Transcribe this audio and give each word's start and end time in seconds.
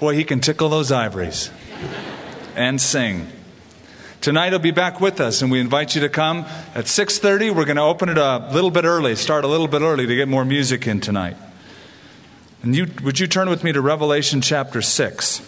Boy, 0.00 0.14
he 0.14 0.24
can 0.24 0.40
tickle 0.40 0.70
those 0.70 0.90
ivories 0.90 1.50
and 2.56 2.80
sing. 2.80 3.28
Tonight 4.22 4.48
he'll 4.48 4.58
be 4.58 4.70
back 4.70 4.98
with 4.98 5.20
us, 5.20 5.42
and 5.42 5.50
we 5.50 5.60
invite 5.60 5.94
you 5.94 6.00
to 6.00 6.08
come 6.08 6.46
at 6.74 6.86
6:30. 6.86 7.54
We're 7.54 7.66
going 7.66 7.76
to 7.76 7.82
open 7.82 8.08
it 8.08 8.16
up 8.16 8.50
a 8.50 8.54
little 8.54 8.70
bit 8.70 8.86
early, 8.86 9.14
start 9.14 9.44
a 9.44 9.46
little 9.46 9.68
bit 9.68 9.82
early 9.82 10.06
to 10.06 10.16
get 10.16 10.26
more 10.26 10.46
music 10.46 10.86
in 10.86 11.02
tonight. 11.02 11.36
And 12.62 12.74
you, 12.74 12.86
would 13.02 13.20
you 13.20 13.26
turn 13.26 13.50
with 13.50 13.62
me 13.62 13.72
to 13.72 13.82
Revelation 13.82 14.40
chapter 14.40 14.80
6? 14.80 15.42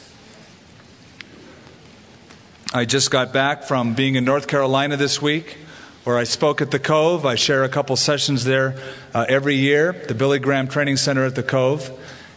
I 2.74 2.84
just 2.84 3.10
got 3.10 3.32
back 3.32 3.64
from 3.64 3.94
being 3.94 4.16
in 4.16 4.26
North 4.26 4.48
Carolina 4.48 4.98
this 4.98 5.22
week, 5.22 5.56
where 6.04 6.18
I 6.18 6.24
spoke 6.24 6.60
at 6.60 6.70
the 6.70 6.78
Cove. 6.78 7.24
I 7.24 7.36
share 7.36 7.64
a 7.64 7.70
couple 7.70 7.96
sessions 7.96 8.44
there 8.44 8.76
uh, 9.14 9.24
every 9.30 9.54
year, 9.54 9.92
the 10.08 10.14
Billy 10.14 10.38
Graham 10.38 10.68
Training 10.68 10.98
Center 10.98 11.24
at 11.24 11.36
the 11.36 11.42
Cove. 11.42 11.90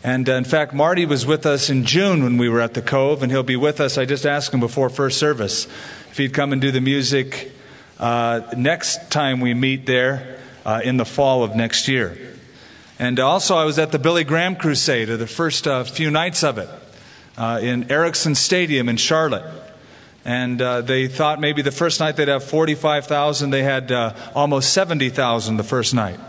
And 0.05 0.29
uh, 0.29 0.33
in 0.33 0.43
fact, 0.43 0.71
Marty 0.71 1.03
was 1.07 1.25
with 1.25 1.47
us 1.47 1.67
in 1.67 1.83
June 1.83 2.21
when 2.21 2.37
we 2.37 2.47
were 2.47 2.61
at 2.61 2.75
the 2.75 2.81
Cove, 2.83 3.23
and 3.23 3.31
he'll 3.31 3.41
be 3.41 3.55
with 3.55 3.81
us. 3.81 3.97
I 3.97 4.05
just 4.05 4.23
asked 4.23 4.53
him 4.53 4.59
before 4.59 4.87
first 4.87 5.17
service 5.17 5.65
if 6.11 6.17
he'd 6.17 6.31
come 6.31 6.53
and 6.53 6.61
do 6.61 6.69
the 6.69 6.79
music 6.79 7.51
uh, 7.99 8.41
next 8.55 9.09
time 9.09 9.39
we 9.39 9.55
meet 9.55 9.87
there 9.87 10.37
uh, 10.63 10.79
in 10.83 10.97
the 10.97 11.05
fall 11.05 11.43
of 11.43 11.55
next 11.55 11.87
year. 11.87 12.15
And 12.99 13.19
also, 13.19 13.55
I 13.55 13.65
was 13.65 13.79
at 13.79 13.91
the 13.91 13.97
Billy 13.97 14.23
Graham 14.23 14.55
Crusade, 14.55 15.09
or 15.09 15.17
the 15.17 15.25
first 15.25 15.65
uh, 15.65 15.83
few 15.83 16.11
nights 16.11 16.43
of 16.43 16.59
it, 16.59 16.69
uh, 17.35 17.59
in 17.63 17.91
Ericsson 17.91 18.35
Stadium 18.35 18.87
in 18.89 18.97
Charlotte. 18.97 19.51
And 20.23 20.61
uh, 20.61 20.81
they 20.81 21.07
thought 21.07 21.39
maybe 21.41 21.63
the 21.63 21.71
first 21.71 21.99
night 21.99 22.15
they'd 22.15 22.27
have 22.27 22.43
45,000. 22.43 23.49
They 23.49 23.63
had 23.63 23.91
almost 24.35 24.71
70,000 24.71 25.57
the 25.57 25.63
first 25.63 25.95
night, 25.95 26.19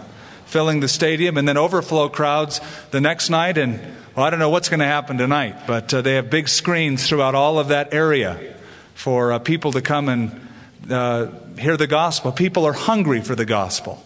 filling 0.46 0.80
the 0.80 0.88
stadium, 0.88 1.36
and 1.36 1.46
then 1.46 1.56
overflow 1.56 2.08
crowds 2.08 2.60
the 2.90 3.00
next 3.00 3.30
night. 3.30 3.58
And 3.58 3.78
well, 4.14 4.24
I 4.24 4.30
don't 4.30 4.38
know 4.38 4.50
what's 4.50 4.68
going 4.68 4.80
to 4.80 4.86
happen 4.86 5.18
tonight, 5.18 5.66
but 5.66 5.92
uh, 5.92 6.02
they 6.02 6.14
have 6.14 6.30
big 6.30 6.48
screens 6.48 7.06
throughout 7.06 7.34
all 7.34 7.58
of 7.58 7.68
that 7.68 7.92
area 7.92 8.54
for 8.94 9.32
uh, 9.32 9.38
people 9.38 9.72
to 9.72 9.82
come 9.82 10.08
and 10.08 10.48
uh, 10.90 11.26
hear 11.58 11.76
the 11.76 11.86
gospel. 11.86 12.32
People 12.32 12.64
are 12.64 12.72
hungry 12.72 13.20
for 13.20 13.34
the 13.34 13.44
gospel. 13.44 14.02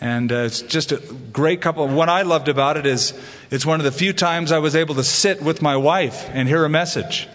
And 0.00 0.30
uh, 0.30 0.36
it's 0.36 0.60
just 0.62 0.92
a 0.92 0.98
great 1.32 1.60
couple. 1.60 1.88
What 1.88 2.08
I 2.08 2.22
loved 2.22 2.48
about 2.48 2.76
it 2.76 2.86
is 2.86 3.18
it's 3.50 3.64
one 3.64 3.80
of 3.80 3.84
the 3.84 3.92
few 3.92 4.12
times 4.12 4.52
I 4.52 4.58
was 4.58 4.76
able 4.76 4.94
to 4.96 5.04
sit 5.04 5.42
with 5.42 5.62
my 5.62 5.76
wife 5.76 6.28
and 6.32 6.48
hear 6.48 6.64
a 6.64 6.68
message. 6.68 7.28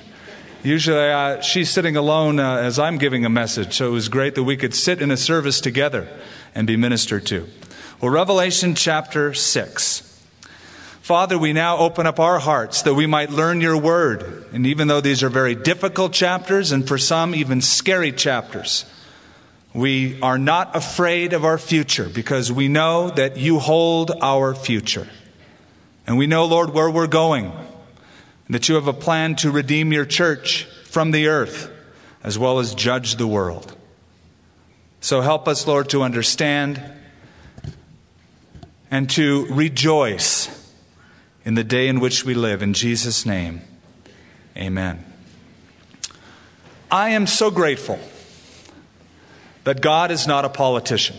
Usually 0.63 0.97
uh, 0.97 1.41
she's 1.41 1.72
sitting 1.72 1.97
alone 1.97 2.39
uh, 2.39 2.58
as 2.58 2.78
I'm 2.78 3.00
giving 3.00 3.25
a 3.25 3.30
message, 3.30 3.73
so 3.73 3.88
it 3.88 3.91
was 3.91 4.09
great 4.09 4.36
that 4.36 4.44
we 4.44 4.58
could 4.58 4.75
sit 4.75 5.02
in 5.02 5.09
a 5.09 5.17
service 5.17 5.59
together 5.59 6.08
and 6.53 6.67
be 6.67 6.78
ministered 6.78 7.25
to. 7.28 7.47
Well, 8.02 8.09
Revelation 8.09 8.73
chapter 8.73 9.31
6. 9.31 10.25
Father, 11.03 11.38
we 11.38 11.53
now 11.53 11.77
open 11.77 12.07
up 12.07 12.19
our 12.19 12.39
hearts 12.39 12.81
that 12.81 12.95
we 12.95 13.05
might 13.05 13.30
learn 13.30 13.61
your 13.61 13.77
word. 13.77 14.47
And 14.52 14.66
even 14.66 14.88
though 14.88 15.02
these 15.02 15.21
are 15.21 15.30
very 15.30 15.53
difficult 15.53 16.11
chapters, 16.11 16.72
and 16.72 16.88
for 16.88 16.97
some 16.97 17.35
even 17.35 17.61
scary 17.61 18.11
chapters, 18.11 18.85
we 19.75 20.19
are 20.19 20.39
not 20.39 20.75
afraid 20.75 21.33
of 21.33 21.45
our 21.45 21.59
future 21.59 22.09
because 22.09 22.52
we 22.52 22.67
know 22.67 23.11
that 23.11 23.38
you 23.38 23.59
hold 23.59 24.09
our 24.19 24.55
future. 24.55 25.07
And 26.07 26.17
we 26.17 26.25
know, 26.25 26.45
Lord, 26.45 26.72
where 26.72 26.89
we're 26.89 27.05
going 27.05 27.52
and 27.52 28.55
that 28.55 28.67
you 28.67 28.73
have 28.73 28.88
a 28.88 28.94
plan 28.94 29.35
to 29.35 29.52
redeem 29.52 29.94
your 29.94 30.05
church 30.05 30.63
from 30.85 31.11
the 31.11 31.27
earth 31.27 31.69
as 32.23 32.39
well 32.39 32.57
as 32.57 32.73
judge 32.73 33.17
the 33.17 33.27
world. 33.27 33.75
So 35.02 35.22
help 35.22 35.47
us, 35.47 35.67
Lord, 35.67 35.89
to 35.89 36.02
understand 36.02 36.81
and 38.92 39.09
to 39.09 39.47
rejoice 39.47 40.50
in 41.45 41.56
the 41.56 41.64
day 41.64 41.88
in 41.88 42.00
which 42.00 42.25
we 42.25 42.34
live. 42.34 42.61
In 42.61 42.73
Jesus' 42.73 43.25
name, 43.25 43.61
amen. 44.56 45.03
I 46.91 47.12
am 47.12 47.25
so 47.25 47.50
grateful 47.50 48.00
that 49.63 49.81
God 49.81 50.12
is 50.12 50.28
not 50.28 50.44
a 50.44 50.50
politician. 50.50 51.18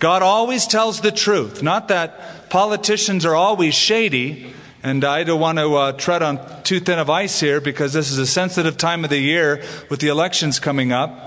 God 0.00 0.22
always 0.22 0.66
tells 0.66 1.00
the 1.00 1.12
truth, 1.12 1.62
not 1.62 1.88
that 1.88 2.50
politicians 2.50 3.24
are 3.24 3.36
always 3.36 3.74
shady, 3.74 4.52
and 4.82 5.02
I 5.04 5.24
don't 5.24 5.40
want 5.40 5.58
to 5.58 5.74
uh, 5.76 5.92
tread 5.92 6.22
on 6.22 6.62
too 6.62 6.80
thin 6.80 6.98
of 6.98 7.08
ice 7.08 7.40
here 7.40 7.60
because 7.60 7.92
this 7.92 8.10
is 8.10 8.18
a 8.18 8.26
sensitive 8.26 8.76
time 8.76 9.04
of 9.04 9.10
the 9.10 9.18
year 9.18 9.62
with 9.88 10.00
the 10.00 10.08
elections 10.08 10.58
coming 10.58 10.92
up. 10.92 11.23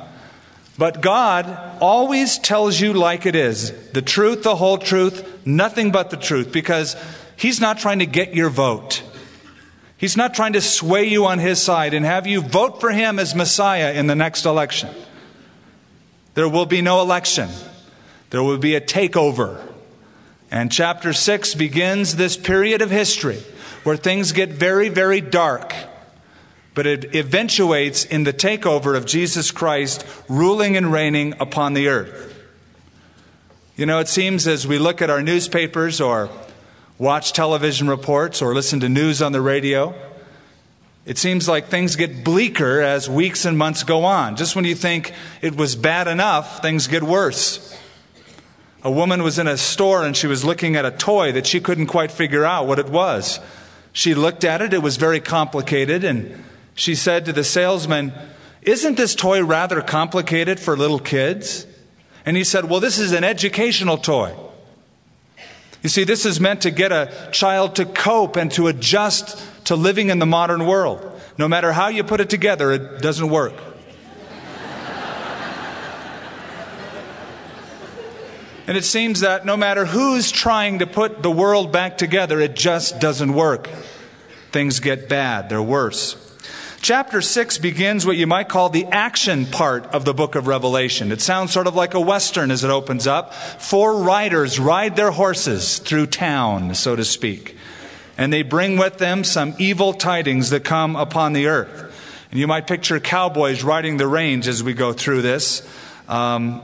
But 0.77 1.01
God 1.01 1.47
always 1.81 2.37
tells 2.37 2.79
you 2.79 2.93
like 2.93 3.25
it 3.25 3.35
is 3.35 3.71
the 3.91 4.01
truth, 4.01 4.43
the 4.43 4.55
whole 4.55 4.77
truth, 4.77 5.45
nothing 5.45 5.91
but 5.91 6.11
the 6.11 6.17
truth 6.17 6.51
because 6.51 6.95
He's 7.35 7.59
not 7.59 7.79
trying 7.79 7.99
to 7.99 8.05
get 8.05 8.35
your 8.35 8.49
vote. 8.49 9.03
He's 9.97 10.15
not 10.15 10.35
trying 10.35 10.53
to 10.53 10.61
sway 10.61 11.05
you 11.05 11.25
on 11.25 11.39
His 11.39 11.61
side 11.61 11.95
and 11.95 12.05
have 12.05 12.27
you 12.27 12.41
vote 12.41 12.79
for 12.79 12.91
Him 12.91 13.17
as 13.17 13.33
Messiah 13.33 13.93
in 13.93 14.05
the 14.05 14.15
next 14.15 14.45
election. 14.45 14.89
There 16.35 16.47
will 16.47 16.67
be 16.67 16.81
no 16.81 17.01
election, 17.01 17.49
there 18.29 18.43
will 18.43 18.59
be 18.59 18.75
a 18.75 18.81
takeover. 18.81 19.63
And 20.49 20.71
chapter 20.71 21.11
6 21.11 21.55
begins 21.55 22.15
this 22.15 22.37
period 22.37 22.81
of 22.81 22.89
history 22.89 23.43
where 23.83 23.97
things 23.97 24.31
get 24.31 24.49
very, 24.49 24.87
very 24.87 25.19
dark. 25.19 25.73
But 26.77 26.85
it 26.85 27.15
eventuates 27.15 28.05
in 28.05 28.23
the 28.23 28.31
takeover 28.31 28.95
of 28.95 29.07
Jesus 29.07 29.49
Christ 29.49 30.05
ruling 30.29 30.77
and 30.77 30.93
reigning 30.93 31.33
upon 31.39 31.73
the 31.73 31.87
earth. 31.87 32.39
You 33.75 33.87
know, 33.87 33.97
it 33.97 34.07
seems 34.07 34.47
as 34.47 34.67
we 34.67 34.77
look 34.77 35.01
at 35.01 35.09
our 35.09 35.23
newspapers 35.23 35.99
or 35.99 36.29
watch 36.99 37.33
television 37.33 37.89
reports 37.89 38.43
or 38.43 38.53
listen 38.53 38.79
to 38.81 38.89
news 38.89 39.23
on 39.23 39.31
the 39.31 39.41
radio, 39.41 39.95
it 41.03 41.17
seems 41.17 41.49
like 41.49 41.69
things 41.69 41.95
get 41.95 42.23
bleaker 42.23 42.79
as 42.79 43.09
weeks 43.09 43.43
and 43.43 43.57
months 43.57 43.81
go 43.81 44.05
on. 44.05 44.35
Just 44.35 44.55
when 44.55 44.63
you 44.63 44.75
think 44.75 45.13
it 45.41 45.55
was 45.55 45.75
bad 45.75 46.07
enough, 46.07 46.61
things 46.61 46.85
get 46.85 47.01
worse. 47.01 47.75
A 48.83 48.91
woman 48.91 49.23
was 49.23 49.39
in 49.39 49.47
a 49.47 49.57
store 49.57 50.05
and 50.05 50.15
she 50.15 50.27
was 50.27 50.45
looking 50.45 50.75
at 50.75 50.85
a 50.85 50.91
toy 50.91 51.31
that 51.31 51.47
she 51.47 51.59
couldn't 51.59 51.87
quite 51.87 52.11
figure 52.11 52.45
out 52.45 52.67
what 52.67 52.77
it 52.77 52.89
was. 52.89 53.39
She 53.93 54.13
looked 54.13 54.43
at 54.43 54.61
it, 54.61 54.75
it 54.75 54.83
was 54.83 54.97
very 54.97 55.19
complicated, 55.19 56.03
and 56.03 56.43
she 56.77 56.93
said 56.93 57.25
to 57.25 57.33
the 57.33 57.43
salesman, 57.43 58.13
Isn't 58.61 58.97
this 58.97 59.15
toy 59.15 59.43
rather 59.43 59.81
complicated 59.81 60.59
for 60.59 60.77
little 60.77 60.99
kids? 60.99 61.65
And 62.23 62.37
he 62.37 62.43
said, 62.43 62.69
Well, 62.69 62.79
this 62.79 62.99
is 62.99 63.13
an 63.13 63.23
educational 63.23 63.97
toy. 63.97 64.35
You 65.81 65.89
see, 65.89 66.03
this 66.03 66.25
is 66.25 66.39
meant 66.39 66.61
to 66.61 66.71
get 66.71 66.91
a 66.91 67.29
child 67.31 67.75
to 67.77 67.85
cope 67.85 68.35
and 68.35 68.51
to 68.51 68.67
adjust 68.67 69.43
to 69.65 69.75
living 69.75 70.09
in 70.09 70.19
the 70.19 70.25
modern 70.27 70.67
world. 70.67 71.19
No 71.37 71.47
matter 71.47 71.71
how 71.71 71.87
you 71.87 72.03
put 72.03 72.21
it 72.21 72.29
together, 72.29 72.71
it 72.71 73.01
doesn't 73.01 73.29
work. 73.29 73.53
And 78.67 78.77
it 78.77 78.83
seems 78.83 79.21
that 79.21 79.45
no 79.45 79.57
matter 79.57 79.85
who's 79.85 80.29
trying 80.29 80.79
to 80.79 80.87
put 80.87 81.23
the 81.23 81.31
world 81.31 81.71
back 81.71 81.97
together, 81.97 82.39
it 82.39 82.55
just 82.55 82.99
doesn't 82.99 83.33
work. 83.33 83.67
Things 84.51 84.79
get 84.79 85.09
bad, 85.09 85.49
they're 85.49 85.61
worse. 85.61 86.26
Chapter 86.81 87.21
6 87.21 87.57
begins 87.57 88.05
what 88.05 88.17
you 88.17 88.27
might 88.27 88.47
call 88.47 88.69
the 88.69 88.85
action 88.85 89.45
part 89.45 89.85
of 89.87 90.05
the 90.05 90.13
book 90.13 90.35
of 90.35 90.47
Revelation. 90.47 91.11
It 91.11 91.21
sounds 91.21 91.51
sort 91.51 91.67
of 91.67 91.75
like 91.75 91.95
a 91.95 91.99
Western 91.99 92.51
as 92.51 92.63
it 92.63 92.69
opens 92.69 93.07
up. 93.07 93.33
Four 93.33 94.03
riders 94.03 94.59
ride 94.59 94.95
their 94.95 95.11
horses 95.11 95.79
through 95.79 96.07
town, 96.07 96.75
so 96.75 96.95
to 96.95 97.03
speak. 97.03 97.57
And 98.17 98.31
they 98.31 98.43
bring 98.43 98.77
with 98.77 98.99
them 98.99 99.23
some 99.23 99.55
evil 99.57 99.93
tidings 99.93 100.51
that 100.51 100.63
come 100.63 100.95
upon 100.95 101.33
the 101.33 101.47
earth. 101.47 102.27
And 102.31 102.39
you 102.39 102.47
might 102.47 102.67
picture 102.67 102.99
cowboys 102.99 103.63
riding 103.63 103.97
the 103.97 104.07
range 104.07 104.47
as 104.47 104.63
we 104.63 104.73
go 104.73 104.93
through 104.93 105.23
this. 105.23 105.67
Um, 106.07 106.61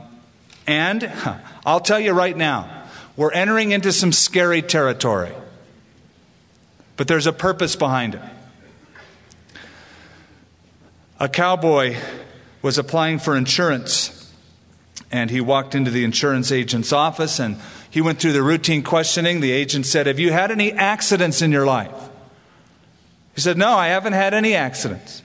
and 0.66 1.12
I'll 1.66 1.80
tell 1.80 2.00
you 2.00 2.12
right 2.12 2.36
now, 2.36 2.84
we're 3.16 3.32
entering 3.32 3.72
into 3.72 3.92
some 3.92 4.12
scary 4.12 4.62
territory. 4.62 5.32
But 6.96 7.08
there's 7.08 7.26
a 7.26 7.32
purpose 7.32 7.76
behind 7.76 8.14
it. 8.14 8.22
A 11.20 11.28
cowboy 11.28 11.96
was 12.60 12.76
applying 12.76 13.18
for 13.18 13.36
insurance, 13.36 14.32
and 15.12 15.30
he 15.30 15.40
walked 15.40 15.74
into 15.74 15.90
the 15.90 16.04
insurance 16.04 16.50
agent's 16.50 16.92
office 16.92 17.38
and 17.38 17.56
he 17.88 18.00
went 18.00 18.18
through 18.18 18.32
the 18.32 18.42
routine 18.42 18.82
questioning. 18.82 19.38
The 19.38 19.52
agent 19.52 19.86
said, 19.86 20.08
Have 20.08 20.18
you 20.18 20.32
had 20.32 20.50
any 20.50 20.72
accidents 20.72 21.40
in 21.40 21.52
your 21.52 21.64
life? 21.64 21.94
He 23.36 23.40
said, 23.40 23.56
No, 23.56 23.74
I 23.74 23.88
haven't 23.88 24.14
had 24.14 24.34
any 24.34 24.56
accidents. 24.56 25.22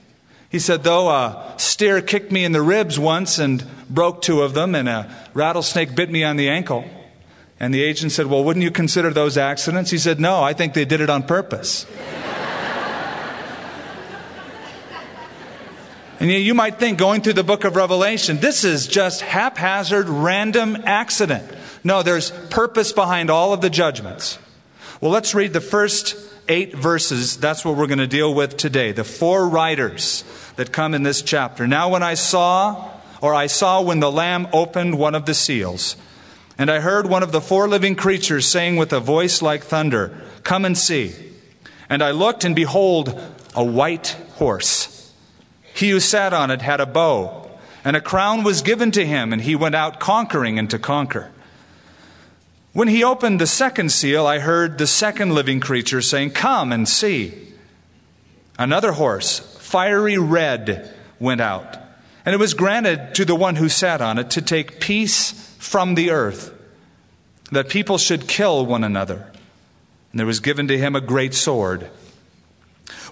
He 0.50 0.60
said, 0.60 0.84
though 0.84 1.08
a 1.08 1.54
steer 1.56 2.00
kicked 2.00 2.30
me 2.30 2.44
in 2.44 2.52
the 2.52 2.62
ribs 2.62 2.98
once 2.98 3.38
and 3.38 3.64
broke 3.88 4.22
two 4.22 4.42
of 4.42 4.54
them, 4.54 4.76
and 4.76 4.88
a 4.88 5.12
rattlesnake 5.34 5.96
bit 5.96 6.10
me 6.10 6.22
on 6.22 6.36
the 6.36 6.48
ankle. 6.48 6.84
And 7.58 7.74
the 7.74 7.82
agent 7.82 8.12
said, 8.12 8.26
Well, 8.26 8.44
wouldn't 8.44 8.62
you 8.62 8.70
consider 8.70 9.10
those 9.10 9.36
accidents? 9.36 9.90
He 9.90 9.98
said, 9.98 10.20
No, 10.20 10.42
I 10.42 10.52
think 10.52 10.74
they 10.74 10.84
did 10.84 11.00
it 11.00 11.10
on 11.10 11.24
purpose. 11.24 11.86
And 16.20 16.30
you 16.30 16.52
might 16.52 16.78
think, 16.78 16.98
going 16.98 17.22
through 17.22 17.32
the 17.32 17.42
book 17.42 17.64
of 17.64 17.76
Revelation, 17.76 18.40
this 18.40 18.62
is 18.62 18.86
just 18.86 19.22
haphazard, 19.22 20.06
random 20.06 20.76
accident. 20.84 21.50
No, 21.82 22.02
there's 22.02 22.30
purpose 22.30 22.92
behind 22.92 23.30
all 23.30 23.54
of 23.54 23.62
the 23.62 23.70
judgments. 23.70 24.38
Well, 25.00 25.10
let's 25.10 25.34
read 25.34 25.54
the 25.54 25.62
first 25.62 26.14
eight 26.46 26.74
verses. 26.74 27.38
That's 27.38 27.64
what 27.64 27.76
we're 27.76 27.86
going 27.86 28.00
to 28.00 28.06
deal 28.06 28.34
with 28.34 28.58
today. 28.58 28.92
The 28.92 29.02
four 29.02 29.48
riders 29.48 30.24
that 30.56 30.72
come 30.72 30.92
in 30.92 31.04
this 31.04 31.22
chapter. 31.22 31.66
Now, 31.66 31.88
when 31.88 32.02
I 32.02 32.14
saw, 32.14 32.90
or 33.22 33.34
I 33.34 33.46
saw 33.46 33.80
when 33.80 34.00
the 34.00 34.12
Lamb 34.12 34.46
opened 34.52 34.98
one 34.98 35.14
of 35.14 35.24
the 35.24 35.32
seals, 35.32 35.96
and 36.58 36.70
I 36.70 36.80
heard 36.80 37.06
one 37.06 37.22
of 37.22 37.32
the 37.32 37.40
four 37.40 37.66
living 37.66 37.96
creatures 37.96 38.46
saying 38.46 38.76
with 38.76 38.92
a 38.92 39.00
voice 39.00 39.40
like 39.40 39.62
thunder, 39.62 40.14
Come 40.42 40.66
and 40.66 40.76
see. 40.76 41.14
And 41.88 42.02
I 42.02 42.10
looked, 42.10 42.44
and 42.44 42.54
behold, 42.54 43.18
a 43.54 43.64
white 43.64 44.08
horse. 44.34 44.89
He 45.74 45.90
who 45.90 46.00
sat 46.00 46.32
on 46.32 46.50
it 46.50 46.62
had 46.62 46.80
a 46.80 46.86
bow, 46.86 47.50
and 47.84 47.96
a 47.96 48.00
crown 48.00 48.42
was 48.44 48.62
given 48.62 48.90
to 48.92 49.06
him, 49.06 49.32
and 49.32 49.42
he 49.42 49.56
went 49.56 49.74
out 49.74 50.00
conquering 50.00 50.58
and 50.58 50.68
to 50.70 50.78
conquer. 50.78 51.30
When 52.72 52.88
he 52.88 53.02
opened 53.02 53.40
the 53.40 53.46
second 53.46 53.90
seal, 53.90 54.26
I 54.26 54.38
heard 54.38 54.78
the 54.78 54.86
second 54.86 55.34
living 55.34 55.60
creature 55.60 56.00
saying, 56.00 56.30
Come 56.32 56.72
and 56.72 56.88
see. 56.88 57.34
Another 58.58 58.92
horse, 58.92 59.38
fiery 59.58 60.18
red, 60.18 60.94
went 61.18 61.40
out, 61.40 61.78
and 62.24 62.34
it 62.34 62.38
was 62.38 62.54
granted 62.54 63.14
to 63.14 63.24
the 63.24 63.34
one 63.34 63.56
who 63.56 63.68
sat 63.68 64.00
on 64.00 64.18
it 64.18 64.30
to 64.30 64.42
take 64.42 64.80
peace 64.80 65.32
from 65.58 65.94
the 65.94 66.10
earth, 66.10 66.52
that 67.50 67.68
people 67.68 67.98
should 67.98 68.28
kill 68.28 68.64
one 68.64 68.84
another. 68.84 69.30
And 70.12 70.18
there 70.18 70.26
was 70.26 70.40
given 70.40 70.68
to 70.68 70.78
him 70.78 70.94
a 70.94 71.00
great 71.00 71.34
sword. 71.34 71.88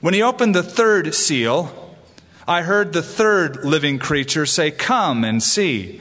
When 0.01 0.15
he 0.15 0.23
opened 0.23 0.55
the 0.55 0.63
third 0.63 1.15
seal, 1.15 1.88
I 2.49 2.63
heard 2.63 2.93
the 2.93 3.03
third 3.03 3.65
living 3.65 4.01
creature 4.01 4.47
say, 4.47 4.73
Come 4.73 5.23
and 5.23 5.41
see. 5.41 6.01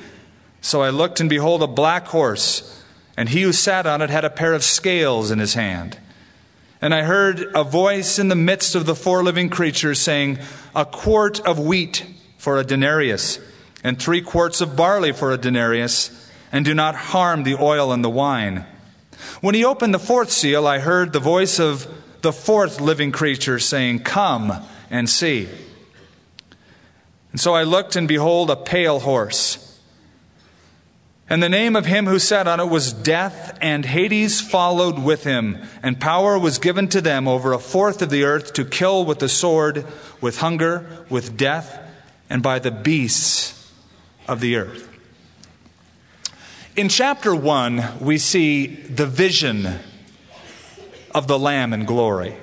So 0.61 0.81
I 0.81 0.89
looked, 0.89 1.19
and 1.19 1.29
behold, 1.29 1.61
a 1.61 1.67
black 1.67 2.07
horse 2.07 2.73
and 3.17 3.27
he 3.27 3.41
who 3.41 3.51
sat 3.51 3.87
on 3.87 4.03
it 4.03 4.11
had 4.11 4.23
a 4.23 4.29
pair 4.29 4.53
of 4.53 4.63
scales 4.63 5.31
in 5.31 5.39
his 5.39 5.55
hand. 5.55 5.97
And 6.79 6.93
I 6.93 7.01
heard 7.01 7.43
a 7.55 7.63
voice 7.63 8.19
in 8.19 8.27
the 8.27 8.35
midst 8.35 8.75
of 8.75 8.85
the 8.85 8.95
four 8.95 9.23
living 9.23 9.49
creatures 9.49 9.99
saying, 9.99 10.37
A 10.75 10.85
quart 10.85 11.39
of 11.39 11.57
wheat 11.57 12.05
for 12.37 12.59
a 12.59 12.63
denarius, 12.63 13.39
and 13.83 13.99
three 13.99 14.21
quarts 14.21 14.61
of 14.61 14.75
barley 14.75 15.11
for 15.11 15.31
a 15.31 15.37
denarius, 15.37 16.31
and 16.51 16.63
do 16.63 16.75
not 16.75 16.93
harm 16.93 17.41
the 17.41 17.55
oil 17.55 17.91
and 17.91 18.03
the 18.03 18.09
wine. 18.09 18.65
When 19.41 19.55
he 19.55 19.65
opened 19.65 19.95
the 19.95 19.99
fourth 19.99 20.29
seal, 20.29 20.67
I 20.67 20.77
heard 20.77 21.11
the 21.11 21.19
voice 21.19 21.59
of 21.59 21.87
the 22.21 22.31
fourth 22.31 22.79
living 22.79 23.11
creature 23.11 23.57
saying, 23.57 23.99
Come 24.03 24.53
and 24.91 25.09
see. 25.09 25.49
And 27.31 27.39
so 27.39 27.53
I 27.53 27.63
looked, 27.63 27.95
and 27.95 28.07
behold, 28.07 28.49
a 28.49 28.55
pale 28.55 28.99
horse. 28.99 29.63
And 31.29 31.43
the 31.43 31.49
name 31.49 31.75
of 31.75 31.85
him 31.85 32.05
who 32.05 32.19
sat 32.19 32.47
on 32.47 32.61
it 32.61 32.69
was 32.69 32.93
Death, 32.93 33.57
and 33.61 33.85
Hades 33.85 34.39
followed 34.39 34.97
with 34.97 35.25
him. 35.25 35.57
And 35.83 35.99
power 35.99 36.39
was 36.39 36.57
given 36.57 36.87
to 36.89 37.01
them 37.01 37.27
over 37.27 37.51
a 37.51 37.59
fourth 37.59 38.01
of 38.01 38.09
the 38.09 38.23
earth 38.23 38.53
to 38.53 38.63
kill 38.63 39.03
with 39.03 39.19
the 39.19 39.27
sword, 39.27 39.85
with 40.21 40.37
hunger, 40.37 41.05
with 41.09 41.35
death, 41.35 41.79
and 42.29 42.41
by 42.41 42.59
the 42.59 42.71
beasts 42.71 43.71
of 44.27 44.39
the 44.39 44.55
earth. 44.55 44.87
In 46.77 46.87
chapter 46.89 47.35
1, 47.35 47.99
we 47.99 48.17
see 48.17 48.67
the 48.67 49.07
vision 49.07 49.79
of 51.13 51.27
the 51.27 51.39
Lamb 51.39 51.73
in 51.73 51.85
glory. 51.85 52.37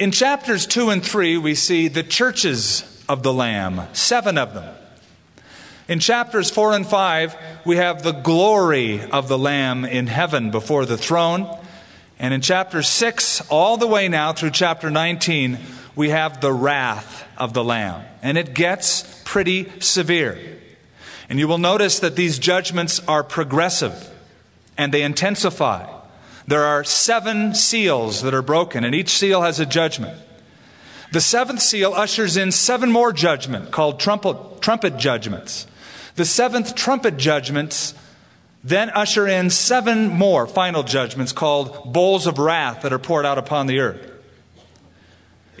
In 0.00 0.12
chapters 0.12 0.66
2 0.66 0.88
and 0.88 1.04
3, 1.04 1.36
we 1.36 1.54
see 1.54 1.88
the 1.88 2.02
churches 2.02 3.04
of 3.06 3.22
the 3.22 3.34
Lamb, 3.34 3.82
seven 3.92 4.38
of 4.38 4.54
them. 4.54 4.74
In 5.88 6.00
chapters 6.00 6.50
4 6.50 6.72
and 6.72 6.86
5, 6.86 7.36
we 7.66 7.76
have 7.76 8.02
the 8.02 8.12
glory 8.12 9.02
of 9.02 9.28
the 9.28 9.36
Lamb 9.36 9.84
in 9.84 10.06
heaven 10.06 10.50
before 10.50 10.86
the 10.86 10.96
throne. 10.96 11.54
And 12.18 12.32
in 12.32 12.40
chapter 12.40 12.82
6, 12.82 13.42
all 13.50 13.76
the 13.76 13.86
way 13.86 14.08
now 14.08 14.32
through 14.32 14.52
chapter 14.52 14.90
19, 14.90 15.58
we 15.94 16.08
have 16.08 16.40
the 16.40 16.52
wrath 16.52 17.22
of 17.36 17.52
the 17.52 17.62
Lamb. 17.62 18.02
And 18.22 18.38
it 18.38 18.54
gets 18.54 19.22
pretty 19.26 19.70
severe. 19.80 20.38
And 21.28 21.38
you 21.38 21.46
will 21.46 21.58
notice 21.58 21.98
that 21.98 22.16
these 22.16 22.38
judgments 22.38 23.06
are 23.06 23.22
progressive 23.22 24.10
and 24.78 24.94
they 24.94 25.02
intensify. 25.02 25.99
There 26.46 26.64
are 26.64 26.84
seven 26.84 27.54
seals 27.54 28.22
that 28.22 28.34
are 28.34 28.42
broken, 28.42 28.84
and 28.84 28.94
each 28.94 29.10
seal 29.10 29.42
has 29.42 29.60
a 29.60 29.66
judgment. 29.66 30.18
The 31.12 31.20
seventh 31.20 31.60
seal 31.60 31.92
ushers 31.92 32.36
in 32.36 32.52
seven 32.52 32.90
more 32.90 33.12
judgment 33.12 33.70
called 33.70 34.00
trumpet, 34.00 34.60
trumpet 34.60 34.96
judgments. 34.96 35.66
The 36.16 36.24
seventh 36.24 36.74
trumpet 36.74 37.16
judgments 37.16 37.94
then 38.62 38.90
usher 38.90 39.26
in 39.26 39.48
seven 39.48 40.08
more 40.08 40.46
final 40.46 40.82
judgments 40.82 41.32
called 41.32 41.92
bowls 41.92 42.26
of 42.26 42.38
wrath 42.38 42.82
that 42.82 42.92
are 42.92 42.98
poured 42.98 43.24
out 43.24 43.38
upon 43.38 43.66
the 43.66 43.80
earth. 43.80 44.10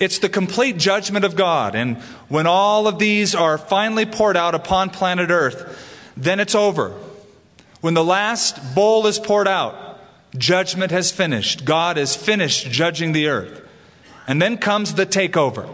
It's 0.00 0.18
the 0.18 0.30
complete 0.30 0.78
judgment 0.78 1.26
of 1.26 1.36
God. 1.36 1.74
And 1.74 1.98
when 2.28 2.46
all 2.46 2.88
of 2.88 2.98
these 2.98 3.34
are 3.34 3.58
finally 3.58 4.06
poured 4.06 4.36
out 4.36 4.54
upon 4.54 4.88
planet 4.88 5.30
Earth, 5.30 6.12
then 6.16 6.40
it's 6.40 6.54
over. 6.54 6.94
When 7.82 7.92
the 7.94 8.04
last 8.04 8.74
bowl 8.74 9.06
is 9.06 9.18
poured 9.18 9.46
out, 9.46 9.89
judgment 10.36 10.90
has 10.90 11.10
finished. 11.10 11.64
God 11.64 11.96
has 11.96 12.16
finished 12.16 12.70
judging 12.70 13.12
the 13.12 13.28
earth. 13.28 13.66
And 14.26 14.40
then 14.40 14.58
comes 14.58 14.94
the 14.94 15.06
takeover. 15.06 15.68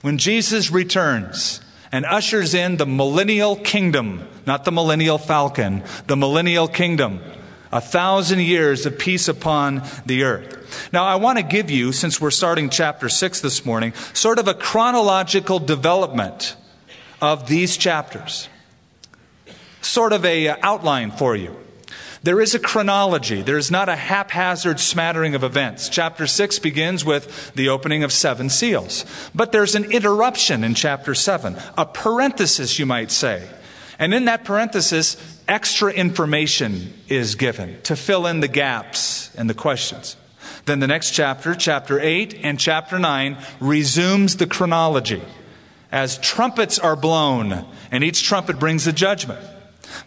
When 0.00 0.18
Jesus 0.18 0.70
returns, 0.70 1.60
and 1.92 2.06
ushers 2.06 2.54
in 2.54 2.76
the 2.76 2.86
millennial 2.86 3.56
kingdom, 3.56 4.26
not 4.46 4.64
the 4.64 4.72
millennial 4.72 5.18
falcon, 5.18 5.82
the 6.06 6.16
millennial 6.16 6.68
kingdom. 6.68 7.20
A 7.72 7.80
thousand 7.80 8.40
years 8.40 8.84
of 8.84 8.98
peace 8.98 9.28
upon 9.28 9.82
the 10.04 10.24
earth. 10.24 10.90
Now, 10.92 11.04
I 11.04 11.16
want 11.16 11.38
to 11.38 11.44
give 11.44 11.70
you, 11.70 11.92
since 11.92 12.20
we're 12.20 12.32
starting 12.32 12.68
chapter 12.68 13.08
6 13.08 13.40
this 13.40 13.64
morning, 13.64 13.92
sort 14.12 14.40
of 14.40 14.48
a 14.48 14.54
chronological 14.54 15.60
development 15.60 16.56
of 17.20 17.46
these 17.46 17.76
chapters. 17.76 18.48
Sort 19.82 20.12
of 20.12 20.24
a 20.24 20.48
outline 20.62 21.12
for 21.12 21.36
you. 21.36 21.56
There 22.22 22.40
is 22.40 22.54
a 22.54 22.58
chronology. 22.58 23.40
There 23.40 23.56
is 23.56 23.70
not 23.70 23.88
a 23.88 23.96
haphazard 23.96 24.78
smattering 24.78 25.34
of 25.34 25.42
events. 25.42 25.88
Chapter 25.88 26.26
6 26.26 26.58
begins 26.58 27.02
with 27.02 27.54
the 27.54 27.70
opening 27.70 28.02
of 28.02 28.12
seven 28.12 28.50
seals. 28.50 29.06
But 29.34 29.52
there's 29.52 29.74
an 29.74 29.90
interruption 29.90 30.62
in 30.62 30.74
chapter 30.74 31.14
7, 31.14 31.56
a 31.78 31.86
parenthesis, 31.86 32.78
you 32.78 32.84
might 32.84 33.10
say. 33.10 33.48
And 33.98 34.12
in 34.12 34.26
that 34.26 34.44
parenthesis, 34.44 35.16
extra 35.48 35.92
information 35.92 36.92
is 37.08 37.36
given 37.36 37.80
to 37.82 37.96
fill 37.96 38.26
in 38.26 38.40
the 38.40 38.48
gaps 38.48 39.34
and 39.36 39.48
the 39.48 39.54
questions. 39.54 40.16
Then 40.66 40.80
the 40.80 40.86
next 40.86 41.12
chapter, 41.12 41.54
chapter 41.54 41.98
8 41.98 42.40
and 42.42 42.60
chapter 42.60 42.98
9, 42.98 43.38
resumes 43.60 44.36
the 44.36 44.46
chronology 44.46 45.22
as 45.90 46.18
trumpets 46.18 46.78
are 46.78 46.96
blown, 46.96 47.66
and 47.90 48.04
each 48.04 48.22
trumpet 48.22 48.58
brings 48.58 48.86
a 48.86 48.92
judgment. 48.92 49.40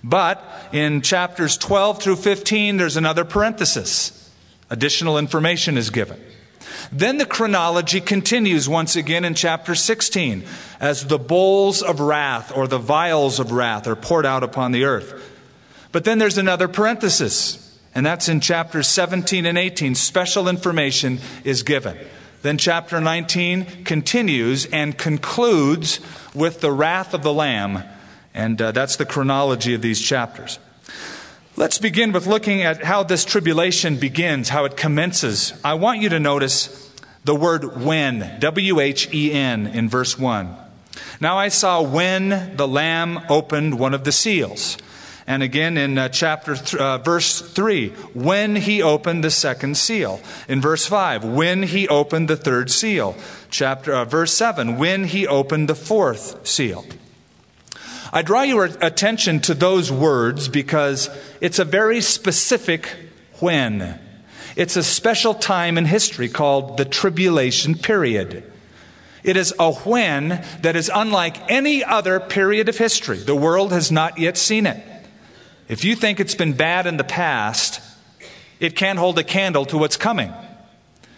But 0.04 0.44
in 0.72 1.02
chapters 1.02 1.58
12 1.58 2.02
through 2.02 2.16
15, 2.18 2.78
there's 2.78 2.98
another 2.98 3.26
parenthesis. 3.26 4.32
Additional 4.70 5.18
information 5.18 5.78
is 5.78 5.90
given. 5.90 6.20
Then 6.92 7.18
the 7.18 7.26
chronology 7.26 8.02
continues 8.02 8.70
once 8.70 8.96
again 8.96 9.26
in 9.26 9.36
chapter 9.36 9.76
16 9.76 10.44
as 10.80 11.08
the 11.08 11.20
bowls 11.20 11.82
of 11.82 12.00
wrath 12.00 12.56
or 12.56 12.68
the 12.68 12.78
vials 12.78 13.40
of 13.40 13.52
wrath 13.52 13.88
are 13.88 13.96
poured 13.96 14.26
out 14.26 14.44
upon 14.44 14.72
the 14.72 14.86
earth. 14.86 15.32
But 15.92 16.04
then 16.06 16.18
there's 16.18 16.38
another 16.38 16.68
parenthesis, 16.68 17.80
and 17.94 18.06
that's 18.06 18.30
in 18.30 18.40
chapters 18.40 18.88
17 18.88 19.46
and 19.46 19.58
18. 19.58 19.96
Special 19.96 20.48
information 20.48 21.20
is 21.44 21.64
given. 21.64 21.98
Then 22.42 22.58
chapter 22.58 23.00
19 23.00 23.86
continues 23.86 24.66
and 24.66 24.98
concludes 24.98 26.00
with 26.34 26.62
the 26.62 26.72
wrath 26.72 27.14
of 27.14 27.24
the 27.24 27.34
Lamb 27.34 27.84
and 28.34 28.62
uh, 28.62 28.72
that's 28.72 28.96
the 28.96 29.06
chronology 29.06 29.74
of 29.74 29.82
these 29.82 30.02
chapters. 30.02 30.60
Let's 31.56 31.78
begin 31.78 32.12
with 32.12 32.26
looking 32.26 32.64
at 32.64 32.84
how 32.84 33.04
this 33.04 33.24
tribulation 33.24 33.98
begins, 33.98 34.50
how 34.50 34.66
it 34.66 34.76
commences. 34.76 35.54
I 35.64 35.76
want 35.76 36.02
you 36.02 36.10
to 36.10 36.20
notice 36.20 36.92
the 37.24 37.36
word 37.36 37.80
when, 37.80 38.40
W 38.40 38.80
H 38.80 39.14
E 39.14 39.32
N, 39.32 39.68
in 39.68 39.88
verse 39.88 40.18
1. 40.18 40.56
Now 41.22 41.38
I 41.38 41.50
saw 41.50 41.82
when 41.82 42.56
the 42.58 42.68
Lamb 42.68 43.20
opened 43.30 43.80
one 43.80 43.94
of 43.94 44.04
the 44.04 44.12
seals. 44.12 44.78
And 45.26 45.42
again 45.42 45.78
in 45.78 45.98
uh, 45.98 46.10
chapter 46.10 46.56
th- 46.56 46.76
uh, 46.76 46.98
verse 46.98 47.40
3, 47.40 47.90
when 48.14 48.56
he 48.56 48.82
opened 48.82 49.24
the 49.24 49.32
second 49.32 49.78
seal. 49.78 50.22
In 50.48 50.60
verse 50.60 50.86
5, 50.86 51.24
when 51.24 51.64
he 51.64 51.88
opened 51.88 52.30
the 52.30 52.36
third 52.36 52.72
seal. 52.72 53.16
Chapter 53.50 53.94
uh, 53.94 54.06
verse 54.06 54.34
7, 54.34 54.78
when 54.78 55.06
he 55.06 55.26
opened 55.28 55.70
the 55.70 55.76
fourth 55.76 56.46
seal. 56.46 56.84
I 58.14 58.22
draw 58.22 58.44
your 58.44 58.66
attention 58.66 59.40
to 59.42 59.56
those 59.56 59.92
words 59.92 60.48
because 60.48 61.10
it's 61.42 61.58
a 61.58 61.66
very 61.66 62.00
specific 62.00 62.96
when. 63.40 64.00
It's 64.56 64.76
a 64.76 64.84
special 64.84 65.34
time 65.34 65.80
in 65.80 65.86
history 65.86 66.30
called 66.30 66.78
the 66.78 66.86
tribulation 66.86 67.74
period. 67.74 68.44
It 69.24 69.36
is 69.36 69.52
a 69.58 69.72
when 69.72 70.46
that 70.62 70.76
is 70.76 70.92
unlike 70.94 71.50
any 71.50 71.84
other 71.84 72.20
period 72.20 72.70
of 72.70 72.78
history. 72.78 73.18
The 73.18 73.36
world 73.36 73.72
has 73.72 73.92
not 73.92 74.20
yet 74.20 74.38
seen 74.38 74.68
it. 74.68 74.78
If 75.68 75.84
you 75.84 75.96
think 75.96 76.20
it's 76.20 76.36
been 76.36 76.54
bad 76.54 76.86
in 76.86 76.98
the 76.98 77.04
past, 77.04 77.82
it 78.60 78.76
can't 78.76 79.00
hold 79.00 79.18
a 79.18 79.24
candle 79.24 79.66
to 79.66 79.78
what's 79.80 79.98
coming. 79.98 80.32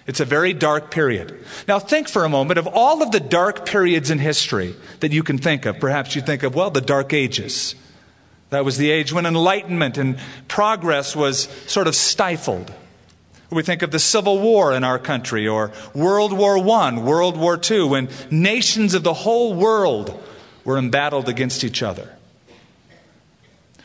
It's 0.07 0.19
a 0.19 0.25
very 0.25 0.53
dark 0.53 0.91
period. 0.91 1.43
Now, 1.67 1.79
think 1.79 2.07
for 2.07 2.25
a 2.25 2.29
moment 2.29 2.59
of 2.59 2.67
all 2.67 3.01
of 3.01 3.11
the 3.11 3.19
dark 3.19 3.65
periods 3.65 4.11
in 4.11 4.19
history 4.19 4.75
that 4.99 5.11
you 5.11 5.23
can 5.23 5.39
think 5.39 5.65
of. 5.65 5.79
Perhaps 5.79 6.15
you 6.15 6.21
think 6.21 6.43
of, 6.43 6.53
well, 6.53 6.69
the 6.69 6.81
Dark 6.81 7.11
Ages. 7.11 7.73
That 8.51 8.63
was 8.63 8.77
the 8.77 8.91
age 8.91 9.11
when 9.11 9.25
enlightenment 9.25 9.97
and 9.97 10.19
progress 10.47 11.15
was 11.15 11.49
sort 11.65 11.87
of 11.87 11.95
stifled. 11.95 12.71
We 13.49 13.63
think 13.63 13.81
of 13.81 13.91
the 13.91 13.99
Civil 13.99 14.39
War 14.39 14.73
in 14.73 14.83
our 14.83 14.99
country, 14.99 15.47
or 15.47 15.71
World 15.93 16.33
War 16.33 16.57
I, 16.57 16.99
World 16.99 17.37
War 17.37 17.59
II, 17.69 17.83
when 17.83 18.09
nations 18.29 18.93
of 18.93 19.03
the 19.03 19.13
whole 19.13 19.53
world 19.53 20.21
were 20.63 20.77
embattled 20.77 21.29
against 21.29 21.63
each 21.63 21.81
other. 21.81 22.15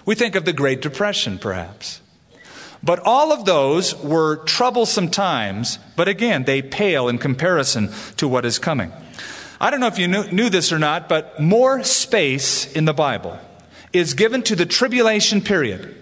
We 0.05 0.15
think 0.15 0.35
of 0.35 0.45
the 0.45 0.53
Great 0.53 0.83
Depression, 0.83 1.39
perhaps. 1.39 2.01
But 2.83 3.01
all 3.01 3.33
of 3.33 3.45
those 3.45 3.95
were 3.97 4.37
troublesome 4.37 5.11
times, 5.11 5.79
but 5.97 6.09
again, 6.09 6.45
they 6.45 6.63
pale 6.63 7.09
in 7.09 7.19
comparison 7.19 7.91
to 8.17 8.27
what 8.27 8.45
is 8.45 8.59
coming. 8.59 8.93
I 9.61 9.71
don't 9.71 9.81
know 9.81 9.87
if 9.87 9.99
you 9.99 10.09
knew, 10.09 10.25
knew, 10.31 10.49
this 10.49 10.73
or 10.73 10.79
not, 10.79 11.09
but 11.09 11.39
more 11.39 11.85
space 11.85 12.73
in 12.73 12.87
the 12.87 12.95
Bible 12.95 13.39
is 13.93 14.15
given 14.15 14.43
to 14.45 14.57
the 14.57 14.65
tribulation 14.65 15.43
period 15.43 15.95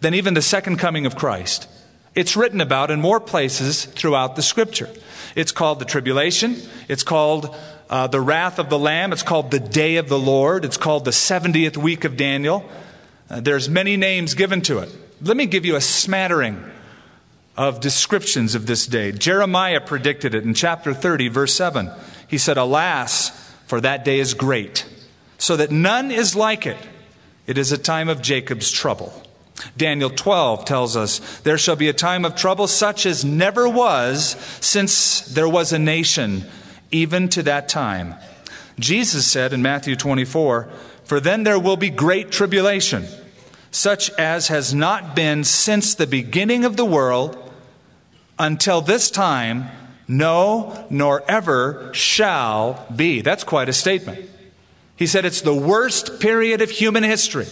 than 0.00 0.14
even 0.14 0.34
the 0.34 0.42
second 0.42 0.76
coming 0.76 1.06
of 1.06 1.16
Christ. 1.16 1.68
It's 2.14 2.36
written 2.36 2.60
about 2.60 2.90
in 2.90 3.00
more 3.00 3.18
places 3.18 3.84
throughout 3.84 4.36
the 4.36 4.42
scripture. 4.42 4.88
It's 5.34 5.52
called 5.52 5.80
the 5.80 5.84
tribulation, 5.84 6.56
it's 6.88 7.02
called 7.02 7.54
uh, 7.90 8.06
the 8.06 8.20
wrath 8.20 8.58
of 8.58 8.70
the 8.70 8.78
Lamb, 8.78 9.12
it's 9.12 9.22
called 9.22 9.50
the 9.50 9.60
day 9.60 9.96
of 9.96 10.08
the 10.08 10.18
Lord, 10.18 10.64
it's 10.64 10.76
called 10.76 11.04
the 11.04 11.10
70th 11.10 11.76
week 11.76 12.04
of 12.04 12.16
Daniel. 12.16 12.64
Uh, 13.28 13.40
there's 13.40 13.68
many 13.68 13.96
names 13.96 14.34
given 14.34 14.60
to 14.62 14.78
it. 14.78 14.94
Let 15.20 15.36
me 15.36 15.46
give 15.46 15.64
you 15.64 15.76
a 15.76 15.80
smattering 15.80 16.62
of 17.56 17.80
descriptions 17.80 18.54
of 18.54 18.66
this 18.66 18.86
day. 18.86 19.12
Jeremiah 19.12 19.80
predicted 19.80 20.34
it 20.34 20.44
in 20.44 20.52
chapter 20.52 20.92
30, 20.92 21.28
verse 21.28 21.54
7. 21.54 21.90
He 22.28 22.36
said, 22.36 22.58
Alas, 22.58 23.30
for 23.66 23.80
that 23.80 24.04
day 24.04 24.18
is 24.18 24.34
great, 24.34 24.86
so 25.38 25.56
that 25.56 25.70
none 25.70 26.10
is 26.10 26.36
like 26.36 26.66
it. 26.66 26.76
It 27.46 27.56
is 27.56 27.72
a 27.72 27.78
time 27.78 28.10
of 28.10 28.20
Jacob's 28.20 28.70
trouble. 28.70 29.22
Daniel 29.76 30.10
12 30.10 30.66
tells 30.66 30.96
us, 30.96 31.40
There 31.40 31.56
shall 31.56 31.76
be 31.76 31.88
a 31.88 31.94
time 31.94 32.26
of 32.26 32.36
trouble 32.36 32.66
such 32.66 33.06
as 33.06 33.24
never 33.24 33.66
was 33.66 34.36
since 34.60 35.22
there 35.22 35.48
was 35.48 35.72
a 35.72 35.78
nation, 35.78 36.44
even 36.90 37.30
to 37.30 37.42
that 37.44 37.70
time. 37.70 38.16
Jesus 38.78 39.26
said 39.26 39.54
in 39.54 39.62
Matthew 39.62 39.96
24, 39.96 40.68
For 41.04 41.20
then 41.20 41.44
there 41.44 41.58
will 41.58 41.78
be 41.78 41.88
great 41.88 42.30
tribulation 42.30 43.06
such 43.76 44.08
as 44.12 44.48
has 44.48 44.72
not 44.72 45.14
been 45.14 45.44
since 45.44 45.94
the 45.94 46.06
beginning 46.06 46.64
of 46.64 46.78
the 46.78 46.84
world 46.84 47.36
until 48.38 48.80
this 48.80 49.10
time, 49.10 49.66
no, 50.08 50.86
nor 50.88 51.22
ever 51.28 51.90
shall 51.92 52.86
be. 52.96 53.20
That's 53.20 53.44
quite 53.44 53.68
a 53.68 53.74
statement. 53.74 54.30
He 54.96 55.06
said 55.06 55.26
it's 55.26 55.42
the 55.42 55.54
worst 55.54 56.20
period 56.20 56.62
of 56.62 56.70
human 56.70 57.02
history. 57.02 57.48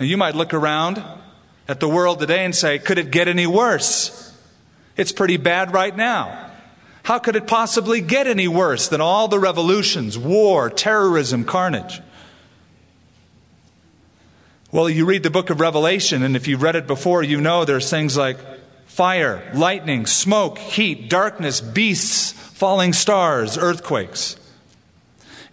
Now, 0.00 0.06
you 0.06 0.16
might 0.16 0.34
look 0.34 0.54
around 0.54 1.02
at 1.68 1.78
the 1.78 1.90
world 1.90 2.18
today 2.18 2.46
and 2.46 2.54
say, 2.54 2.78
could 2.78 2.96
it 2.96 3.10
get 3.10 3.28
any 3.28 3.46
worse? 3.46 4.34
It's 4.96 5.12
pretty 5.12 5.36
bad 5.36 5.74
right 5.74 5.94
now. 5.94 6.52
How 7.02 7.18
could 7.18 7.36
it 7.36 7.46
possibly 7.46 8.00
get 8.00 8.26
any 8.26 8.48
worse 8.48 8.88
than 8.88 9.02
all 9.02 9.28
the 9.28 9.38
revolutions, 9.38 10.18
war, 10.18 10.70
terrorism, 10.70 11.44
carnage? 11.44 12.00
Well, 14.76 14.90
you 14.90 15.06
read 15.06 15.22
the 15.22 15.30
book 15.30 15.48
of 15.48 15.60
Revelation, 15.60 16.22
and 16.22 16.36
if 16.36 16.46
you've 16.46 16.60
read 16.60 16.76
it 16.76 16.86
before, 16.86 17.22
you 17.22 17.40
know 17.40 17.64
there's 17.64 17.88
things 17.88 18.14
like 18.14 18.36
fire, 18.84 19.42
lightning, 19.54 20.04
smoke, 20.04 20.58
heat, 20.58 21.08
darkness, 21.08 21.62
beasts, 21.62 22.32
falling 22.32 22.92
stars, 22.92 23.56
earthquakes. 23.56 24.36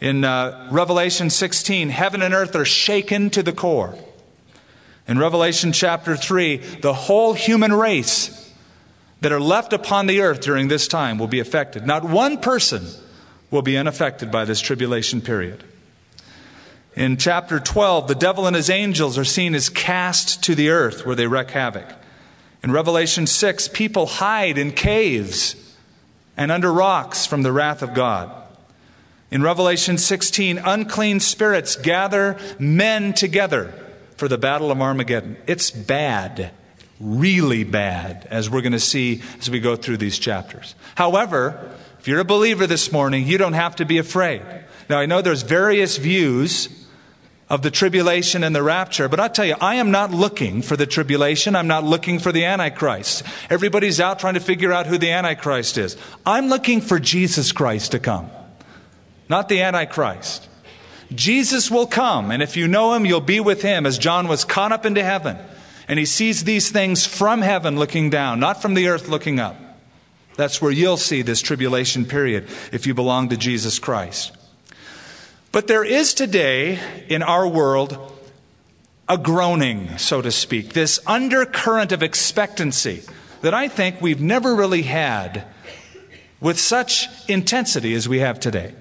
In 0.01 0.25
uh, 0.25 0.67
Revelation 0.73 1.29
16, 1.29 1.87
heaven 1.87 2.21
and 2.21 2.33
earth 2.33 2.53
are 2.57 2.65
shaken 2.65 3.29
to 3.29 3.41
the 3.41 3.53
core. 3.53 3.97
In 5.07 5.17
Revelation 5.17 5.71
chapter 5.71 6.17
3, 6.17 6.57
the 6.57 6.93
whole 6.93 7.33
human 7.33 7.71
race 7.71 8.53
that 9.21 9.31
are 9.31 9.39
left 9.39 9.71
upon 9.71 10.07
the 10.07 10.19
earth 10.19 10.41
during 10.41 10.67
this 10.67 10.85
time 10.85 11.17
will 11.17 11.29
be 11.29 11.39
affected. 11.39 11.87
Not 11.87 12.03
one 12.03 12.41
person 12.41 12.87
will 13.51 13.61
be 13.61 13.77
unaffected 13.77 14.31
by 14.31 14.43
this 14.43 14.59
tribulation 14.59 15.21
period. 15.21 15.63
In 16.95 17.17
chapter 17.17 17.59
12, 17.59 18.07
the 18.07 18.15
devil 18.15 18.45
and 18.45 18.55
his 18.55 18.69
angels 18.69 19.17
are 19.17 19.25
seen 19.25 19.55
as 19.55 19.69
cast 19.69 20.43
to 20.43 20.53
the 20.53 20.69
earth 20.69 21.05
where 21.05 21.15
they 21.15 21.25
wreak 21.25 21.49
havoc. 21.49 21.87
In 22.63 22.71
Revelation 22.71 23.25
6, 23.25 23.67
people 23.69 24.05
hide 24.05 24.57
in 24.57 24.71
caves 24.71 25.55
and 26.37 26.51
under 26.51 26.71
rocks 26.71 27.25
from 27.25 27.41
the 27.41 27.51
wrath 27.51 27.81
of 27.81 27.93
God. 27.93 28.31
In 29.31 29.41
Revelation 29.41 29.97
16, 29.97 30.59
unclean 30.59 31.19
spirits 31.19 31.75
gather 31.75 32.37
men 32.59 33.13
together 33.13 33.73
for 34.15 34.27
the 34.27 34.37
battle 34.37 34.71
of 34.71 34.79
Armageddon. 34.79 35.37
It's 35.47 35.71
bad, 35.71 36.51
really 36.99 37.63
bad, 37.63 38.27
as 38.29 38.51
we're 38.51 38.61
going 38.61 38.73
to 38.73 38.79
see 38.79 39.23
as 39.39 39.49
we 39.49 39.59
go 39.59 39.75
through 39.75 39.97
these 39.97 40.19
chapters. 40.19 40.75
However, 40.93 41.71
if 41.99 42.07
you're 42.07 42.19
a 42.19 42.25
believer 42.25 42.67
this 42.67 42.91
morning, 42.91 43.25
you 43.25 43.39
don't 43.39 43.53
have 43.53 43.77
to 43.77 43.85
be 43.85 43.97
afraid. 43.97 44.43
Now, 44.89 44.99
I 44.99 45.07
know 45.07 45.23
there's 45.23 45.41
various 45.41 45.97
views 45.97 46.82
of 47.53 47.61
the 47.61 47.69
tribulation 47.69 48.43
and 48.43 48.55
the 48.55 48.63
rapture. 48.63 49.07
But 49.07 49.19
I 49.19 49.27
tell 49.27 49.45
you, 49.45 49.53
I 49.61 49.75
am 49.75 49.91
not 49.91 50.09
looking 50.09 50.63
for 50.63 50.75
the 50.75 50.87
tribulation. 50.87 51.55
I'm 51.55 51.67
not 51.67 51.83
looking 51.83 52.17
for 52.17 52.31
the 52.31 52.45
Antichrist. 52.45 53.21
Everybody's 53.47 53.99
out 53.99 54.17
trying 54.17 54.33
to 54.33 54.39
figure 54.39 54.73
out 54.73 54.87
who 54.87 54.97
the 54.97 55.11
Antichrist 55.11 55.77
is. 55.77 55.95
I'm 56.25 56.47
looking 56.47 56.81
for 56.81 56.97
Jesus 56.97 57.51
Christ 57.51 57.91
to 57.91 57.99
come, 57.99 58.31
not 59.29 59.49
the 59.49 59.61
Antichrist. 59.61 60.49
Jesus 61.13 61.69
will 61.69 61.85
come, 61.85 62.31
and 62.31 62.41
if 62.41 62.57
you 62.57 62.67
know 62.67 62.95
him, 62.95 63.05
you'll 63.05 63.21
be 63.21 63.39
with 63.39 63.61
him 63.61 63.85
as 63.85 63.99
John 63.99 64.27
was 64.27 64.45
caught 64.45 64.71
up 64.71 64.83
into 64.83 65.03
heaven. 65.03 65.37
And 65.87 65.99
he 65.99 66.05
sees 66.07 66.45
these 66.45 66.71
things 66.71 67.05
from 67.05 67.43
heaven 67.43 67.77
looking 67.77 68.09
down, 68.09 68.39
not 68.39 68.63
from 68.63 68.73
the 68.73 68.87
earth 68.87 69.09
looking 69.09 69.39
up. 69.39 69.55
That's 70.37 70.59
where 70.59 70.71
you'll 70.71 70.97
see 70.97 71.21
this 71.21 71.39
tribulation 71.39 72.05
period 72.05 72.47
if 72.71 72.87
you 72.87 72.95
belong 72.95 73.29
to 73.29 73.37
Jesus 73.37 73.77
Christ. 73.77 74.31
But 75.53 75.67
there 75.67 75.83
is 75.83 76.15
today 76.15 76.79
in 77.07 77.21
our 77.21 77.47
world 77.47 78.11
a 79.07 79.19
groaning, 79.19 79.99
so 79.99 80.19
to 80.19 80.31
speak, 80.31 80.73
this 80.73 80.99
undercurrent 81.05 81.91
of 81.91 82.01
expectancy 82.01 83.03
that 83.41 83.53
I 83.53 83.67
think 83.67 84.01
we've 84.01 84.19
never 84.19 84.55
really 84.55 84.81
had 84.81 85.45
with 86.41 86.59
such 86.59 87.07
intensity 87.29 87.93
as 87.93 88.09
we 88.09 88.17
have 88.17 88.39
today. 88.39 88.73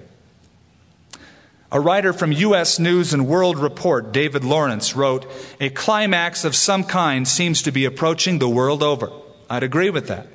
A 1.71 1.79
writer 1.79 2.11
from 2.11 2.31
U.S. 2.31 2.79
News 2.79 3.13
and 3.13 3.27
World 3.27 3.59
Report, 3.59 4.11
David 4.11 4.43
Lawrence, 4.43 4.95
wrote 4.95 5.29
A 5.61 5.69
climax 5.69 6.43
of 6.43 6.55
some 6.55 6.83
kind 6.83 7.27
seems 7.27 7.61
to 7.61 7.71
be 7.71 7.85
approaching 7.85 8.39
the 8.39 8.49
world 8.49 8.81
over. 8.81 9.11
I'd 9.47 9.61
agree 9.61 9.91
with 9.91 10.07
that. 10.07 10.25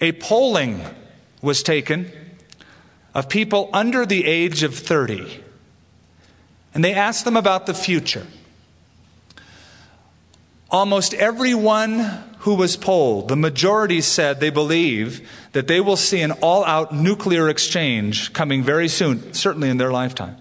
A 0.00 0.12
polling 0.12 0.80
was 1.42 1.62
taken 1.62 2.10
of 3.14 3.28
people 3.28 3.68
under 3.72 4.06
the 4.06 4.24
age 4.24 4.62
of 4.62 4.74
30. 4.74 5.42
And 6.74 6.84
they 6.84 6.94
asked 6.94 7.24
them 7.24 7.36
about 7.36 7.66
the 7.66 7.74
future. 7.74 8.26
Almost 10.70 11.12
everyone 11.14 12.00
who 12.38 12.54
was 12.54 12.76
polled, 12.76 13.28
the 13.28 13.36
majority 13.36 14.00
said 14.00 14.40
they 14.40 14.50
believe 14.50 15.28
that 15.52 15.68
they 15.68 15.80
will 15.80 15.96
see 15.96 16.22
an 16.22 16.32
all 16.40 16.64
out 16.64 16.94
nuclear 16.94 17.48
exchange 17.48 18.32
coming 18.32 18.62
very 18.62 18.88
soon, 18.88 19.34
certainly 19.34 19.68
in 19.68 19.76
their 19.76 19.92
lifetime. 19.92 20.36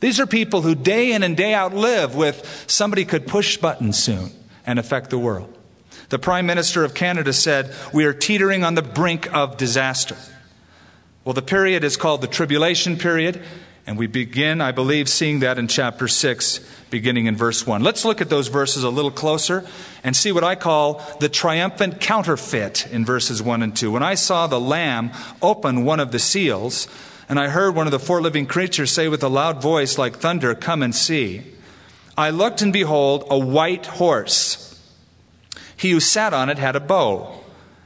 These 0.00 0.20
are 0.20 0.26
people 0.26 0.62
who 0.62 0.76
day 0.76 1.12
in 1.12 1.24
and 1.24 1.36
day 1.36 1.52
out 1.52 1.74
live 1.74 2.14
with 2.14 2.64
somebody 2.68 3.04
could 3.04 3.26
push 3.26 3.56
buttons 3.56 3.98
soon 3.98 4.30
and 4.64 4.78
affect 4.78 5.10
the 5.10 5.18
world. 5.18 5.52
The 6.10 6.18
Prime 6.18 6.46
Minister 6.46 6.84
of 6.84 6.94
Canada 6.94 7.32
said, 7.32 7.74
We 7.92 8.04
are 8.04 8.12
teetering 8.12 8.62
on 8.62 8.76
the 8.76 8.82
brink 8.82 9.34
of 9.34 9.56
disaster. 9.56 10.16
Well, 11.28 11.34
the 11.34 11.42
period 11.42 11.84
is 11.84 11.98
called 11.98 12.22
the 12.22 12.26
tribulation 12.26 12.96
period, 12.96 13.42
and 13.86 13.98
we 13.98 14.06
begin, 14.06 14.62
I 14.62 14.72
believe, 14.72 15.10
seeing 15.10 15.40
that 15.40 15.58
in 15.58 15.68
chapter 15.68 16.08
6, 16.08 16.60
beginning 16.88 17.26
in 17.26 17.36
verse 17.36 17.66
1. 17.66 17.82
Let's 17.82 18.06
look 18.06 18.22
at 18.22 18.30
those 18.30 18.48
verses 18.48 18.82
a 18.82 18.88
little 18.88 19.10
closer 19.10 19.66
and 20.02 20.16
see 20.16 20.32
what 20.32 20.42
I 20.42 20.54
call 20.54 21.02
the 21.20 21.28
triumphant 21.28 22.00
counterfeit 22.00 22.86
in 22.90 23.04
verses 23.04 23.42
1 23.42 23.62
and 23.62 23.76
2. 23.76 23.90
When 23.90 24.02
I 24.02 24.14
saw 24.14 24.46
the 24.46 24.58
Lamb 24.58 25.10
open 25.42 25.84
one 25.84 26.00
of 26.00 26.12
the 26.12 26.18
seals, 26.18 26.88
and 27.28 27.38
I 27.38 27.48
heard 27.48 27.74
one 27.74 27.86
of 27.86 27.90
the 27.90 27.98
four 27.98 28.22
living 28.22 28.46
creatures 28.46 28.90
say 28.90 29.08
with 29.08 29.22
a 29.22 29.28
loud 29.28 29.60
voice 29.60 29.98
like 29.98 30.16
thunder, 30.16 30.54
Come 30.54 30.82
and 30.82 30.94
see. 30.94 31.42
I 32.16 32.30
looked, 32.30 32.62
and 32.62 32.72
behold, 32.72 33.26
a 33.28 33.38
white 33.38 33.84
horse. 33.84 34.82
He 35.76 35.90
who 35.90 36.00
sat 36.00 36.32
on 36.32 36.48
it 36.48 36.56
had 36.56 36.74
a 36.74 36.80
bow, 36.80 37.44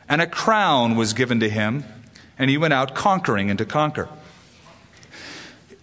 and 0.09 0.23
a 0.23 0.29
crown 0.29 0.95
was 0.95 1.13
given 1.13 1.41
to 1.41 1.51
him 1.51 1.83
and 2.43 2.51
he 2.51 2.59
went 2.59 2.75
out 2.75 2.95
conquering 2.97 3.51
and 3.51 3.59
to 3.61 3.65
conquer. 3.65 4.09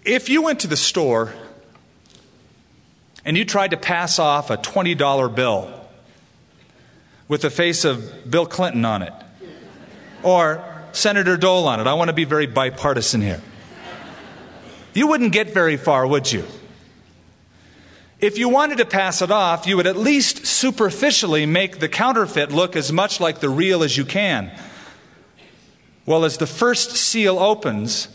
If 0.04 0.28
you 0.28 0.42
went 0.42 0.60
to 0.60 0.68
the 0.68 0.76
store 0.76 1.34
and 3.24 3.38
you 3.38 3.46
tried 3.46 3.72
to 3.72 3.78
pass 3.78 4.20
off 4.20 4.50
a 4.50 4.58
$20 4.58 5.34
bill 5.34 5.74
with 7.30 7.44
the 7.44 7.50
face 7.50 7.86
of 7.86 8.30
Bill 8.30 8.46
Clinton 8.46 8.84
on 8.84 9.04
it 9.04 9.14
or 10.22 10.66
Senator 10.92 11.38
Dole 11.38 11.66
on 11.66 11.80
it. 11.80 11.88
I 11.88 11.94
want 11.94 12.10
to 12.10 12.14
be 12.14 12.26
very 12.26 12.46
bipartisan 12.48 13.22
here. 13.22 13.42
You 14.94 15.08
wouldn't 15.08 15.32
get 15.32 15.54
very 15.54 15.78
far, 15.78 16.06
would 16.06 16.30
you? 16.30 16.44
If 18.20 18.38
you 18.38 18.50
wanted 18.50 18.80
to 18.80 18.86
pass 18.86 19.22
it 19.22 19.32
off, 19.32 19.66
you 19.66 19.78
would 19.78 19.88
at 19.88 19.96
least 19.96 20.46
superficially 20.46 21.46
make 21.46 21.80
the 21.80 21.88
counterfeit 21.88 22.52
look 22.52 22.76
as 22.76 22.92
much 22.92 23.22
like 23.22 23.40
the 23.40 23.48
real 23.48 23.82
as 23.82 23.96
you 23.96 24.04
can. 24.04 24.52
Well, 26.10 26.26
as 26.26 26.38
the 26.38 26.48
first 26.48 26.96
seal 26.96 27.38
opens, 27.38 28.08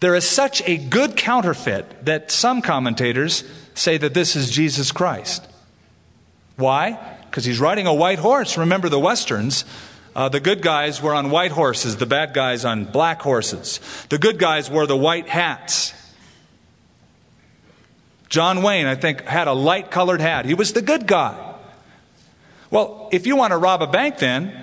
there 0.00 0.16
is 0.16 0.28
such 0.28 0.60
a 0.66 0.76
good 0.76 1.16
counterfeit 1.16 2.06
that 2.06 2.32
some 2.32 2.60
commentators 2.60 3.44
say 3.72 3.98
that 3.98 4.14
this 4.14 4.34
is 4.34 4.50
Jesus 4.50 4.90
Christ. 4.90 5.46
Why? 6.56 6.98
Because 7.26 7.44
he's 7.44 7.60
riding 7.60 7.86
a 7.86 7.94
white 7.94 8.18
horse. 8.18 8.58
Remember 8.58 8.88
the 8.88 8.98
Westerns. 8.98 9.64
Uh, 10.16 10.28
the 10.28 10.40
good 10.40 10.60
guys 10.60 11.00
were 11.00 11.14
on 11.14 11.30
white 11.30 11.52
horses, 11.52 11.98
the 11.98 12.04
bad 12.04 12.34
guys 12.34 12.64
on 12.64 12.86
black 12.86 13.22
horses. 13.22 13.78
The 14.08 14.18
good 14.18 14.40
guys 14.40 14.68
wore 14.68 14.88
the 14.88 14.96
white 14.96 15.28
hats. 15.28 15.94
John 18.28 18.60
Wayne, 18.60 18.86
I 18.86 18.96
think, 18.96 19.20
had 19.20 19.46
a 19.46 19.52
light 19.52 19.92
colored 19.92 20.20
hat. 20.20 20.46
He 20.46 20.54
was 20.54 20.72
the 20.72 20.82
good 20.82 21.06
guy. 21.06 21.54
Well, 22.72 23.08
if 23.12 23.24
you 23.24 23.36
want 23.36 23.52
to 23.52 23.56
rob 23.56 23.82
a 23.82 23.86
bank, 23.86 24.18
then 24.18 24.61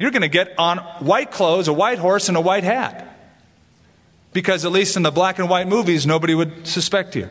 you're 0.00 0.10
going 0.10 0.22
to 0.22 0.28
get 0.28 0.54
on 0.58 0.78
white 0.78 1.30
clothes, 1.30 1.68
a 1.68 1.74
white 1.74 1.98
horse, 1.98 2.28
and 2.28 2.36
a 2.36 2.40
white 2.40 2.64
hat. 2.64 3.06
Because 4.32 4.64
at 4.64 4.72
least 4.72 4.96
in 4.96 5.02
the 5.02 5.10
black 5.10 5.38
and 5.38 5.48
white 5.50 5.68
movies, 5.68 6.06
nobody 6.06 6.34
would 6.34 6.66
suspect 6.66 7.14
you. 7.16 7.28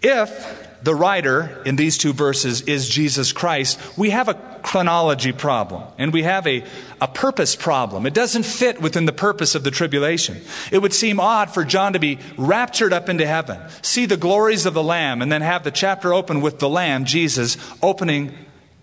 If 0.00 0.84
the 0.84 0.94
writer 0.94 1.60
in 1.66 1.74
these 1.74 1.98
two 1.98 2.12
verses 2.12 2.60
is 2.62 2.88
Jesus 2.88 3.32
Christ, 3.32 3.80
we 3.98 4.10
have 4.10 4.28
a 4.28 4.34
chronology 4.62 5.32
problem 5.32 5.82
and 5.98 6.12
we 6.12 6.22
have 6.22 6.46
a, 6.46 6.62
a 7.00 7.08
purpose 7.08 7.56
problem. 7.56 8.06
It 8.06 8.14
doesn't 8.14 8.44
fit 8.44 8.80
within 8.80 9.06
the 9.06 9.12
purpose 9.12 9.56
of 9.56 9.64
the 9.64 9.72
tribulation. 9.72 10.40
It 10.70 10.78
would 10.78 10.94
seem 10.94 11.18
odd 11.18 11.52
for 11.52 11.64
John 11.64 11.94
to 11.94 11.98
be 11.98 12.20
raptured 12.36 12.92
up 12.92 13.08
into 13.08 13.26
heaven, 13.26 13.60
see 13.82 14.06
the 14.06 14.16
glories 14.16 14.66
of 14.66 14.74
the 14.74 14.82
Lamb, 14.84 15.20
and 15.22 15.32
then 15.32 15.42
have 15.42 15.64
the 15.64 15.72
chapter 15.72 16.14
open 16.14 16.40
with 16.40 16.60
the 16.60 16.68
Lamb, 16.68 17.04
Jesus, 17.04 17.56
opening 17.82 18.32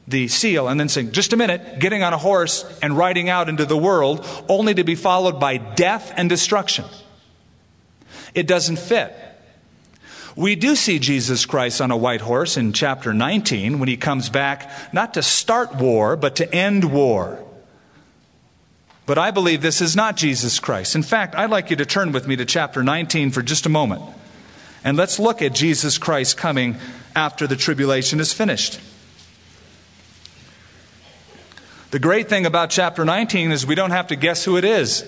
the 0.08 0.28
seal 0.28 0.68
and 0.68 0.80
then 0.80 0.90
saying, 0.90 1.12
just 1.12 1.34
a 1.34 1.38
minute, 1.38 1.80
getting 1.80 2.04
on 2.04 2.14
a 2.14 2.18
horse 2.18 2.66
and 2.82 2.98
riding 2.98 3.30
out 3.30 3.50
into 3.50 3.66
the 3.66 3.78
world, 3.78 4.26
only 4.50 4.74
to 4.74 4.84
be 4.84 4.96
followed 4.96 5.40
by 5.40 5.58
death 5.58 6.12
and 6.16 6.30
destruction. 6.30 6.86
It 8.34 8.48
doesn't 8.48 8.80
fit. 8.80 9.16
We 10.36 10.56
do 10.56 10.76
see 10.76 10.98
Jesus 10.98 11.46
Christ 11.46 11.80
on 11.80 11.92
a 11.92 11.98
white 11.98 12.22
horse 12.22 12.58
in 12.58 12.74
chapter 12.74 13.14
19 13.14 13.80
when 13.80 13.88
he 13.88 13.98
comes 13.98 14.30
back 14.30 14.70
not 14.92 15.14
to 15.14 15.22
start 15.22 15.76
war, 15.76 16.16
but 16.16 16.38
to 16.38 16.54
end 16.54 16.92
war. 16.92 17.40
But 19.06 19.18
I 19.18 19.32
believe 19.32 19.62
this 19.62 19.82
is 19.82 19.96
not 19.96 20.16
Jesus 20.16 20.60
Christ. 20.60 20.96
In 20.96 21.04
fact, 21.04 21.36
I'd 21.36 21.50
like 21.50 21.70
you 21.70 21.76
to 21.76 21.86
turn 21.86 22.14
with 22.14 22.28
me 22.28 22.36
to 22.38 22.46
chapter 22.46 22.84
19 22.84 23.32
for 23.32 23.42
just 23.42 23.66
a 23.66 23.70
moment. 23.70 24.02
And 24.84 24.98
let's 24.98 25.20
look 25.20 25.42
at 25.42 25.54
Jesus 25.54 25.98
Christ 25.98 26.36
coming 26.36 26.78
after 27.16 27.46
the 27.46 27.56
tribulation 27.56 28.20
is 28.20 28.34
finished. 28.34 28.80
The 31.94 32.00
great 32.00 32.28
thing 32.28 32.48
about 32.48 32.72
chapter 32.72 33.06
19 33.06 33.52
is 33.52 33.68
we 33.68 33.76
don't 33.76 33.92
have 33.92 34.08
to 34.08 34.16
guess 34.16 34.44
who 34.44 34.58
it 34.58 34.66
is 34.66 35.06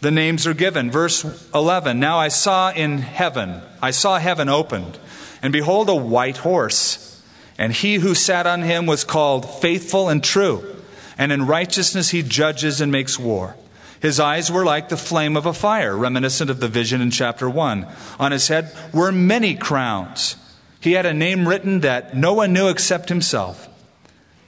the 0.00 0.12
names 0.12 0.46
are 0.46 0.54
given. 0.54 0.92
Verse 0.92 1.50
11 1.52 1.98
Now 1.98 2.18
I 2.18 2.28
saw 2.28 2.70
in 2.70 2.98
heaven, 2.98 3.62
I 3.82 3.90
saw 3.90 4.20
heaven 4.20 4.48
opened, 4.48 4.96
and 5.42 5.52
behold, 5.52 5.88
a 5.88 5.96
white 5.96 6.36
horse. 6.36 7.20
And 7.58 7.72
he 7.72 7.96
who 7.96 8.14
sat 8.14 8.46
on 8.46 8.62
him 8.62 8.86
was 8.86 9.02
called 9.02 9.60
faithful 9.60 10.08
and 10.08 10.22
true, 10.22 10.72
and 11.18 11.32
in 11.32 11.48
righteousness 11.48 12.10
he 12.10 12.22
judges 12.22 12.80
and 12.80 12.92
makes 12.92 13.18
war. 13.18 13.56
His 13.98 14.20
eyes 14.20 14.52
were 14.52 14.64
like 14.64 14.88
the 14.88 14.96
flame 14.96 15.36
of 15.36 15.46
a 15.46 15.52
fire, 15.52 15.96
reminiscent 15.96 16.48
of 16.48 16.60
the 16.60 16.68
vision 16.68 17.00
in 17.00 17.10
chapter 17.10 17.50
1. 17.50 17.88
On 18.20 18.30
his 18.30 18.46
head 18.46 18.72
were 18.92 19.10
many 19.10 19.56
crowns. 19.56 20.36
He 20.78 20.92
had 20.92 21.06
a 21.06 21.12
name 21.12 21.48
written 21.48 21.80
that 21.80 22.16
no 22.16 22.34
one 22.34 22.52
knew 22.52 22.68
except 22.68 23.08
himself. 23.08 23.68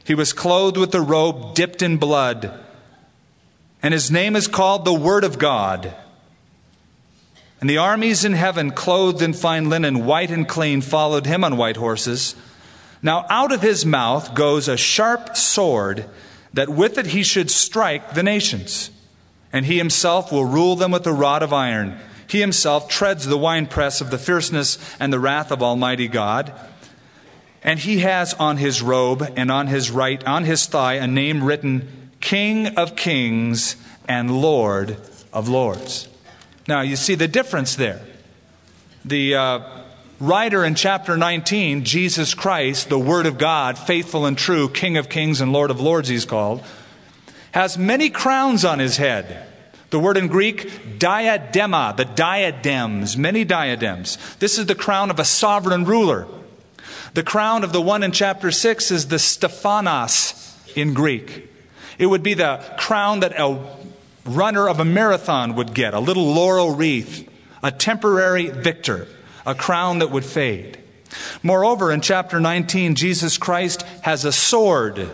He 0.04 0.14
was 0.14 0.32
clothed 0.32 0.76
with 0.76 0.94
a 0.94 1.00
robe 1.00 1.54
dipped 1.54 1.82
in 1.82 1.96
blood 1.96 2.64
and 3.84 3.92
his 3.92 4.10
name 4.10 4.34
is 4.34 4.48
called 4.48 4.86
the 4.86 4.94
Word 4.94 5.24
of 5.24 5.38
God. 5.38 5.94
And 7.60 7.68
the 7.68 7.76
armies 7.76 8.24
in 8.24 8.32
heaven, 8.32 8.70
clothed 8.70 9.20
in 9.20 9.34
fine 9.34 9.68
linen, 9.68 10.06
white 10.06 10.30
and 10.30 10.48
clean, 10.48 10.80
followed 10.80 11.26
him 11.26 11.44
on 11.44 11.58
white 11.58 11.76
horses. 11.76 12.34
Now 13.02 13.26
out 13.28 13.52
of 13.52 13.60
his 13.60 13.84
mouth 13.84 14.34
goes 14.34 14.68
a 14.68 14.78
sharp 14.78 15.36
sword, 15.36 16.08
that 16.54 16.70
with 16.70 16.96
it 16.96 17.08
he 17.08 17.22
should 17.22 17.50
strike 17.50 18.14
the 18.14 18.22
nations. 18.22 18.90
And 19.52 19.66
he 19.66 19.76
himself 19.76 20.32
will 20.32 20.46
rule 20.46 20.76
them 20.76 20.90
with 20.90 21.06
a 21.06 21.12
rod 21.12 21.42
of 21.42 21.52
iron. 21.52 21.98
He 22.26 22.40
himself 22.40 22.88
treads 22.88 23.26
the 23.26 23.36
winepress 23.36 24.00
of 24.00 24.10
the 24.10 24.16
fierceness 24.16 24.78
and 24.98 25.12
the 25.12 25.20
wrath 25.20 25.52
of 25.52 25.62
Almighty 25.62 26.08
God. 26.08 26.54
And 27.64 27.80
he 27.80 28.00
has 28.00 28.34
on 28.34 28.58
his 28.58 28.82
robe 28.82 29.26
and 29.36 29.50
on 29.50 29.66
his 29.66 29.90
right, 29.90 30.22
on 30.24 30.44
his 30.44 30.66
thigh, 30.66 30.94
a 30.94 31.06
name 31.06 31.42
written 31.42 32.10
King 32.20 32.76
of 32.76 32.94
kings 32.94 33.76
and 34.06 34.42
Lord 34.42 34.98
of 35.32 35.48
lords. 35.48 36.08
Now, 36.68 36.82
you 36.82 36.96
see 36.96 37.14
the 37.14 37.26
difference 37.26 37.74
there. 37.74 38.02
The 39.04 39.34
uh, 39.34 39.60
writer 40.20 40.64
in 40.64 40.74
chapter 40.74 41.16
19, 41.16 41.84
Jesus 41.84 42.34
Christ, 42.34 42.90
the 42.90 42.98
Word 42.98 43.26
of 43.26 43.38
God, 43.38 43.78
faithful 43.78 44.26
and 44.26 44.36
true, 44.36 44.68
King 44.68 44.98
of 44.98 45.08
kings 45.08 45.40
and 45.40 45.52
Lord 45.52 45.70
of 45.70 45.80
lords, 45.80 46.08
he's 46.08 46.24
called, 46.26 46.62
has 47.52 47.78
many 47.78 48.10
crowns 48.10 48.64
on 48.64 48.78
his 48.78 48.96
head. 48.96 49.46
The 49.90 50.00
word 50.00 50.16
in 50.16 50.26
Greek, 50.26 50.98
diadema, 50.98 51.96
the 51.96 52.04
diadems, 52.04 53.16
many 53.16 53.44
diadems. 53.44 54.18
This 54.40 54.58
is 54.58 54.66
the 54.66 54.74
crown 54.74 55.08
of 55.08 55.20
a 55.20 55.24
sovereign 55.24 55.84
ruler. 55.84 56.26
The 57.14 57.22
crown 57.22 57.62
of 57.62 57.72
the 57.72 57.80
one 57.80 58.02
in 58.02 58.10
chapter 58.10 58.50
6 58.50 58.90
is 58.90 59.06
the 59.06 59.20
Stephanos 59.20 60.58
in 60.74 60.94
Greek. 60.94 61.48
It 61.96 62.06
would 62.06 62.24
be 62.24 62.34
the 62.34 62.62
crown 62.76 63.20
that 63.20 63.38
a 63.38 63.64
runner 64.24 64.68
of 64.68 64.80
a 64.80 64.84
marathon 64.84 65.54
would 65.54 65.74
get, 65.74 65.94
a 65.94 66.00
little 66.00 66.34
laurel 66.34 66.74
wreath, 66.74 67.28
a 67.62 67.70
temporary 67.70 68.48
victor, 68.48 69.06
a 69.46 69.54
crown 69.54 70.00
that 70.00 70.10
would 70.10 70.24
fade. 70.24 70.78
Moreover, 71.40 71.92
in 71.92 72.00
chapter 72.00 72.40
19, 72.40 72.96
Jesus 72.96 73.38
Christ 73.38 73.82
has 74.02 74.24
a 74.24 74.32
sword 74.32 75.08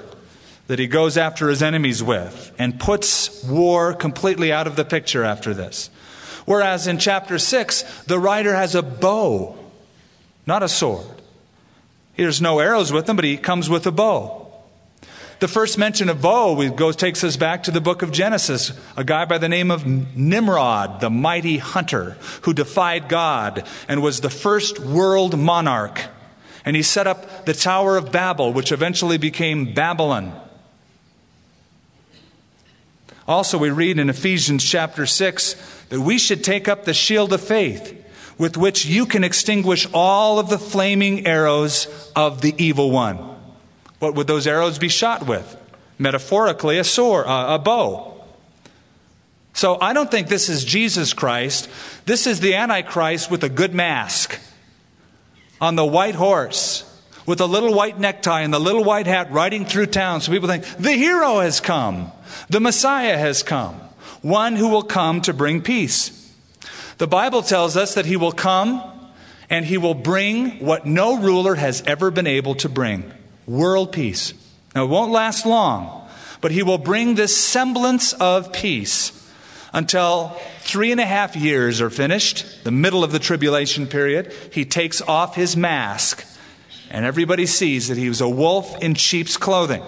that 0.69 0.79
he 0.79 0.87
goes 0.87 1.19
after 1.19 1.51
his 1.51 1.63
enemies 1.63 2.03
with 2.03 2.55
and 2.59 2.81
puts 2.81 3.45
war 3.45 3.93
completely 3.93 4.51
out 4.51 4.67
of 4.67 4.77
the 4.77 4.87
picture 4.87 5.23
after 5.23 5.53
this. 5.53 5.91
Whereas 6.47 6.87
in 6.87 6.97
chapter 6.97 7.39
6, 7.39 8.05
the 8.05 8.19
writer 8.19 8.55
has 8.55 8.75
a 8.75 8.83
bow, 8.83 9.59
not 10.47 10.63
a 10.63 10.69
sword. 10.69 11.20
There's 12.21 12.43
no 12.43 12.59
arrows 12.59 12.93
with 12.93 13.09
him, 13.09 13.17
but 13.17 13.25
he 13.25 13.39
comes 13.39 13.71
with 13.71 13.87
a 13.87 13.91
bow. 13.91 14.47
The 15.39 15.49
first 15.49 15.79
mention 15.79 16.11
of 16.11 16.21
bow 16.21 16.55
takes 16.93 17.25
us 17.25 17.39
back 17.39 17.63
to 17.63 17.71
the 17.71 17.81
book 17.81 18.03
of 18.03 18.13
Genesis, 18.13 18.79
a 18.95 19.05
guy 19.05 19.25
by 19.25 19.39
the 19.39 19.49
name 19.49 19.71
of 19.71 19.87
Nimrod, 19.87 21.01
the 21.01 21.09
mighty 21.09 21.57
hunter 21.57 22.19
who 22.43 22.53
defied 22.53 23.09
God 23.09 23.67
and 23.89 24.03
was 24.03 24.21
the 24.21 24.29
first 24.29 24.79
world 24.79 25.39
monarch. 25.39 26.03
And 26.63 26.77
he 26.77 26.83
set 26.83 27.07
up 27.07 27.47
the 27.47 27.55
Tower 27.55 27.97
of 27.97 28.13
Babel, 28.13 28.53
which 28.53 28.71
eventually 28.71 29.17
became 29.17 29.73
Babylon. 29.73 30.39
Also, 33.27 33.57
we 33.57 33.71
read 33.71 33.99
in 33.99 34.11
Ephesians 34.11 34.63
chapter 34.63 35.07
6 35.07 35.55
that 35.89 36.01
we 36.01 36.19
should 36.19 36.45
take 36.45 36.69
up 36.69 36.85
the 36.85 36.93
shield 36.93 37.33
of 37.33 37.41
faith 37.41 37.97
with 38.41 38.57
which 38.57 38.87
you 38.87 39.05
can 39.05 39.23
extinguish 39.23 39.87
all 39.93 40.39
of 40.39 40.49
the 40.49 40.59
flaming 40.59 41.27
arrows 41.27 42.11
of 42.17 42.41
the 42.41 42.55
evil 42.57 42.91
one. 42.91 43.19
What 43.99 44.15
would 44.15 44.27
those 44.27 44.47
arrows 44.47 44.79
be 44.79 44.89
shot 44.89 45.27
with? 45.27 45.59
Metaphorically, 45.99 46.79
a 46.79 46.85
sword, 46.85 47.27
uh, 47.27 47.49
a 47.51 47.59
bow. 47.59 48.19
So 49.53 49.77
I 49.79 49.93
don't 49.93 50.11
think 50.11 50.29
this 50.29 50.49
is 50.49 50.65
Jesus 50.65 51.13
Christ. 51.13 51.69
This 52.07 52.27
is 52.27 52.41
the 52.41 52.55
Antichrist 52.55 53.31
with 53.31 53.45
a 53.45 53.51
good 53.51 53.75
mask 53.75 54.41
on 55.61 55.77
the 55.77 55.85
white 55.85 56.15
horse 56.15 56.91
with 57.27 57.43
a 57.43 57.47
little 57.47 57.75
white 57.75 58.01
necktie 58.01 58.41
and 58.41 58.55
the 58.55 58.59
little 58.59 58.85
white 58.85 59.07
hat 59.07 59.31
riding 59.31 59.67
through 59.67 59.87
town. 59.87 60.23
So 60.23 60.33
people 60.33 60.49
think 60.49 60.65
the 60.79 60.93
hero 60.93 61.41
has 61.41 61.61
come, 61.61 62.11
the 62.49 62.59
Messiah 62.59 63.19
has 63.19 63.43
come, 63.43 63.75
one 64.23 64.57
who 64.57 64.71
will 64.71 64.83
come 64.83 65.21
to 65.21 65.35
bring 65.35 65.61
peace. 65.61 66.20
The 67.01 67.09
Bible 67.09 67.41
tells 67.41 67.79
us 67.79 67.95
that 67.95 68.05
he 68.05 68.19
will 68.19 68.31
come 68.31 68.83
and 69.49 69.65
he 69.65 69.79
will 69.79 69.95
bring 69.95 70.59
what 70.59 70.85
no 70.85 71.19
ruler 71.19 71.55
has 71.55 71.83
ever 71.87 72.11
been 72.11 72.27
able 72.27 72.57
to 72.57 72.69
bring 72.69 73.11
world 73.47 73.91
peace. 73.91 74.35
Now, 74.75 74.85
it 74.85 74.89
won't 74.89 75.11
last 75.11 75.47
long, 75.47 76.07
but 76.43 76.51
he 76.51 76.63
will 76.63 76.77
bring 76.77 77.15
this 77.15 77.35
semblance 77.35 78.13
of 78.13 78.53
peace 78.53 79.13
until 79.73 80.39
three 80.59 80.93
and 80.93 81.01
a 81.01 81.07
half 81.07 81.35
years 81.35 81.81
are 81.81 81.89
finished, 81.89 82.65
the 82.65 82.71
middle 82.71 83.03
of 83.03 83.13
the 83.13 83.19
tribulation 83.19 83.87
period. 83.87 84.35
He 84.53 84.67
takes 84.67 85.01
off 85.01 85.35
his 85.35 85.57
mask 85.57 86.27
and 86.91 87.07
everybody 87.07 87.47
sees 87.47 87.89
that 87.89 87.97
he 87.97 88.11
was 88.11 88.21
a 88.21 88.29
wolf 88.29 88.77
in 88.83 88.93
sheep's 88.93 89.39
clothing. 89.39 89.83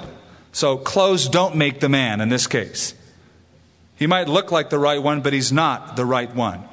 So 0.53 0.79
clothes 0.79 1.29
don't 1.29 1.57
make 1.57 1.81
the 1.81 1.91
man 1.91 2.23
in 2.23 2.31
this 2.31 2.47
case. 2.47 2.95
He 3.97 4.07
might 4.07 4.31
look 4.31 4.51
like 4.51 4.71
the 4.71 4.79
right 4.79 5.03
one, 5.03 5.21
but 5.21 5.35
he's 5.35 5.53
not 5.53 5.97
the 5.97 6.07
right 6.07 6.35
one. 6.35 6.71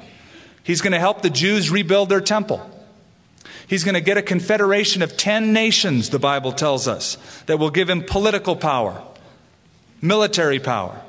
He's 0.70 0.82
going 0.82 0.92
to 0.92 1.00
help 1.00 1.22
the 1.22 1.30
Jews 1.30 1.68
rebuild 1.68 2.10
their 2.10 2.20
temple. 2.20 2.64
He's 3.66 3.82
going 3.82 3.96
to 3.96 4.00
get 4.00 4.16
a 4.16 4.22
confederation 4.22 5.02
of 5.02 5.16
10 5.16 5.52
nations, 5.52 6.10
the 6.10 6.20
Bible 6.20 6.52
tells 6.52 6.86
us, 6.86 7.18
that 7.46 7.58
will 7.58 7.70
give 7.70 7.90
him 7.90 8.04
political 8.04 8.54
power, 8.54 9.02
military 10.00 10.60
power. 10.60 11.02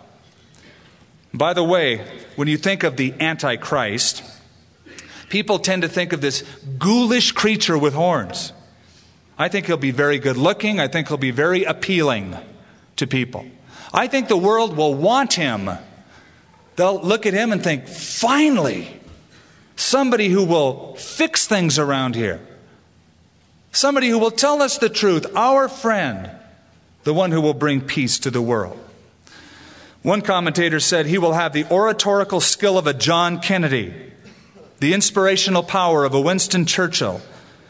By 1.32 1.54
the 1.54 1.64
way, 1.64 2.04
when 2.38 2.48
you 2.48 2.58
think 2.58 2.82
of 2.82 2.98
the 2.98 3.14
Antichrist, 3.20 4.24
people 5.30 5.60
tend 5.60 5.84
to 5.84 5.88
think 5.88 6.12
of 6.12 6.22
this 6.22 6.42
ghoulish 6.80 7.32
creature 7.34 7.78
with 7.78 7.94
horns. 7.94 8.54
I 9.38 9.48
think 9.48 9.68
he'll 9.68 9.78
be 9.78 9.92
very 9.92 10.18
good 10.18 10.38
looking. 10.38 10.80
I 10.80 10.88
think 10.88 11.08
he'll 11.08 11.18
be 11.18 11.30
very 11.30 11.66
appealing 11.66 12.36
to 12.96 13.06
people. 13.06 13.46
I 13.94 14.08
think 14.08 14.28
the 14.28 14.38
world 14.38 14.76
will 14.76 14.96
want 14.96 15.34
him. 15.34 15.70
They'll 16.78 17.00
look 17.00 17.28
at 17.28 17.36
him 17.36 17.52
and 17.52 17.64
think, 17.64 17.88
finally, 17.88 19.01
somebody 19.82 20.30
who 20.30 20.44
will 20.44 20.96
fix 20.96 21.48
things 21.48 21.80
around 21.80 22.16
here. 22.16 22.40
Somebody 23.72 24.10
who 24.10 24.20
will 24.20 24.32
tell 24.32 24.62
us 24.62 24.78
the 24.78 24.90
truth, 24.90 25.26
our 25.36 25.68
friend, 25.68 26.30
the 27.04 27.14
one 27.14 27.32
who 27.32 27.42
will 27.42 27.54
bring 27.54 27.82
peace 27.82 28.20
to 28.20 28.32
the 28.32 28.42
world. 28.42 28.78
One 30.04 30.22
commentator 30.22 30.80
said 30.80 31.06
he 31.06 31.18
will 31.18 31.34
have 31.34 31.54
the 31.54 31.66
oratorical 31.72 32.42
skill 32.42 32.78
of 32.78 32.88
a 32.88 32.94
John 32.94 33.40
Kennedy, 33.40 33.94
the 34.80 34.94
inspirational 34.94 35.64
power 35.64 36.06
of 36.06 36.14
a 36.14 36.22
Winston 36.22 36.66
Churchill, 36.66 37.22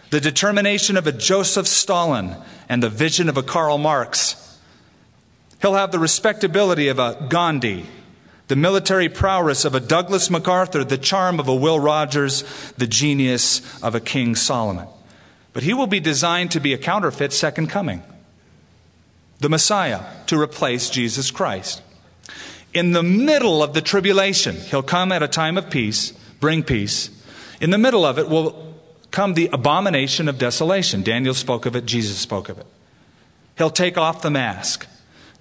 the 0.09 0.21
determination 0.21 0.97
of 0.97 1.07
a 1.07 1.11
Joseph 1.11 1.67
Stalin, 1.67 2.35
and 2.69 2.81
the 2.81 2.89
vision 2.89 3.29
of 3.29 3.37
a 3.37 3.43
Karl 3.43 3.77
Marx. 3.77 4.59
He'll 5.61 5.75
have 5.75 5.91
the 5.91 5.99
respectability 5.99 6.87
of 6.87 6.99
a 6.99 7.27
Gandhi, 7.29 7.85
the 8.51 8.57
military 8.57 9.07
prowess 9.07 9.63
of 9.63 9.75
a 9.75 9.79
Douglas 9.79 10.29
MacArthur, 10.29 10.83
the 10.83 10.97
charm 10.97 11.39
of 11.39 11.47
a 11.47 11.55
Will 11.55 11.79
Rogers, 11.79 12.43
the 12.77 12.85
genius 12.85 13.61
of 13.81 13.95
a 13.95 14.01
King 14.01 14.35
Solomon. 14.35 14.89
But 15.53 15.63
he 15.63 15.73
will 15.73 15.87
be 15.87 16.01
designed 16.01 16.51
to 16.51 16.59
be 16.59 16.73
a 16.73 16.77
counterfeit 16.77 17.31
second 17.31 17.67
coming, 17.67 18.03
the 19.39 19.47
Messiah 19.47 20.01
to 20.25 20.37
replace 20.37 20.89
Jesus 20.89 21.31
Christ. 21.31 21.81
In 22.73 22.91
the 22.91 23.03
middle 23.03 23.63
of 23.63 23.73
the 23.73 23.81
tribulation, 23.81 24.57
he'll 24.57 24.83
come 24.83 25.13
at 25.13 25.23
a 25.23 25.29
time 25.29 25.57
of 25.57 25.69
peace, 25.69 26.11
bring 26.41 26.61
peace. 26.61 27.09
In 27.61 27.69
the 27.69 27.77
middle 27.77 28.03
of 28.03 28.19
it 28.19 28.27
will 28.27 28.75
come 29.11 29.33
the 29.33 29.49
abomination 29.53 30.27
of 30.27 30.37
desolation. 30.37 31.03
Daniel 31.03 31.33
spoke 31.33 31.65
of 31.65 31.77
it, 31.77 31.85
Jesus 31.85 32.17
spoke 32.17 32.49
of 32.49 32.59
it. 32.59 32.67
He'll 33.57 33.69
take 33.69 33.97
off 33.97 34.21
the 34.21 34.29
mask. 34.29 34.87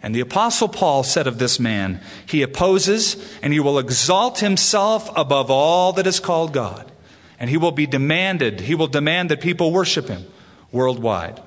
And 0.03 0.15
the 0.15 0.21
Apostle 0.21 0.69
Paul 0.69 1.03
said 1.03 1.27
of 1.27 1.39
this 1.39 1.61
man, 1.61 2.01
He 2.27 2.43
opposes 2.43 3.17
and 3.43 3.53
he 3.53 3.61
will 3.61 3.79
exalt 3.79 4.39
himself 4.41 5.11
above 5.15 5.51
all 5.51 5.93
that 5.95 6.07
is 6.07 6.21
called 6.21 6.53
God. 6.53 6.91
And 7.39 7.51
he 7.51 7.57
will 7.57 7.73
be 7.73 7.87
demanded, 7.87 8.61
he 8.61 8.75
will 8.75 8.87
demand 8.87 9.31
that 9.31 9.41
people 9.41 9.73
worship 9.73 10.09
him 10.09 10.25
worldwide. 10.73 11.41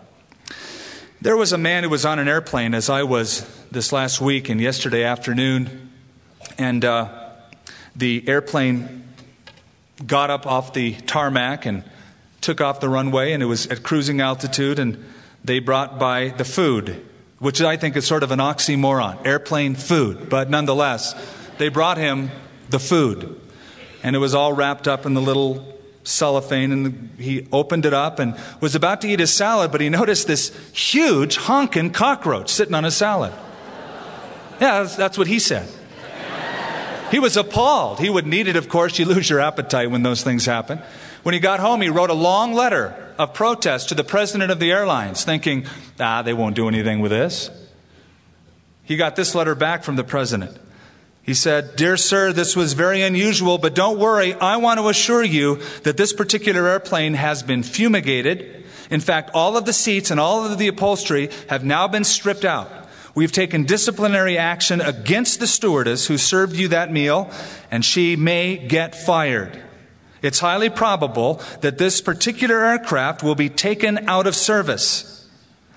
There 1.22 1.38
was 1.38 1.54
a 1.54 1.58
man 1.58 1.84
who 1.84 1.90
was 1.90 2.06
on 2.06 2.20
an 2.20 2.28
airplane 2.28 2.74
as 2.74 2.90
I 2.90 3.04
was 3.04 3.50
this 3.72 3.92
last 3.92 4.20
week 4.20 4.50
and 4.50 4.60
yesterday 4.60 5.04
afternoon, 5.04 5.90
and 6.58 6.84
uh, 6.84 7.08
the 7.96 8.28
airplane 8.28 9.08
got 10.06 10.30
up 10.30 10.46
off 10.46 10.74
the 10.74 10.94
tarmac 10.94 11.66
and 11.66 11.84
took 12.42 12.60
off 12.60 12.82
the 12.82 12.90
runway, 12.90 13.32
and 13.32 13.42
it 13.42 13.46
was 13.46 13.68
at 13.68 13.84
cruising 13.84 14.20
altitude, 14.20 14.80
and 14.80 15.02
they 15.44 15.60
brought 15.60 15.98
by 15.98 16.30
the 16.30 16.44
food 16.44 17.06
which 17.44 17.62
I 17.62 17.76
think 17.76 17.98
is 17.98 18.08
sort 18.08 18.24
of 18.24 18.32
an 18.32 18.40
oxymoron 18.40 19.28
airplane 19.28 19.76
food. 19.76 20.30
But 20.30 20.50
nonetheless, 20.50 21.14
they 21.58 21.68
brought 21.68 21.98
him 21.98 22.32
the 22.70 22.80
food. 22.80 23.38
And 24.02 24.16
it 24.16 24.20
was 24.20 24.34
all 24.34 24.54
wrapped 24.54 24.88
up 24.88 25.06
in 25.06 25.14
the 25.14 25.20
little 25.20 25.78
cellophane. 26.06 26.72
And 26.72 27.10
he 27.20 27.46
opened 27.52 27.86
it 27.86 27.94
up 27.94 28.20
and 28.20 28.40
was 28.62 28.76
about 28.76 29.02
to 29.02 29.10
eat 29.10 29.20
his 29.20 29.34
salad, 29.34 29.74
but 29.74 29.82
he 29.82 29.90
noticed 29.90 30.26
this 30.26 30.56
huge 30.72 31.36
honking 31.36 31.92
cockroach 31.92 32.48
sitting 32.48 32.74
on 32.74 32.86
his 32.86 32.96
salad. 32.96 33.34
Yeah, 34.62 34.84
that's, 34.84 34.96
that's 34.96 35.18
what 35.18 35.28
he 35.28 35.40
said. 35.40 35.68
He 37.12 37.20
was 37.20 37.36
appalled. 37.36 38.00
He 38.00 38.10
would 38.10 38.26
need 38.26 38.48
it, 38.48 38.56
of 38.56 38.70
course. 38.70 38.98
You 38.98 39.04
lose 39.04 39.30
your 39.30 39.42
appetite 39.42 39.92
when 39.92 40.02
those 40.02 40.24
things 40.24 40.46
happen. 40.46 40.80
When 41.24 41.34
he 41.34 41.42
got 41.42 41.60
home, 41.60 41.82
he 41.82 41.90
wrote 41.90 42.10
a 42.10 42.16
long 42.16 42.54
letter 42.54 43.14
of 43.18 43.34
protest 43.34 43.90
to 43.90 43.96
the 43.96 44.04
president 44.06 44.50
of 44.50 44.60
the 44.60 44.72
airlines, 44.72 45.26
thinking, 45.26 45.66
ah, 46.04 46.22
they 46.22 46.34
won't 46.34 46.56
do 46.56 46.68
anything 46.68 47.00
with 47.00 47.12
this. 47.12 47.50
He 48.84 48.96
got 48.98 49.16
this 49.16 49.34
letter 49.34 49.56
back 49.56 49.84
from 49.84 49.96
the 49.96 50.04
president. 50.04 50.58
He 51.24 51.34
said, 51.34 51.78
Dear 51.78 51.96
sir, 51.96 52.34
this 52.34 52.56
was 52.56 52.74
very 52.74 53.02
unusual, 53.02 53.58
but 53.58 53.74
don't 53.74 53.98
worry. 53.98 54.34
I 54.34 54.58
want 54.58 54.80
to 54.80 54.90
assure 54.90 55.24
you 55.24 55.62
that 55.84 55.96
this 55.96 56.12
particular 56.12 56.68
airplane 56.68 57.14
has 57.14 57.42
been 57.42 57.64
fumigated. 57.64 58.66
In 58.90 59.00
fact, 59.00 59.32
all 59.34 59.56
of 59.56 59.66
the 59.66 59.72
seats 59.74 60.12
and 60.12 60.20
all 60.20 60.46
of 60.46 60.58
the 60.58 60.68
upholstery 60.68 61.30
have 61.48 61.64
now 61.64 61.88
been 61.88 62.04
stripped 62.04 62.44
out. 62.44 62.70
We've 63.16 63.32
taken 63.32 63.64
disciplinary 63.64 64.38
action 64.38 64.82
against 64.82 65.40
the 65.40 65.48
stewardess 65.48 66.08
who 66.08 66.18
served 66.18 66.56
you 66.56 66.68
that 66.70 66.92
meal, 66.92 67.32
and 67.72 67.86
she 67.86 68.16
may 68.18 68.58
get 68.58 68.94
fired. 68.94 69.64
It's 70.22 70.40
highly 70.40 70.70
probable 70.70 71.42
that 71.62 71.78
this 71.78 72.02
particular 72.02 72.66
aircraft 72.66 73.24
will 73.24 73.36
be 73.36 73.50
taken 73.50 74.10
out 74.10 74.26
of 74.26 74.36
service. 74.36 75.13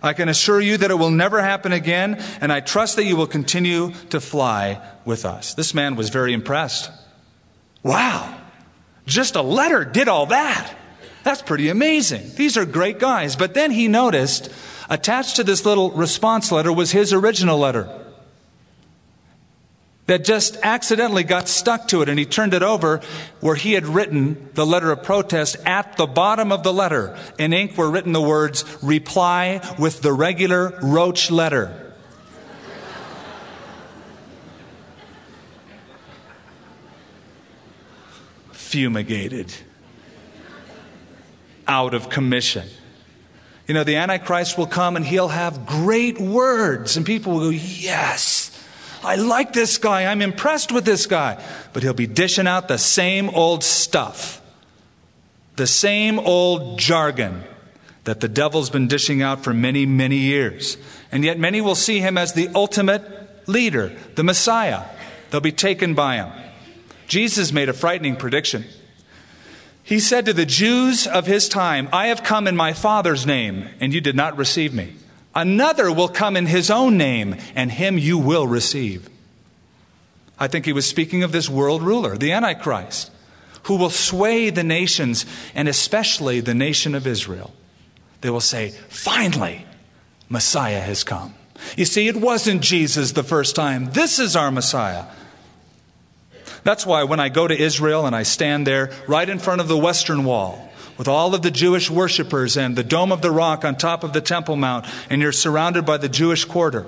I 0.02 0.12
can 0.12 0.28
assure 0.28 0.60
you 0.60 0.76
that 0.76 0.90
it 0.90 0.98
will 0.98 1.10
never 1.10 1.40
happen 1.40 1.72
again, 1.72 2.22
and 2.40 2.52
I 2.52 2.60
trust 2.60 2.96
that 2.96 3.04
you 3.04 3.16
will 3.16 3.26
continue 3.26 3.92
to 4.10 4.20
fly 4.20 4.80
with 5.04 5.24
us. 5.24 5.54
This 5.54 5.74
man 5.74 5.96
was 5.96 6.10
very 6.10 6.32
impressed. 6.32 6.90
Wow, 7.82 8.36
just 9.06 9.36
a 9.36 9.42
letter 9.42 9.84
did 9.84 10.08
all 10.08 10.26
that. 10.26 10.74
That's 11.24 11.42
pretty 11.42 11.70
amazing. 11.70 12.30
These 12.36 12.56
are 12.56 12.64
great 12.64 13.00
guys. 13.00 13.34
But 13.34 13.54
then 13.54 13.72
he 13.72 13.88
noticed 13.88 14.48
attached 14.88 15.36
to 15.36 15.44
this 15.44 15.64
little 15.64 15.90
response 15.90 16.52
letter 16.52 16.72
was 16.72 16.92
his 16.92 17.12
original 17.12 17.58
letter 17.58 18.05
that 20.06 20.24
just 20.24 20.56
accidentally 20.62 21.24
got 21.24 21.48
stuck 21.48 21.88
to 21.88 22.02
it 22.02 22.08
and 22.08 22.18
he 22.18 22.24
turned 22.24 22.54
it 22.54 22.62
over 22.62 23.00
where 23.40 23.56
he 23.56 23.72
had 23.72 23.86
written 23.86 24.50
the 24.54 24.64
letter 24.64 24.92
of 24.92 25.02
protest. 25.02 25.56
At 25.64 25.96
the 25.96 26.06
bottom 26.06 26.52
of 26.52 26.62
the 26.62 26.72
letter, 26.72 27.18
in 27.38 27.52
ink, 27.52 27.76
were 27.76 27.90
written 27.90 28.12
the 28.12 28.22
words, 28.22 28.64
reply 28.82 29.60
with 29.78 30.00
the 30.02 30.12
regular 30.12 30.78
roach 30.82 31.30
letter. 31.30 31.82
Fumigated. 38.52 39.52
Out 41.66 41.94
of 41.94 42.08
commission. 42.08 42.68
You 43.66 43.74
know, 43.74 43.82
the 43.82 43.96
Antichrist 43.96 44.56
will 44.56 44.68
come 44.68 44.94
and 44.94 45.04
he'll 45.04 45.28
have 45.28 45.66
great 45.66 46.20
words, 46.20 46.96
and 46.96 47.04
people 47.04 47.32
will 47.32 47.40
go, 47.40 47.50
Yes, 47.50 48.35
I 49.06 49.14
like 49.14 49.52
this 49.52 49.78
guy. 49.78 50.04
I'm 50.04 50.20
impressed 50.20 50.72
with 50.72 50.84
this 50.84 51.06
guy. 51.06 51.40
But 51.72 51.84
he'll 51.84 51.94
be 51.94 52.08
dishing 52.08 52.48
out 52.48 52.66
the 52.66 52.76
same 52.76 53.30
old 53.30 53.62
stuff, 53.62 54.42
the 55.54 55.68
same 55.68 56.18
old 56.18 56.80
jargon 56.80 57.44
that 58.02 58.18
the 58.18 58.28
devil's 58.28 58.68
been 58.68 58.88
dishing 58.88 59.22
out 59.22 59.44
for 59.44 59.54
many, 59.54 59.86
many 59.86 60.16
years. 60.16 60.76
And 61.12 61.24
yet 61.24 61.38
many 61.38 61.60
will 61.60 61.76
see 61.76 62.00
him 62.00 62.18
as 62.18 62.32
the 62.32 62.48
ultimate 62.52 63.48
leader, 63.48 63.96
the 64.16 64.24
Messiah. 64.24 64.82
They'll 65.30 65.40
be 65.40 65.52
taken 65.52 65.94
by 65.94 66.16
him. 66.16 66.32
Jesus 67.06 67.52
made 67.52 67.68
a 67.68 67.72
frightening 67.72 68.16
prediction. 68.16 68.64
He 69.84 70.00
said 70.00 70.24
to 70.26 70.32
the 70.32 70.44
Jews 70.44 71.06
of 71.06 71.28
his 71.28 71.48
time, 71.48 71.88
I 71.92 72.08
have 72.08 72.24
come 72.24 72.48
in 72.48 72.56
my 72.56 72.72
Father's 72.72 73.24
name, 73.24 73.68
and 73.78 73.94
you 73.94 74.00
did 74.00 74.16
not 74.16 74.36
receive 74.36 74.74
me. 74.74 74.94
Another 75.36 75.92
will 75.92 76.08
come 76.08 76.34
in 76.34 76.46
his 76.46 76.70
own 76.70 76.96
name, 76.96 77.36
and 77.54 77.70
him 77.70 77.98
you 77.98 78.16
will 78.16 78.46
receive. 78.46 79.10
I 80.38 80.48
think 80.48 80.64
he 80.64 80.72
was 80.72 80.86
speaking 80.86 81.22
of 81.22 81.30
this 81.30 81.46
world 81.46 81.82
ruler, 81.82 82.16
the 82.16 82.32
Antichrist, 82.32 83.10
who 83.64 83.76
will 83.76 83.90
sway 83.90 84.48
the 84.48 84.64
nations, 84.64 85.26
and 85.54 85.68
especially 85.68 86.40
the 86.40 86.54
nation 86.54 86.94
of 86.94 87.06
Israel. 87.06 87.52
They 88.22 88.30
will 88.30 88.40
say, 88.40 88.70
Finally, 88.88 89.66
Messiah 90.30 90.80
has 90.80 91.04
come. 91.04 91.34
You 91.76 91.84
see, 91.84 92.08
it 92.08 92.16
wasn't 92.16 92.62
Jesus 92.62 93.12
the 93.12 93.22
first 93.22 93.54
time. 93.54 93.90
This 93.92 94.18
is 94.18 94.36
our 94.36 94.50
Messiah. 94.50 95.04
That's 96.64 96.86
why 96.86 97.04
when 97.04 97.20
I 97.20 97.28
go 97.28 97.46
to 97.46 97.56
Israel 97.56 98.06
and 98.06 98.16
I 98.16 98.22
stand 98.22 98.66
there 98.66 98.90
right 99.06 99.28
in 99.28 99.38
front 99.38 99.60
of 99.60 99.68
the 99.68 99.76
Western 99.76 100.24
Wall, 100.24 100.65
with 100.96 101.08
all 101.08 101.34
of 101.34 101.42
the 101.42 101.50
Jewish 101.50 101.90
worshippers 101.90 102.56
and 102.56 102.76
the 102.76 102.84
Dome 102.84 103.12
of 103.12 103.22
the 103.22 103.30
Rock 103.30 103.64
on 103.64 103.76
top 103.76 104.04
of 104.04 104.12
the 104.12 104.20
Temple 104.20 104.56
Mount, 104.56 104.86
and 105.10 105.20
you're 105.20 105.32
surrounded 105.32 105.84
by 105.84 105.98
the 105.98 106.08
Jewish 106.08 106.44
quarter. 106.44 106.86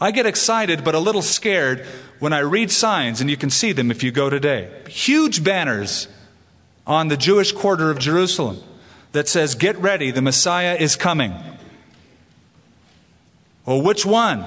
I 0.00 0.10
get 0.10 0.26
excited 0.26 0.84
but 0.84 0.94
a 0.94 0.98
little 0.98 1.22
scared 1.22 1.86
when 2.18 2.32
I 2.32 2.40
read 2.40 2.70
signs, 2.70 3.20
and 3.20 3.30
you 3.30 3.36
can 3.36 3.50
see 3.50 3.72
them 3.72 3.90
if 3.90 4.02
you 4.02 4.10
go 4.10 4.28
today. 4.28 4.70
Huge 4.88 5.42
banners 5.42 6.08
on 6.86 7.08
the 7.08 7.16
Jewish 7.16 7.52
quarter 7.52 7.90
of 7.90 7.98
Jerusalem 7.98 8.58
that 9.12 9.28
says, 9.28 9.54
Get 9.54 9.78
ready, 9.78 10.10
the 10.10 10.22
Messiah 10.22 10.76
is 10.78 10.96
coming. 10.96 11.34
Well, 13.64 13.82
which 13.82 14.06
one? 14.06 14.44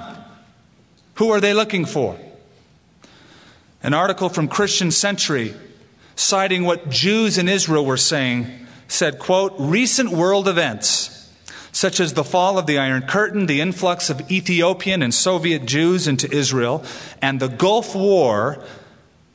Who 1.14 1.30
are 1.30 1.40
they 1.40 1.52
looking 1.52 1.84
for? 1.84 2.16
An 3.82 3.92
article 3.92 4.28
from 4.28 4.48
Christian 4.48 4.90
Century 4.90 5.54
citing 6.14 6.64
what 6.64 6.88
Jews 6.90 7.38
in 7.38 7.48
Israel 7.48 7.84
were 7.84 7.96
saying 7.96 8.66
said, 8.90 9.18
quote, 9.18 9.54
recent 9.58 10.10
world 10.10 10.48
events 10.48 11.20
such 11.72 12.00
as 12.00 12.14
the 12.14 12.24
fall 12.24 12.58
of 12.58 12.66
the 12.66 12.78
Iron 12.78 13.02
Curtain, 13.02 13.46
the 13.46 13.60
influx 13.60 14.10
of 14.10 14.30
Ethiopian 14.30 15.02
and 15.02 15.14
Soviet 15.14 15.64
Jews 15.64 16.08
into 16.08 16.30
Israel, 16.30 16.84
and 17.22 17.38
the 17.38 17.48
Gulf 17.48 17.94
War 17.94 18.62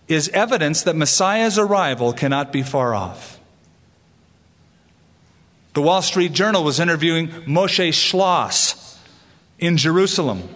is 0.08 0.30
evidence 0.30 0.84
that 0.84 0.96
Messiah's 0.96 1.58
arrival 1.58 2.13
cannot 2.13 2.52
be 2.52 2.62
far 2.62 2.94
off. 2.94 3.39
The 5.74 5.82
Wall 5.82 6.02
Street 6.02 6.34
Journal 6.34 6.63
was 6.63 6.80
interviewing 6.80 7.28
Moshe 7.48 7.94
Schloss 7.94 8.98
in 9.60 9.78
Jerusalem. 9.78 10.48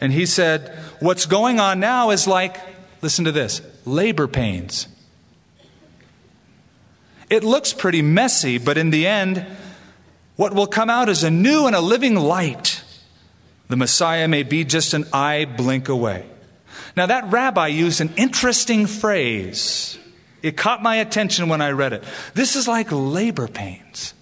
And 0.00 0.12
he 0.12 0.26
said, 0.26 0.76
What's 1.00 1.26
going 1.26 1.58
on 1.58 1.80
now 1.80 2.10
is 2.10 2.26
like, 2.26 2.56
listen 3.02 3.24
to 3.24 3.32
this, 3.32 3.62
labor 3.84 4.28
pains. 4.28 4.86
It 7.30 7.44
looks 7.44 7.72
pretty 7.72 8.02
messy, 8.02 8.58
but 8.58 8.78
in 8.78 8.90
the 8.90 9.06
end, 9.06 9.46
what 10.36 10.54
will 10.54 10.66
come 10.66 10.88
out 10.88 11.08
is 11.08 11.24
a 11.24 11.30
new 11.30 11.66
and 11.66 11.76
a 11.76 11.80
living 11.80 12.14
light. 12.14 12.82
The 13.68 13.76
Messiah 13.76 14.28
may 14.28 14.42
be 14.42 14.64
just 14.64 14.94
an 14.94 15.04
eye 15.12 15.44
blink 15.44 15.88
away. 15.88 16.24
Now, 16.96 17.06
that 17.06 17.30
rabbi 17.30 17.68
used 17.68 18.00
an 18.00 18.12
interesting 18.16 18.86
phrase. 18.86 19.98
It 20.42 20.56
caught 20.56 20.82
my 20.82 20.96
attention 20.96 21.48
when 21.48 21.60
I 21.60 21.70
read 21.70 21.92
it. 21.92 22.04
This 22.34 22.56
is 22.56 22.66
like 22.66 22.88
labor 22.90 23.48
pains. 23.48 24.14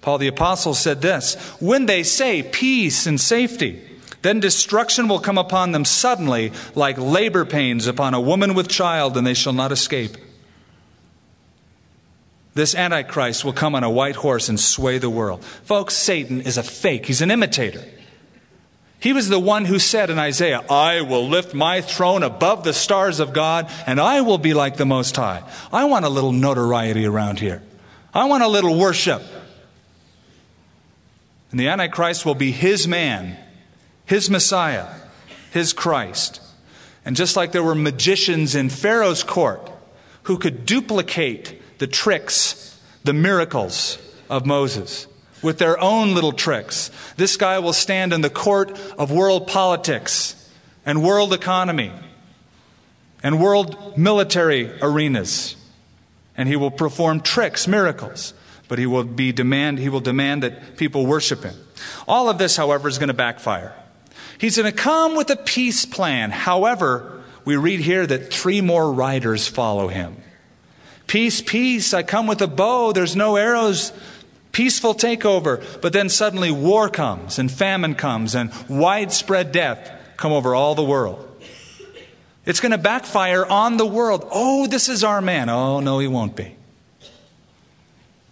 Paul 0.00 0.18
the 0.18 0.28
Apostle 0.28 0.74
said 0.74 1.02
this 1.02 1.34
When 1.60 1.86
they 1.86 2.02
say 2.02 2.42
peace 2.42 3.06
and 3.06 3.20
safety, 3.20 3.82
then 4.22 4.40
destruction 4.40 5.08
will 5.08 5.20
come 5.20 5.38
upon 5.38 5.72
them 5.72 5.84
suddenly, 5.84 6.52
like 6.74 6.98
labor 6.98 7.44
pains 7.44 7.86
upon 7.86 8.14
a 8.14 8.20
woman 8.20 8.54
with 8.54 8.68
child, 8.68 9.16
and 9.16 9.26
they 9.26 9.34
shall 9.34 9.52
not 9.52 9.72
escape. 9.72 10.16
This 12.60 12.74
Antichrist 12.74 13.42
will 13.42 13.54
come 13.54 13.74
on 13.74 13.84
a 13.84 13.88
white 13.88 14.16
horse 14.16 14.50
and 14.50 14.60
sway 14.60 14.98
the 14.98 15.08
world. 15.08 15.42
Folks, 15.42 15.94
Satan 15.94 16.42
is 16.42 16.58
a 16.58 16.62
fake, 16.62 17.06
he's 17.06 17.22
an 17.22 17.30
imitator. 17.30 17.82
He 18.98 19.14
was 19.14 19.30
the 19.30 19.38
one 19.38 19.64
who 19.64 19.78
said 19.78 20.10
in 20.10 20.18
Isaiah, 20.18 20.62
I 20.68 21.00
will 21.00 21.26
lift 21.26 21.54
my 21.54 21.80
throne 21.80 22.22
above 22.22 22.62
the 22.62 22.74
stars 22.74 23.18
of 23.18 23.32
God, 23.32 23.72
and 23.86 23.98
I 23.98 24.20
will 24.20 24.36
be 24.36 24.52
like 24.52 24.76
the 24.76 24.84
Most 24.84 25.16
High. 25.16 25.42
I 25.72 25.84
want 25.84 26.04
a 26.04 26.10
little 26.10 26.32
notoriety 26.32 27.06
around 27.06 27.40
here. 27.40 27.62
I 28.12 28.26
want 28.26 28.42
a 28.42 28.48
little 28.48 28.78
worship. 28.78 29.22
And 31.50 31.58
the 31.58 31.68
Antichrist 31.68 32.26
will 32.26 32.34
be 32.34 32.52
his 32.52 32.86
man, 32.86 33.38
his 34.04 34.28
Messiah, 34.28 34.88
his 35.50 35.72
Christ. 35.72 36.42
And 37.06 37.16
just 37.16 37.36
like 37.36 37.52
there 37.52 37.64
were 37.64 37.74
magicians 37.74 38.54
in 38.54 38.68
Pharaoh's 38.68 39.22
court 39.22 39.70
who 40.24 40.36
could 40.36 40.66
duplicate 40.66 41.59
the 41.80 41.86
tricks, 41.86 42.78
the 43.04 43.14
miracles 43.14 43.98
of 44.28 44.46
Moses 44.46 45.08
with 45.42 45.56
their 45.56 45.80
own 45.80 46.14
little 46.14 46.32
tricks. 46.32 46.90
This 47.16 47.38
guy 47.38 47.58
will 47.58 47.72
stand 47.72 48.12
in 48.12 48.20
the 48.20 48.30
court 48.30 48.78
of 48.98 49.10
world 49.10 49.46
politics 49.46 50.36
and 50.84 51.02
world 51.02 51.32
economy 51.32 51.90
and 53.22 53.40
world 53.40 53.96
military 53.96 54.70
arenas. 54.82 55.56
And 56.36 56.48
he 56.48 56.56
will 56.56 56.70
perform 56.70 57.20
tricks, 57.20 57.66
miracles, 57.66 58.34
but 58.68 58.78
he 58.78 58.84
will 58.86 59.04
be 59.04 59.32
demand 59.32 59.78
he 59.78 59.88
will 59.88 60.00
demand 60.00 60.42
that 60.42 60.76
people 60.76 61.06
worship 61.06 61.42
him. 61.42 61.54
All 62.06 62.28
of 62.28 62.36
this, 62.36 62.58
however, 62.58 62.88
is 62.88 62.98
going 62.98 63.08
to 63.08 63.14
backfire. 63.14 63.74
He's 64.38 64.58
going 64.58 64.70
to 64.70 64.78
come 64.78 65.16
with 65.16 65.30
a 65.30 65.36
peace 65.36 65.86
plan. 65.86 66.30
However, 66.30 67.22
we 67.46 67.56
read 67.56 67.80
here 67.80 68.06
that 68.06 68.30
three 68.30 68.60
more 68.60 68.92
riders 68.92 69.48
follow 69.48 69.88
him. 69.88 70.16
Peace, 71.10 71.42
peace, 71.42 71.92
I 71.92 72.04
come 72.04 72.28
with 72.28 72.40
a 72.40 72.46
bow, 72.46 72.92
there's 72.92 73.16
no 73.16 73.34
arrows, 73.34 73.92
peaceful 74.52 74.94
takeover. 74.94 75.60
But 75.82 75.92
then 75.92 76.08
suddenly 76.08 76.52
war 76.52 76.88
comes, 76.88 77.40
and 77.40 77.50
famine 77.50 77.96
comes, 77.96 78.36
and 78.36 78.52
widespread 78.68 79.50
death 79.50 79.90
come 80.16 80.30
over 80.30 80.54
all 80.54 80.76
the 80.76 80.84
world. 80.84 81.26
It's 82.46 82.60
going 82.60 82.70
to 82.70 82.78
backfire 82.78 83.44
on 83.44 83.76
the 83.76 83.86
world. 83.86 84.24
Oh, 84.30 84.68
this 84.68 84.88
is 84.88 85.02
our 85.02 85.20
man. 85.20 85.48
Oh, 85.48 85.80
no, 85.80 85.98
he 85.98 86.06
won't 86.06 86.36
be. 86.36 86.54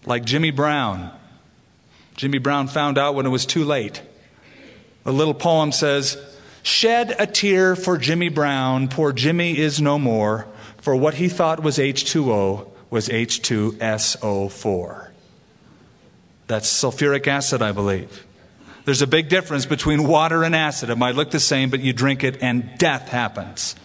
Like 0.06 0.24
Jimmy 0.24 0.52
Brown. 0.52 1.10
Jimmy 2.14 2.38
Brown 2.38 2.68
found 2.68 2.96
out 2.96 3.16
when 3.16 3.26
it 3.26 3.30
was 3.30 3.44
too 3.44 3.64
late. 3.64 4.02
A 5.04 5.10
little 5.10 5.34
poem 5.34 5.72
says, 5.72 6.16
Shed 6.62 7.16
a 7.18 7.26
tear 7.26 7.74
for 7.74 7.98
Jimmy 7.98 8.28
Brown, 8.28 8.86
poor 8.86 9.12
Jimmy 9.12 9.58
is 9.58 9.80
no 9.80 9.98
more 9.98 10.46
for 10.78 10.96
what 10.96 11.14
he 11.14 11.28
thought 11.28 11.62
was 11.62 11.78
H2O 11.78 12.68
was 12.90 13.08
H2SO4. 13.08 15.08
That's 16.46 16.68
sulfuric 16.68 17.26
acid, 17.26 17.62
I 17.62 17.72
believe. 17.72 18.24
There's 18.84 19.02
a 19.02 19.06
big 19.06 19.28
difference 19.28 19.66
between 19.66 20.08
water 20.08 20.44
and 20.44 20.56
acid. 20.56 20.88
It 20.88 20.96
might 20.96 21.14
look 21.14 21.30
the 21.30 21.40
same, 21.40 21.68
but 21.68 21.80
you 21.80 21.92
drink 21.92 22.24
it 22.24 22.42
and 22.42 22.78
death 22.78 23.10
happens. 23.10 23.76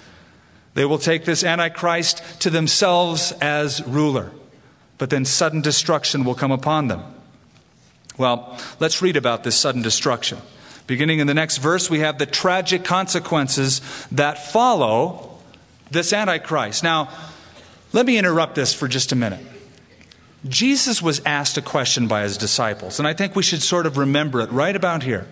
They 0.75 0.85
will 0.85 0.97
take 0.97 1.25
this 1.25 1.43
Antichrist 1.43 2.23
to 2.39 2.49
themselves 2.49 3.33
as 3.41 3.85
ruler, 3.85 4.31
but 4.97 5.09
then 5.09 5.25
sudden 5.25 5.61
destruction 5.61 6.23
will 6.23 6.35
come 6.35 6.51
upon 6.51 6.87
them. 6.87 7.03
Well, 8.17 8.57
let's 8.79 9.01
read 9.01 9.17
about 9.17 9.43
this 9.43 9.57
sudden 9.57 9.81
destruction. 9.81 10.37
Beginning 10.87 11.19
in 11.19 11.27
the 11.27 11.33
next 11.33 11.57
verse, 11.57 11.89
we 11.89 11.99
have 11.99 12.17
the 12.17 12.25
tragic 12.25 12.83
consequences 12.83 13.81
that 14.11 14.51
follow 14.51 15.32
this 15.93 16.13
Antichrist. 16.13 16.83
Now, 16.83 17.09
let 17.93 18.05
me 18.05 18.17
interrupt 18.17 18.55
this 18.55 18.73
for 18.73 18.87
just 18.87 19.11
a 19.11 19.15
minute. 19.15 19.45
Jesus 20.47 21.01
was 21.01 21.21
asked 21.25 21.57
a 21.57 21.61
question 21.61 22.07
by 22.07 22.23
his 22.23 22.37
disciples, 22.37 22.99
and 22.99 23.07
I 23.07 23.13
think 23.13 23.35
we 23.35 23.43
should 23.43 23.61
sort 23.61 23.85
of 23.85 23.97
remember 23.97 24.41
it 24.41 24.51
right 24.51 24.75
about 24.75 25.03
here. 25.03 25.27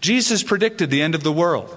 Jesus 0.00 0.42
predicted 0.42 0.90
the 0.90 1.02
end 1.02 1.14
of 1.14 1.22
the 1.22 1.32
world. 1.32 1.76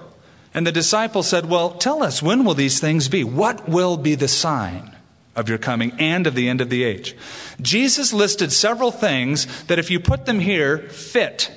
And 0.53 0.65
the 0.65 0.71
disciples 0.71 1.27
said, 1.27 1.49
Well, 1.49 1.71
tell 1.71 2.01
us, 2.01 2.23
when 2.23 2.45
will 2.45 2.53
these 2.53 2.79
things 2.79 3.09
be? 3.09 3.23
What 3.23 3.67
will 3.67 3.97
be 3.97 4.15
the 4.15 4.29
sign 4.29 4.95
of 5.35 5.49
your 5.49 5.57
coming 5.57 5.91
and 5.99 6.25
of 6.25 6.33
the 6.33 6.47
end 6.47 6.61
of 6.61 6.69
the 6.69 6.85
age? 6.85 7.15
Jesus 7.61 8.13
listed 8.13 8.53
several 8.53 8.89
things 8.89 9.65
that, 9.65 9.79
if 9.79 9.91
you 9.91 9.99
put 9.99 10.25
them 10.25 10.39
here, 10.39 10.77
fit. 10.77 11.51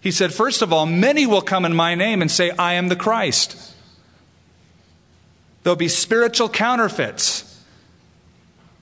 He 0.00 0.10
said, 0.10 0.32
First 0.32 0.62
of 0.62 0.72
all, 0.72 0.86
many 0.86 1.26
will 1.26 1.42
come 1.42 1.66
in 1.66 1.76
my 1.76 1.94
name 1.94 2.22
and 2.22 2.30
say, 2.30 2.50
I 2.52 2.74
am 2.74 2.88
the 2.88 2.96
Christ. 2.96 3.74
There'll 5.68 5.76
be 5.76 5.88
spiritual 5.88 6.48
counterfeits. 6.48 7.62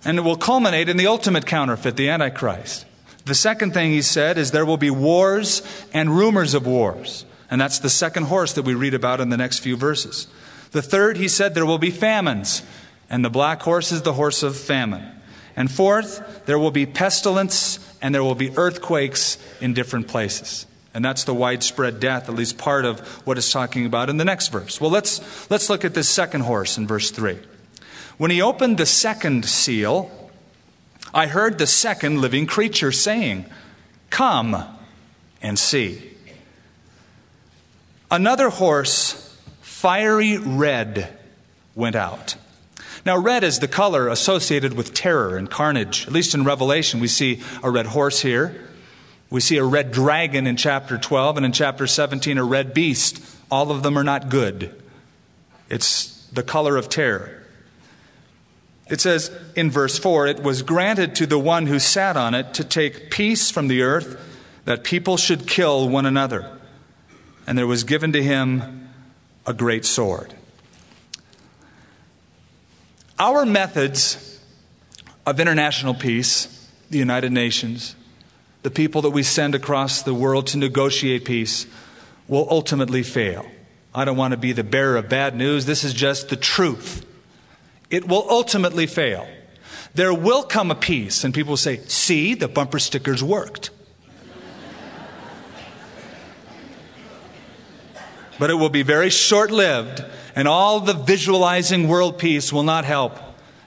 And 0.04 0.18
it 0.18 0.20
will 0.20 0.36
culminate 0.36 0.88
in 0.88 0.96
the 0.96 1.08
ultimate 1.08 1.44
counterfeit, 1.44 1.96
the 1.96 2.10
Antichrist. 2.10 2.86
The 3.24 3.34
second 3.34 3.74
thing 3.74 3.90
he 3.90 4.02
said 4.02 4.38
is 4.38 4.52
there 4.52 4.64
will 4.64 4.76
be 4.76 4.90
wars 4.90 5.62
and 5.92 6.16
rumors 6.16 6.54
of 6.54 6.64
wars. 6.64 7.24
And 7.50 7.60
that's 7.60 7.80
the 7.80 7.90
second 7.90 8.26
horse 8.26 8.52
that 8.52 8.62
we 8.62 8.74
read 8.74 8.94
about 8.94 9.20
in 9.20 9.30
the 9.30 9.36
next 9.36 9.58
few 9.58 9.76
verses. 9.76 10.28
The 10.70 10.80
third, 10.80 11.16
he 11.16 11.26
said 11.26 11.56
there 11.56 11.66
will 11.66 11.78
be 11.78 11.90
famines. 11.90 12.62
And 13.10 13.24
the 13.24 13.30
black 13.30 13.62
horse 13.62 13.90
is 13.90 14.02
the 14.02 14.12
horse 14.12 14.44
of 14.44 14.56
famine. 14.56 15.10
And 15.56 15.68
fourth, 15.68 16.46
there 16.46 16.56
will 16.60 16.70
be 16.70 16.86
pestilence 16.86 17.80
and 18.00 18.14
there 18.14 18.22
will 18.22 18.36
be 18.36 18.56
earthquakes 18.56 19.38
in 19.60 19.74
different 19.74 20.06
places. 20.06 20.66
And 20.96 21.04
that's 21.04 21.24
the 21.24 21.34
widespread 21.34 22.00
death, 22.00 22.30
at 22.30 22.34
least 22.34 22.56
part 22.56 22.86
of 22.86 23.00
what 23.26 23.36
it's 23.36 23.52
talking 23.52 23.84
about 23.84 24.08
in 24.08 24.16
the 24.16 24.24
next 24.24 24.48
verse. 24.48 24.80
Well, 24.80 24.90
let's, 24.90 25.50
let's 25.50 25.68
look 25.68 25.84
at 25.84 25.92
this 25.92 26.08
second 26.08 26.40
horse 26.40 26.78
in 26.78 26.86
verse 26.86 27.10
3. 27.10 27.38
When 28.16 28.30
he 28.30 28.40
opened 28.40 28.78
the 28.78 28.86
second 28.86 29.44
seal, 29.44 30.30
I 31.12 31.26
heard 31.26 31.58
the 31.58 31.66
second 31.66 32.22
living 32.22 32.46
creature 32.46 32.92
saying, 32.92 33.44
Come 34.08 34.56
and 35.42 35.58
see. 35.58 36.14
Another 38.10 38.48
horse, 38.48 39.38
fiery 39.60 40.38
red, 40.38 41.14
went 41.74 41.94
out. 41.94 42.36
Now, 43.04 43.18
red 43.18 43.44
is 43.44 43.58
the 43.58 43.68
color 43.68 44.08
associated 44.08 44.72
with 44.72 44.94
terror 44.94 45.36
and 45.36 45.50
carnage. 45.50 46.06
At 46.06 46.14
least 46.14 46.34
in 46.34 46.44
Revelation, 46.44 47.00
we 47.00 47.08
see 47.08 47.42
a 47.62 47.70
red 47.70 47.84
horse 47.84 48.22
here. 48.22 48.66
We 49.30 49.40
see 49.40 49.56
a 49.56 49.64
red 49.64 49.90
dragon 49.90 50.46
in 50.46 50.56
chapter 50.56 50.98
12, 50.98 51.38
and 51.38 51.46
in 51.46 51.52
chapter 51.52 51.86
17, 51.86 52.38
a 52.38 52.44
red 52.44 52.72
beast. 52.72 53.20
All 53.50 53.70
of 53.70 53.82
them 53.82 53.98
are 53.98 54.04
not 54.04 54.28
good. 54.28 54.74
It's 55.68 56.26
the 56.28 56.42
color 56.42 56.76
of 56.76 56.88
terror. 56.88 57.42
It 58.88 59.00
says 59.00 59.36
in 59.56 59.70
verse 59.70 59.98
4 59.98 60.28
it 60.28 60.42
was 60.42 60.62
granted 60.62 61.16
to 61.16 61.26
the 61.26 61.38
one 61.38 61.66
who 61.66 61.78
sat 61.78 62.16
on 62.16 62.34
it 62.34 62.54
to 62.54 62.64
take 62.64 63.10
peace 63.10 63.50
from 63.50 63.68
the 63.68 63.82
earth, 63.82 64.20
that 64.64 64.84
people 64.84 65.16
should 65.16 65.48
kill 65.48 65.88
one 65.88 66.06
another. 66.06 66.58
And 67.46 67.58
there 67.58 67.66
was 67.66 67.84
given 67.84 68.12
to 68.12 68.22
him 68.22 68.88
a 69.44 69.52
great 69.52 69.84
sword. 69.84 70.34
Our 73.18 73.46
methods 73.46 74.40
of 75.24 75.40
international 75.40 75.94
peace 75.94 76.52
the 76.90 76.98
United 76.98 77.32
Nations, 77.32 77.96
the 78.66 78.70
people 78.72 79.02
that 79.02 79.10
we 79.10 79.22
send 79.22 79.54
across 79.54 80.02
the 80.02 80.12
world 80.12 80.48
to 80.48 80.58
negotiate 80.58 81.24
peace, 81.24 81.68
will 82.26 82.48
ultimately 82.50 83.04
fail. 83.04 83.46
I 83.94 84.04
don't 84.04 84.16
want 84.16 84.32
to 84.32 84.36
be 84.36 84.50
the 84.50 84.64
bearer 84.64 84.96
of 84.96 85.08
bad 85.08 85.36
news. 85.36 85.66
This 85.66 85.84
is 85.84 85.94
just 85.94 86.30
the 86.30 86.36
truth. 86.36 87.06
It 87.90 88.08
will 88.08 88.26
ultimately 88.28 88.88
fail. 88.88 89.28
There 89.94 90.12
will 90.12 90.42
come 90.42 90.72
a 90.72 90.74
peace, 90.74 91.22
and 91.22 91.32
people 91.32 91.50
will 91.50 91.56
say, 91.56 91.76
See, 91.86 92.34
the 92.34 92.48
bumper 92.48 92.80
stickers 92.80 93.22
worked. 93.22 93.70
but 98.40 98.50
it 98.50 98.54
will 98.54 98.68
be 98.68 98.82
very 98.82 99.10
short 99.10 99.52
lived, 99.52 100.04
and 100.34 100.48
all 100.48 100.80
the 100.80 100.92
visualizing 100.92 101.86
world 101.86 102.18
peace 102.18 102.52
will 102.52 102.64
not 102.64 102.84
help 102.84 103.16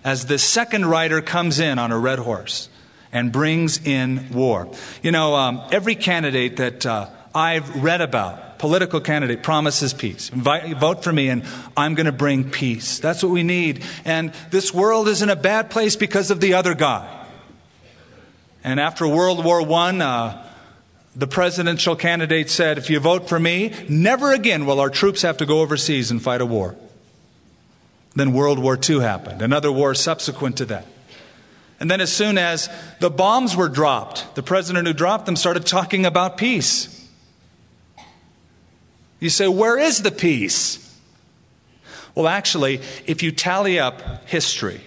as 0.03 0.25
the 0.25 0.37
second 0.37 0.87
rider 0.87 1.21
comes 1.21 1.57
in 1.57 1.79
on 1.79 1.93
a 1.93 1.97
red 1.97 2.19
horse 2.19 2.67
and 3.11 3.31
brings 3.31 3.85
in 3.85 4.29
war. 4.31 4.71
You 5.01 5.11
know, 5.11 5.35
um, 5.35 5.61
every 5.71 5.95
candidate 5.95 6.57
that 6.57 6.85
uh, 6.85 7.09
I've 7.33 7.83
read 7.83 8.01
about, 8.01 8.59
political 8.59 8.99
candidate, 9.01 9.43
promises 9.43 9.93
peace. 9.93 10.29
Invite, 10.29 10.77
vote 10.77 11.03
for 11.03 11.11
me, 11.11 11.29
and 11.29 11.43
I'm 11.75 11.95
going 11.95 12.05
to 12.05 12.11
bring 12.11 12.49
peace. 12.49 12.99
That's 12.99 13.23
what 13.23 13.31
we 13.31 13.43
need. 13.43 13.83
And 14.05 14.33
this 14.51 14.73
world 14.73 15.07
is 15.07 15.21
in 15.21 15.29
a 15.29 15.35
bad 15.35 15.69
place 15.69 15.95
because 15.95 16.31
of 16.31 16.41
the 16.41 16.53
other 16.53 16.73
guy. 16.73 17.15
And 18.63 18.79
after 18.79 19.07
World 19.07 19.43
War 19.43 19.61
I, 19.61 19.97
uh, 19.97 20.45
the 21.15 21.27
presidential 21.27 21.95
candidate 21.95 22.49
said, 22.49 22.77
If 22.77 22.89
you 22.89 22.99
vote 22.99 23.29
for 23.29 23.39
me, 23.39 23.73
never 23.87 24.33
again 24.33 24.65
will 24.65 24.79
our 24.79 24.89
troops 24.89 25.21
have 25.21 25.37
to 25.37 25.45
go 25.45 25.61
overseas 25.61 26.11
and 26.11 26.21
fight 26.21 26.41
a 26.41 26.45
war. 26.45 26.75
Then 28.15 28.33
World 28.33 28.59
War 28.59 28.77
II 28.77 28.99
happened, 28.99 29.41
another 29.41 29.71
war 29.71 29.95
subsequent 29.95 30.57
to 30.57 30.65
that. 30.65 30.85
And 31.79 31.89
then, 31.89 32.01
as 32.01 32.11
soon 32.11 32.37
as 32.37 32.69
the 32.99 33.09
bombs 33.09 33.55
were 33.55 33.69
dropped, 33.69 34.35
the 34.35 34.43
president 34.43 34.85
who 34.87 34.93
dropped 34.93 35.25
them 35.25 35.35
started 35.35 35.65
talking 35.65 36.05
about 36.05 36.37
peace. 36.37 36.95
You 39.19 39.29
say, 39.29 39.47
Where 39.47 39.77
is 39.77 40.01
the 40.01 40.11
peace? 40.11 40.85
Well, 42.15 42.27
actually, 42.27 42.81
if 43.05 43.23
you 43.23 43.31
tally 43.31 43.79
up 43.79 44.27
history, 44.27 44.81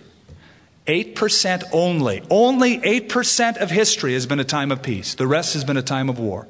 8% 0.87 1.63
only, 1.73 2.23
only 2.29 2.79
8% 2.79 3.57
of 3.57 3.71
history 3.71 4.15
has 4.15 4.27
been 4.27 4.41
a 4.41 4.45
time 4.45 4.73
of 4.73 4.83
peace. 4.83 5.15
The 5.15 5.27
rest 5.27 5.55
has 5.55 5.65
been 5.65 5.77
a 5.77 5.83
time 5.83 6.11
of 6.11 6.19
war. 6.19 6.49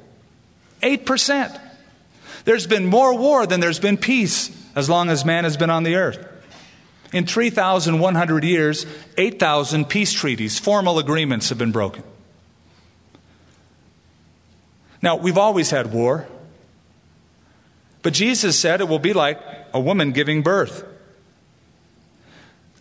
8%. 0.81 1.59
There's 2.43 2.67
been 2.67 2.85
more 2.85 3.15
war 3.15 3.45
than 3.45 3.59
there's 3.59 3.79
been 3.79 3.97
peace 3.97 4.51
as 4.75 4.89
long 4.89 5.09
as 5.09 5.23
man 5.23 5.43
has 5.43 5.55
been 5.55 5.69
on 5.69 5.83
the 5.83 5.95
earth. 5.95 6.27
In 7.13 7.27
3,100 7.27 8.43
years, 8.43 8.85
8,000 9.17 9.87
peace 9.87 10.11
treaties, 10.11 10.57
formal 10.57 10.97
agreements 10.97 11.49
have 11.49 11.59
been 11.59 11.71
broken. 11.71 12.03
Now, 15.01 15.17
we've 15.17 15.37
always 15.37 15.69
had 15.69 15.93
war. 15.93 16.27
But 18.01 18.13
Jesus 18.13 18.59
said 18.59 18.81
it 18.81 18.87
will 18.87 18.99
be 18.99 19.13
like 19.13 19.39
a 19.73 19.79
woman 19.79 20.11
giving 20.11 20.41
birth. 20.41 20.85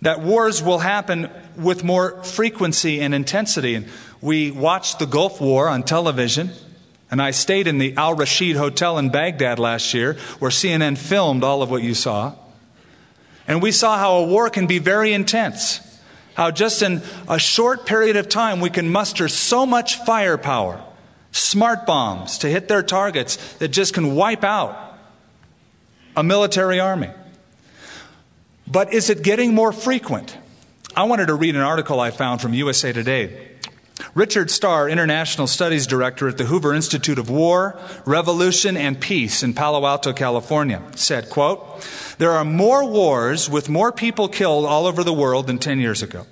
That 0.01 0.21
wars 0.21 0.63
will 0.63 0.81
happen 0.81 1.31
with 1.57 1.85
more 1.85 2.25
frequency 2.25 3.01
and 3.01 3.15
intensity. 3.15 3.77
And 3.77 3.87
we 4.21 4.51
watched 4.51 4.99
the 4.99 5.07
Gulf 5.07 5.41
War 5.41 5.69
on 5.69 5.85
television. 5.85 6.51
And 7.11 7.21
I 7.21 7.31
stayed 7.31 7.67
in 7.67 7.79
the 7.79 7.95
Al 7.97 8.15
Rashid 8.15 8.57
Hotel 8.57 8.99
in 8.99 9.11
Baghdad 9.11 9.59
last 9.59 9.95
year, 9.95 10.15
where 10.39 10.51
CNN 10.51 10.97
filmed 10.97 11.45
all 11.45 11.63
of 11.63 11.71
what 11.71 11.83
you 11.83 11.95
saw. 11.95 12.35
And 13.53 13.61
we 13.61 13.71
saw 13.71 13.99
how 13.99 14.15
a 14.15 14.25
war 14.25 14.49
can 14.49 14.67
be 14.67 14.79
very 14.79 15.13
intense. 15.13 15.81
How 16.33 16.51
just 16.51 16.81
in 16.81 17.03
a 17.29 17.39
short 17.39 17.85
period 17.85 18.17
of 18.17 18.31
time 18.31 18.61
we 18.61 18.71
can 18.71 18.89
muster 18.89 19.29
so 19.29 19.67
much 19.67 19.97
firepower, 19.97 20.83
smart 21.33 21.85
bombs 21.85 22.39
to 22.39 22.49
hit 22.49 22.69
their 22.69 22.83
targets 22.83 23.37
that 23.57 23.69
just 23.69 23.93
can 23.93 24.15
wipe 24.15 24.43
out 24.43 24.99
a 26.17 26.23
military 26.23 26.81
army. 26.81 27.11
But 28.67 28.95
is 28.95 29.11
it 29.11 29.23
getting 29.23 29.55
more 29.55 29.71
frequent? 29.71 30.35
I 30.97 31.03
wanted 31.03 31.27
to 31.27 31.35
read 31.35 31.55
an 31.55 31.61
article 31.61 32.01
I 32.01 32.11
found 32.11 32.41
from 32.41 32.55
USA 32.55 32.95
Today. 32.95 33.51
Richard 34.15 34.49
Staar, 34.49 34.91
International 34.91 35.47
Studies 35.47 35.87
Director 35.87 36.29
at 36.29 36.39
the 36.39 36.45
Hoover 36.45 36.75
Institute 36.75 37.19
of 37.19 37.31
War, 37.31 37.79
Revolution, 38.05 38.77
and 38.77 39.01
Peace 39.01 39.43
in 39.43 39.55
Palo 39.55 39.87
Alto, 39.87 40.13
California, 40.13 40.83
said, 40.95 41.31
quote, 41.31 41.87
There 42.19 42.33
are 42.33 42.45
more 42.45 42.85
wars 42.85 43.49
with 43.49 43.69
more 43.69 43.93
people 43.93 44.29
killed 44.29 44.67
all 44.67 44.87
over 44.87 45.03
the 45.03 45.13
world 45.13 45.47
than 45.47 45.59
10 45.59 45.81
years 45.81 46.03
ago. 46.03 46.27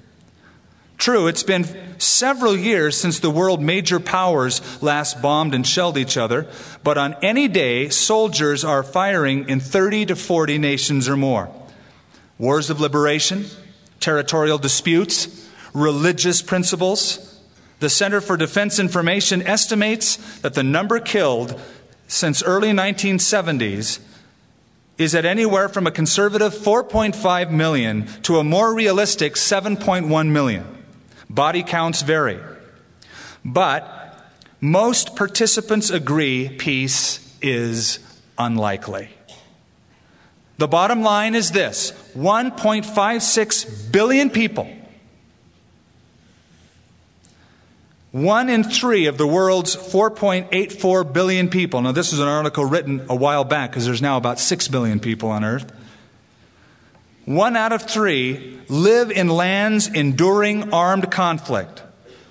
True, 1.01 1.29
it's 1.29 1.43
been 1.43 1.65
several 1.99 2.55
years 2.55 2.95
since 2.95 3.21
the 3.21 3.31
world 3.31 3.63
major 3.63 3.99
powers 3.99 4.61
last 4.83 5.23
bombed 5.23 5.55
and 5.55 5.67
shelled 5.67 5.97
each 5.97 6.19
other, 6.19 6.47
but 6.85 6.99
on 6.99 7.17
any 7.23 7.49
day, 7.49 7.89
soldiers 7.89 8.65
are 8.65 8.83
firing 8.83 9.49
in 9.49 9.61
30 9.61 10.07
to 10.07 10.17
40 10.17 10.59
nations 10.59 11.09
or 11.09 11.17
more. 11.17 11.49
Wars 12.39 12.69
of 12.69 12.83
liberation, 12.83 13.47
territorial 13.99 14.59
disputes, 14.59 15.49
religious 15.73 16.43
principles, 16.43 17.30
the 17.81 17.91
Center 17.91 18.21
for 18.21 18.37
Defense 18.37 18.79
Information 18.79 19.43
estimates 19.43 20.17
that 20.41 20.55
the 20.55 20.63
number 20.63 21.01
killed 21.01 21.61
since 22.07 22.43
early 22.43 22.71
1970s 22.71 24.01
is 24.99 25.15
at 25.15 25.25
anywhere 25.25 25.69
from 25.69 25.87
a 25.87 25.91
conservative 25.91 26.53
4.5 26.55 27.51
million 27.51 28.07
to 28.23 28.39
a 28.39 28.45
more 28.45 28.75
realistic 28.75 29.35
7.1 29.35 30.29
million. 30.29 30.85
Body 31.31 31.63
counts 31.63 32.03
vary. 32.03 32.39
But 33.45 33.97
most 34.61 35.17
participants 35.17 35.89
agree 35.89 36.51
peace 36.51 37.35
is 37.41 37.99
unlikely. 38.37 39.09
The 40.59 40.69
bottom 40.69 41.01
line 41.01 41.35
is 41.35 41.53
this 41.53 41.93
1.56 42.15 43.91
billion 43.91 44.29
people 44.29 44.69
One 48.13 48.49
in 48.49 48.65
three 48.65 49.07
of 49.07 49.19
the 49.19 49.27
world's 49.27 49.77
4.84 49.77 51.13
billion 51.13 51.49
people, 51.49 51.81
now 51.81 51.93
this 51.93 52.13
is 52.13 52.19
an 52.19 52.27
article 52.27 52.65
written 52.65 53.07
a 53.09 53.15
while 53.15 53.45
back 53.45 53.71
because 53.71 53.87
there's 53.87 54.03
now 54.03 54.17
about 54.17 54.41
6 54.41 54.69
billion 54.69 54.99
people 54.99 55.29
on 55.31 55.45
earth. 55.45 55.73
One 57.25 57.57
out 57.57 57.71
of 57.73 57.83
three 57.83 58.59
live 58.69 59.13
in 59.13 59.29
lands 59.29 59.87
enduring 59.87 60.73
armed 60.73 61.13
conflict. 61.13 61.85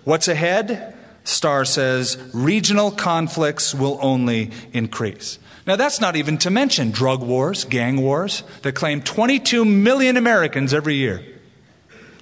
What's 0.03 0.27
ahead? 0.27 0.97
Staar 1.23 1.65
says 1.65 2.17
regional 2.33 2.91
conflicts 2.91 3.73
will 3.73 3.99
only 4.01 4.51
increase. 4.73 5.39
Now, 5.65 5.77
that's 5.77 6.01
not 6.01 6.15
even 6.15 6.37
to 6.39 6.49
mention 6.49 6.91
drug 6.91 7.21
wars, 7.21 7.63
gang 7.63 8.01
wars 8.01 8.43
that 8.63 8.73
claim 8.73 9.01
22 9.01 9.63
million 9.63 10.17
Americans 10.17 10.73
every 10.73 10.95
year. 10.95 11.23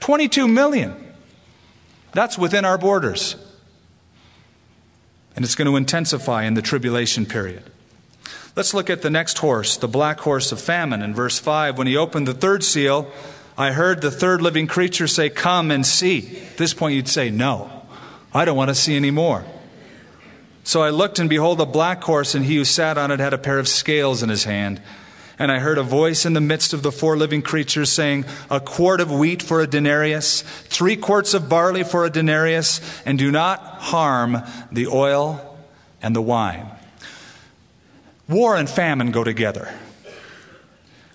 22 0.01 0.47
million. 0.47 0.93
That's 2.11 2.37
within 2.37 2.65
our 2.65 2.77
borders 2.77 3.35
and 5.37 5.45
it's 5.45 5.53
going 5.53 5.67
to 5.67 5.75
intensify 5.75 6.45
in 6.45 6.55
the 6.55 6.63
tribulation 6.63 7.27
period. 7.27 7.61
Let's 8.55 8.73
look 8.73 8.89
at 8.89 9.03
the 9.03 9.11
next 9.11 9.37
horse, 9.37 9.77
the 9.77 9.87
black 9.87 10.19
horse 10.21 10.51
of 10.51 10.59
famine, 10.59 11.03
in 11.03 11.13
verse 11.13 11.37
5. 11.37 11.77
When 11.77 11.85
he 11.85 11.95
opened 11.95 12.27
the 12.27 12.33
third 12.33 12.63
seal, 12.63 13.11
I 13.55 13.71
heard 13.71 14.01
the 14.01 14.09
third 14.09 14.41
living 14.41 14.65
creature 14.65 15.05
say, 15.05 15.29
Come 15.29 15.69
and 15.69 15.85
see. 15.85 16.41
At 16.51 16.57
this 16.57 16.73
point, 16.73 16.95
you'd 16.95 17.07
say, 17.07 17.29
No, 17.29 17.85
I 18.33 18.45
don't 18.45 18.57
want 18.57 18.69
to 18.69 18.75
see 18.75 18.95
any 18.95 19.11
more. 19.11 19.45
So 20.63 20.81
I 20.81 20.89
looked, 20.89 21.19
and 21.19 21.29
behold, 21.29 21.61
a 21.61 21.67
black 21.67 22.03
horse, 22.03 22.33
and 22.33 22.43
he 22.43 22.55
who 22.55 22.65
sat 22.65 22.97
on 22.97 23.11
it 23.11 23.19
had 23.19 23.33
a 23.33 23.37
pair 23.37 23.59
of 23.59 23.67
scales 23.67 24.23
in 24.23 24.29
his 24.29 24.45
hand. 24.45 24.81
And 25.39 25.51
I 25.51 25.59
heard 25.59 25.77
a 25.77 25.83
voice 25.83 26.25
in 26.25 26.33
the 26.33 26.41
midst 26.41 26.73
of 26.73 26.81
the 26.81 26.91
four 26.91 27.15
living 27.15 27.43
creatures 27.43 27.91
saying, 27.91 28.25
A 28.49 28.59
quart 28.59 28.99
of 28.99 29.11
wheat 29.11 29.43
for 29.43 29.61
a 29.61 29.67
denarius, 29.67 30.41
three 30.41 30.95
quarts 30.95 31.33
of 31.33 31.47
barley 31.47 31.83
for 31.83 32.05
a 32.05 32.09
denarius, 32.09 32.81
and 33.05 33.19
do 33.19 33.31
not 33.31 33.59
harm 33.59 34.41
the 34.71 34.87
oil 34.87 35.57
and 36.01 36.15
the 36.15 36.21
wine. 36.21 36.67
War 38.27 38.55
and 38.55 38.69
famine 38.69 39.11
go 39.11 39.23
together. 39.23 39.73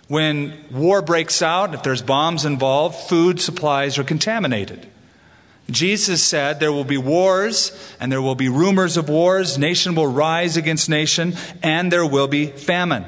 When 0.07 0.53
war 0.71 1.03
breaks 1.03 1.43
out, 1.43 1.75
if 1.75 1.83
there's 1.83 2.03
bombs 2.03 2.45
involved, 2.45 3.09
food 3.09 3.41
supplies 3.41 3.99
are 3.99 4.05
contaminated. 4.05 4.87
Jesus 5.71 6.23
said 6.23 6.61
there 6.61 6.73
will 6.73 6.85
be 6.85 6.99
wars 6.99 7.73
and 7.99 8.13
there 8.13 8.23
will 8.23 8.35
be 8.35 8.49
rumors 8.49 8.97
of 8.97 9.09
wars. 9.09 9.59
Nation 9.59 9.95
will 9.95 10.07
rise 10.07 10.57
against 10.57 10.89
nation 10.89 11.35
and 11.63 11.91
there 11.91 12.07
will 12.07 12.29
be 12.29 12.47
famine. 12.47 13.05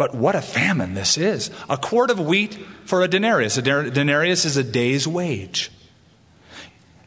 But 0.00 0.14
what 0.14 0.34
a 0.34 0.40
famine 0.40 0.94
this 0.94 1.18
is. 1.18 1.50
A 1.68 1.76
quart 1.76 2.10
of 2.10 2.18
wheat 2.18 2.54
for 2.86 3.02
a 3.02 3.06
denarius. 3.06 3.58
A 3.58 3.62
denarius 3.90 4.46
is 4.46 4.56
a 4.56 4.64
day's 4.64 5.06
wage. 5.06 5.70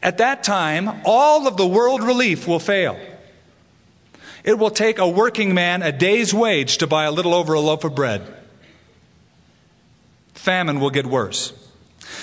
At 0.00 0.18
that 0.18 0.44
time, 0.44 1.00
all 1.04 1.48
of 1.48 1.56
the 1.56 1.66
world 1.66 2.04
relief 2.04 2.46
will 2.46 2.60
fail. 2.60 2.96
It 4.44 4.60
will 4.60 4.70
take 4.70 5.00
a 5.00 5.08
working 5.08 5.54
man 5.54 5.82
a 5.82 5.90
day's 5.90 6.32
wage 6.32 6.78
to 6.78 6.86
buy 6.86 7.02
a 7.02 7.10
little 7.10 7.34
over 7.34 7.54
a 7.54 7.58
loaf 7.58 7.82
of 7.82 7.96
bread. 7.96 8.22
Famine 10.34 10.78
will 10.78 10.90
get 10.90 11.04
worse. 11.04 11.52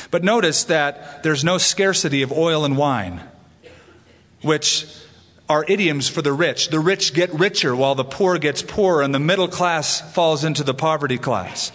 But 0.09 0.23
notice 0.23 0.63
that 0.63 1.21
there's 1.21 1.43
no 1.43 1.57
scarcity 1.57 2.21
of 2.21 2.31
oil 2.31 2.63
and 2.63 2.77
wine, 2.77 3.19
which 4.41 4.87
are 5.51 5.65
idioms 5.67 6.07
for 6.07 6.21
the 6.21 6.31
rich. 6.31 6.69
The 6.69 6.79
rich 6.79 7.13
get 7.13 7.29
richer 7.33 7.75
while 7.75 7.93
the 7.93 8.05
poor 8.05 8.37
gets 8.37 8.61
poorer, 8.61 9.01
and 9.01 9.13
the 9.13 9.19
middle 9.19 9.49
class 9.49 9.99
falls 10.13 10.45
into 10.45 10.63
the 10.63 10.73
poverty 10.73 11.17
class. 11.17 11.73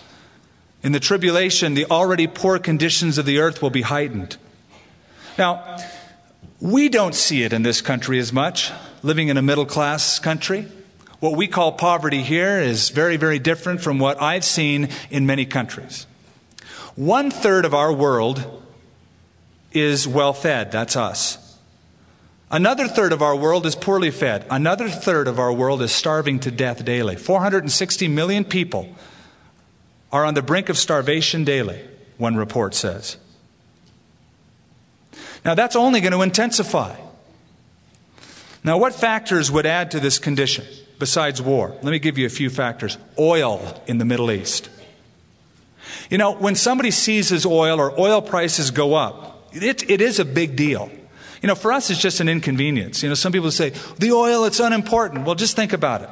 In 0.83 0.93
the 0.93 1.01
tribulation, 1.01 1.75
the 1.75 1.85
already 1.91 2.27
poor 2.27 2.59
conditions 2.59 3.19
of 3.19 3.27
the 3.27 3.39
earth 3.39 3.61
will 3.61 3.69
be 3.69 3.83
heightened. 3.83 4.39
Now, 5.37 5.77
we 6.59 6.89
don't 6.89 7.15
see 7.15 7.43
it 7.43 7.53
in 7.53 7.65
this 7.65 7.83
country 7.83 8.19
as 8.19 8.33
much, 8.33 8.73
living 9.03 9.29
in 9.29 9.37
a 9.37 9.43
middle 9.43 9.67
class 9.67 10.19
country. 10.19 10.67
What 11.21 11.37
we 11.37 11.47
call 11.47 11.73
poverty 11.73 12.23
here 12.23 12.59
is 12.59 12.89
very, 12.89 13.19
very 13.19 13.39
different 13.39 13.83
from 13.83 13.99
what 13.99 14.23
I've 14.23 14.45
seen 14.45 14.89
in 15.11 15.27
many 15.27 15.45
countries. 15.45 16.07
One 16.95 17.31
third 17.31 17.67
of 17.67 17.75
our 17.75 17.93
world 17.93 18.43
is 19.71 20.09
well 20.09 20.33
fed, 20.33 20.73
that's 20.73 20.97
us. 20.97 21.46
Another 22.51 22.87
third 22.87 23.13
of 23.13 23.23
our 23.23 23.35
world 23.35 23.67
is 23.67 23.75
poorly 23.75 24.11
fed. 24.11 24.47
Another 24.51 24.89
third 24.89 25.27
of 25.27 25.39
our 25.41 25.53
world 25.53 25.83
is 25.83 25.91
starving 25.91 26.39
to 26.41 26.51
death 26.51 26.85
daily. 26.85 27.17
460 27.17 28.09
million 28.09 28.45
people 28.45 28.95
are 30.13 30.25
on 30.25 30.35
the 30.35 30.43
brink 30.43 30.69
of 30.69 30.79
starvation 30.79 31.45
daily, 31.45 31.81
one 32.19 32.37
report 32.37 32.75
says. 32.75 33.17
Now, 35.45 35.55
that's 35.55 35.77
only 35.77 36.01
going 36.01 36.13
to 36.13 36.23
intensify. 36.23 36.97
Now, 38.63 38.79
what 38.79 38.95
factors 38.95 39.51
would 39.51 39.67
add 39.67 39.91
to 39.93 40.01
this 40.01 40.19
condition 40.19 40.65
besides 40.99 41.43
war? 41.43 41.77
Let 41.83 41.91
me 41.91 41.99
give 41.99 42.17
you 42.17 42.27
a 42.27 42.31
few 42.31 42.51
factors. 42.51 42.97
Oil 43.19 43.81
in 43.87 43.99
the 43.99 44.05
Middle 44.05 44.31
East. 44.31 44.69
You 46.11 46.19
know, 46.19 46.33
when 46.33 46.55
somebody 46.55 46.91
seizes 46.93 47.45
oil 47.45 47.81
or 47.81 47.99
oil 47.99 48.23
prices 48.23 48.71
go 48.71 48.95
up, 48.95 49.49
it, 49.53 49.89
it 49.91 50.01
is 50.01 50.21
a 50.21 50.25
big 50.25 50.57
deal. 50.57 50.91
You 51.43 51.49
know, 51.49 51.55
for 51.55 51.73
us, 51.73 51.91
it's 51.91 52.01
just 52.01 52.21
an 52.21 52.29
inconvenience. 52.29 53.03
You 53.03 53.09
know, 53.09 53.15
some 53.15 53.33
people 53.33 53.51
say, 53.51 53.71
the 53.99 54.13
oil, 54.13 54.45
it's 54.45 54.61
unimportant. 54.61 55.27
Well, 55.27 55.35
just 55.35 55.57
think 55.57 55.73
about 55.73 56.03
it. 56.03 56.09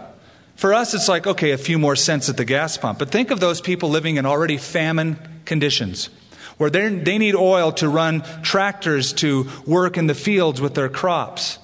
For 0.56 0.72
us, 0.72 0.94
it's 0.94 1.08
like, 1.08 1.26
okay, 1.26 1.50
a 1.50 1.58
few 1.58 1.78
more 1.78 1.96
cents 1.96 2.28
at 2.28 2.36
the 2.36 2.44
gas 2.44 2.76
pump. 2.76 2.98
But 2.98 3.10
think 3.10 3.30
of 3.30 3.40
those 3.40 3.60
people 3.60 3.90
living 3.90 4.16
in 4.16 4.26
already 4.26 4.56
famine 4.56 5.18
conditions 5.44 6.10
where 6.56 6.70
they 6.70 7.18
need 7.18 7.34
oil 7.34 7.72
to 7.72 7.88
run 7.88 8.22
tractors 8.42 9.12
to 9.14 9.48
work 9.66 9.96
in 9.96 10.06
the 10.06 10.14
fields 10.14 10.60
with 10.60 10.74
their 10.74 10.88
crops 10.88 11.58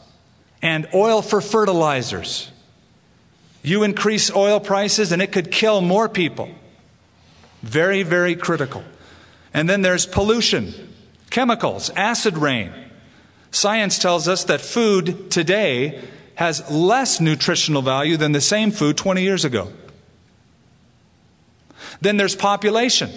and 0.63 0.89
oil 0.93 1.23
for 1.23 1.41
fertilizers. 1.41 2.51
You 3.63 3.83
increase 3.83 4.35
oil 4.35 4.59
prices 4.59 5.13
and 5.13 5.23
it 5.23 5.33
could 5.33 5.51
kill 5.51 5.81
more 5.81 6.09
people. 6.09 6.51
Very, 7.63 8.03
very 8.03 8.35
critical. 8.35 8.83
And 9.53 9.69
then 9.69 9.83
there's 9.83 10.07
pollution, 10.07 10.73
chemicals, 11.31 11.91
acid 11.91 12.39
rain. 12.39 12.73
Science 13.51 13.99
tells 13.99 14.29
us 14.29 14.45
that 14.45 14.61
food 14.61 15.31
today 15.31 16.03
has 16.37 16.71
less 16.71 17.21
nutritional 17.21 17.83
value 17.83 18.17
than 18.17 18.33
the 18.33 18.41
same 18.41 18.71
food 18.71 18.97
20 18.97 19.23
years 19.23 19.45
ago. 19.45 19.71
Then 22.01 22.17
there's 22.17 22.37
population. 22.37 23.11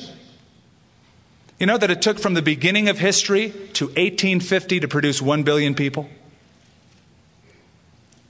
You 1.59 1.67
know 1.67 1.77
that 1.77 1.91
it 1.91 2.01
took 2.01 2.19
from 2.19 2.33
the 2.33 2.41
beginning 2.41 2.89
of 2.89 2.99
history 2.99 3.51
to 3.73 3.85
1850 3.85 4.81
to 4.81 4.87
produce 4.87 5.21
1 5.21 5.43
billion 5.43 5.75
people? 5.75 6.09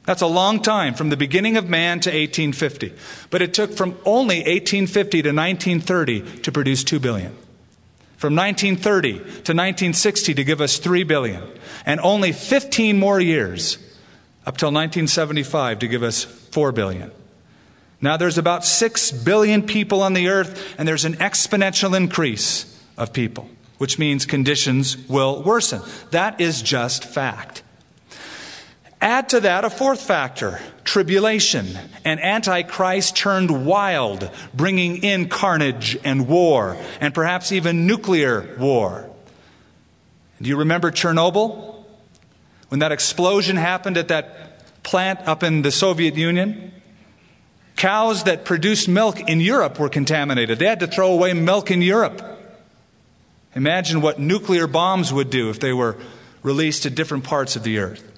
That's 0.06 0.22
a 0.22 0.28
long 0.28 0.62
time 0.62 0.94
from 0.94 1.10
the 1.10 1.18
beginning 1.18 1.56
of 1.56 1.70
man 1.70 2.02
to 2.02 2.10
1850. 2.10 2.94
But 3.30 3.42
it 3.42 3.54
took 3.54 3.72
from 3.72 3.98
only 4.06 4.38
1850 4.40 5.22
to 5.24 5.30
1930 5.30 6.42
to 6.42 6.52
produce 6.52 6.84
2 6.84 7.00
billion. 7.00 7.36
From 8.18 8.36
1930 8.36 9.14
to 9.14 9.54
1960 9.54 10.34
to 10.34 10.44
give 10.44 10.62
us 10.62 10.78
3 10.78 11.04
billion. 11.04 11.42
And 11.86 12.00
only 12.00 12.32
15 12.32 12.98
more 12.98 13.20
years 13.20 13.78
up 14.46 14.58
till 14.58 14.70
1975 14.70 15.80
to 15.80 15.88
give 15.88 16.04
us 16.04 16.24
4 16.24 16.72
billion. 16.72 17.12
Now 18.02 18.18
there's 18.18 18.38
about 18.38 18.66
6 18.66 19.12
billion 19.12 19.64
people 19.64 20.02
on 20.02 20.14
the 20.14 20.28
earth, 20.28 20.76
and 20.78 20.88
there's 20.88 21.06
an 21.06 21.16
exponential 21.16 21.96
increase 21.96 22.70
of 22.98 23.14
people, 23.14 23.50
which 23.78 23.98
means 23.98 24.26
conditions 24.26 24.98
will 25.08 25.42
worsen. 25.42 25.82
That 26.12 26.42
is 26.42 26.62
just 26.62 27.06
fact. 27.06 27.64
Add 29.00 29.30
to 29.30 29.42
that 29.42 29.66
a 29.66 29.70
fourth 29.70 30.02
factor 30.02 30.62
tribulation. 30.84 31.68
And 32.06 32.22
Antichrist 32.22 33.16
turned 33.16 33.66
wild, 33.66 34.30
bringing 34.54 35.04
in 35.04 35.30
carnage 35.30 35.98
and 36.04 36.28
war, 36.28 36.78
and 37.00 37.14
perhaps 37.14 37.52
even 37.52 37.88
nuclear 37.88 38.56
war. 38.60 39.10
Do 40.42 40.50
you 40.50 40.58
remember 40.58 40.92
Chernobyl? 40.92 41.73
When 42.74 42.80
that 42.80 42.92
explosion 42.92 43.56
happened 43.56 43.98
at 43.98 44.08
that 44.08 44.82
plant 44.82 45.20
up 45.28 45.44
in 45.44 45.62
the 45.62 45.72
Soviet 45.72 46.16
Union? 46.16 46.72
Cows 47.76 48.24
that 48.24 48.46
produced 48.46 48.88
milk 48.88 49.20
in 49.20 49.42
Europe 49.42 49.78
were 49.78 49.90
contaminated. 49.90 50.58
They 50.58 50.66
had 50.66 50.80
to 50.80 50.88
throw 50.88 51.12
away 51.12 51.34
milk 51.34 51.70
in 51.70 51.84
Europe. 51.84 52.24
Imagine 53.54 54.02
what 54.02 54.18
nuclear 54.18 54.66
bombs 54.66 55.14
would 55.14 55.30
do 55.30 55.52
if 55.52 55.60
they 55.60 55.72
were 55.72 55.98
released 56.42 56.82
to 56.82 56.90
different 56.90 57.26
parts 57.26 57.56
of 57.56 57.62
the 57.62 57.78
earth. 57.78 58.12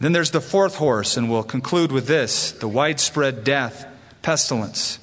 Then 0.00 0.10
there's 0.10 0.32
the 0.32 0.40
fourth 0.40 0.74
horse, 0.74 1.16
and 1.16 1.30
we'll 1.30 1.44
conclude 1.44 1.92
with 1.92 2.08
this 2.08 2.50
the 2.50 2.66
widespread 2.66 3.44
death, 3.44 3.86
pestilence. 4.22 4.98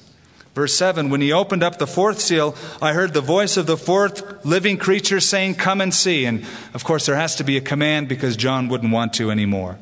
Verse 0.54 0.74
7 0.74 1.10
When 1.10 1.20
he 1.20 1.32
opened 1.32 1.62
up 1.62 1.78
the 1.78 1.86
fourth 1.86 2.20
seal, 2.20 2.54
I 2.82 2.92
heard 2.92 3.14
the 3.14 3.20
voice 3.20 3.56
of 3.56 3.66
the 3.66 3.76
fourth 3.76 4.44
living 4.44 4.76
creature 4.76 5.20
saying, 5.20 5.54
Come 5.54 5.80
and 5.80 5.94
see. 5.94 6.24
And 6.24 6.44
of 6.74 6.84
course, 6.84 7.06
there 7.06 7.16
has 7.16 7.36
to 7.36 7.44
be 7.44 7.56
a 7.56 7.60
command 7.60 8.08
because 8.08 8.36
John 8.36 8.68
wouldn't 8.68 8.92
want 8.92 9.14
to 9.14 9.30
anymore. 9.30 9.78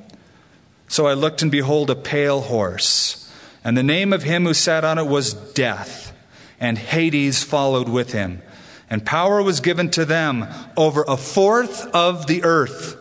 So 0.89 1.07
I 1.07 1.15
looked, 1.15 1.43
and 1.43 1.51
behold, 1.51 1.91
a 1.91 1.95
pale 1.95 2.41
horse. 2.41 3.31
And 3.63 3.77
the 3.77 3.83
name 3.83 4.13
of 4.13 4.23
him 4.23 4.45
who 4.45 4.55
sat 4.55 4.85
on 4.85 4.99
it 4.99 5.07
was 5.07 5.35
Death, 5.35 6.13
and 6.59 6.79
Hades 6.79 7.43
followed 7.45 7.89
with 7.89 8.13
him. 8.13 8.43
And 8.89 9.05
power 9.05 9.43
was 9.43 9.61
given 9.61 9.91
to 9.91 10.07
them 10.07 10.47
over 10.77 11.05
a 11.07 11.19
fourth 11.19 11.87
of 11.95 12.27
the 12.27 12.43
earth 12.45 12.97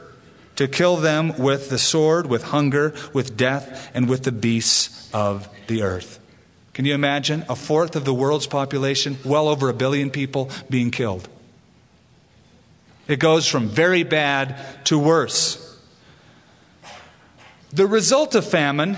to 0.57 0.67
kill 0.67 0.97
them 0.97 1.37
with 1.37 1.69
the 1.69 1.77
sword, 1.77 2.27
with 2.27 2.43
hunger, 2.43 2.93
with 3.13 3.37
death, 3.37 3.89
and 3.93 4.09
with 4.09 4.23
the 4.23 4.31
beasts 4.31 5.09
of 5.13 5.47
the 5.67 5.83
earth. 5.83 6.19
Can 6.77 6.85
you 6.85 6.93
imagine 6.93 7.43
a 7.49 7.55
fourth 7.55 7.95
of 7.95 8.05
the 8.05 8.13
world's 8.13 8.45
population, 8.45 9.17
well 9.25 9.47
over 9.47 9.67
a 9.67 9.73
billion 9.73 10.11
people, 10.11 10.51
being 10.69 10.91
killed? 10.91 11.27
It 13.07 13.17
goes 13.17 13.47
from 13.47 13.67
very 13.67 14.03
bad 14.03 14.63
to 14.85 14.99
worse. 14.99 15.75
The 17.73 17.87
result 17.87 18.35
of 18.35 18.45
famine 18.45 18.95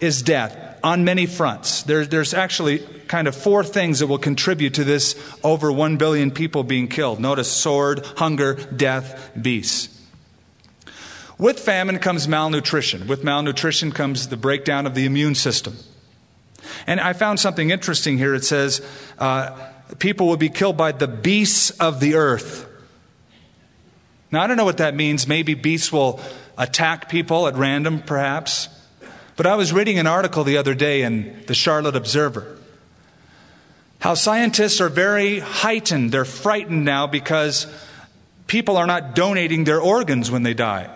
is 0.00 0.22
death 0.22 0.80
on 0.82 1.04
many 1.04 1.26
fronts. 1.26 1.82
There, 1.82 2.06
there's 2.06 2.32
actually 2.32 2.78
kind 3.06 3.28
of 3.28 3.36
four 3.36 3.64
things 3.64 3.98
that 3.98 4.06
will 4.06 4.16
contribute 4.16 4.72
to 4.72 4.84
this 4.84 5.14
over 5.44 5.70
1 5.70 5.98
billion 5.98 6.30
people 6.30 6.64
being 6.64 6.88
killed. 6.88 7.20
Notice 7.20 7.52
sword, 7.52 8.06
hunger, 8.16 8.54
death, 8.54 9.32
beasts. 9.38 9.94
With 11.36 11.60
famine 11.60 11.98
comes 11.98 12.26
malnutrition. 12.26 13.06
With 13.08 13.24
malnutrition 13.24 13.92
comes 13.92 14.28
the 14.28 14.38
breakdown 14.38 14.86
of 14.86 14.94
the 14.94 15.04
immune 15.04 15.34
system. 15.34 15.76
And 16.86 17.00
I 17.00 17.12
found 17.12 17.40
something 17.40 17.70
interesting 17.70 18.18
here. 18.18 18.34
It 18.34 18.44
says 18.44 18.80
uh, 19.18 19.50
people 19.98 20.26
will 20.26 20.36
be 20.36 20.48
killed 20.48 20.76
by 20.76 20.92
the 20.92 21.08
beasts 21.08 21.70
of 21.70 22.00
the 22.00 22.14
earth. 22.14 22.66
Now, 24.30 24.42
I 24.42 24.46
don't 24.46 24.56
know 24.56 24.64
what 24.64 24.78
that 24.78 24.94
means. 24.94 25.26
Maybe 25.26 25.54
beasts 25.54 25.92
will 25.92 26.20
attack 26.56 27.08
people 27.08 27.48
at 27.48 27.54
random, 27.54 28.02
perhaps. 28.02 28.68
But 29.36 29.46
I 29.46 29.54
was 29.54 29.72
reading 29.72 29.98
an 29.98 30.06
article 30.06 30.44
the 30.44 30.58
other 30.58 30.74
day 30.74 31.02
in 31.02 31.44
the 31.46 31.54
Charlotte 31.54 31.96
Observer 31.96 32.56
how 34.00 34.14
scientists 34.14 34.80
are 34.80 34.88
very 34.88 35.40
heightened. 35.40 36.12
They're 36.12 36.24
frightened 36.24 36.84
now 36.84 37.06
because 37.06 37.66
people 38.46 38.76
are 38.76 38.86
not 38.86 39.14
donating 39.14 39.64
their 39.64 39.80
organs 39.80 40.30
when 40.30 40.44
they 40.44 40.54
die 40.54 40.94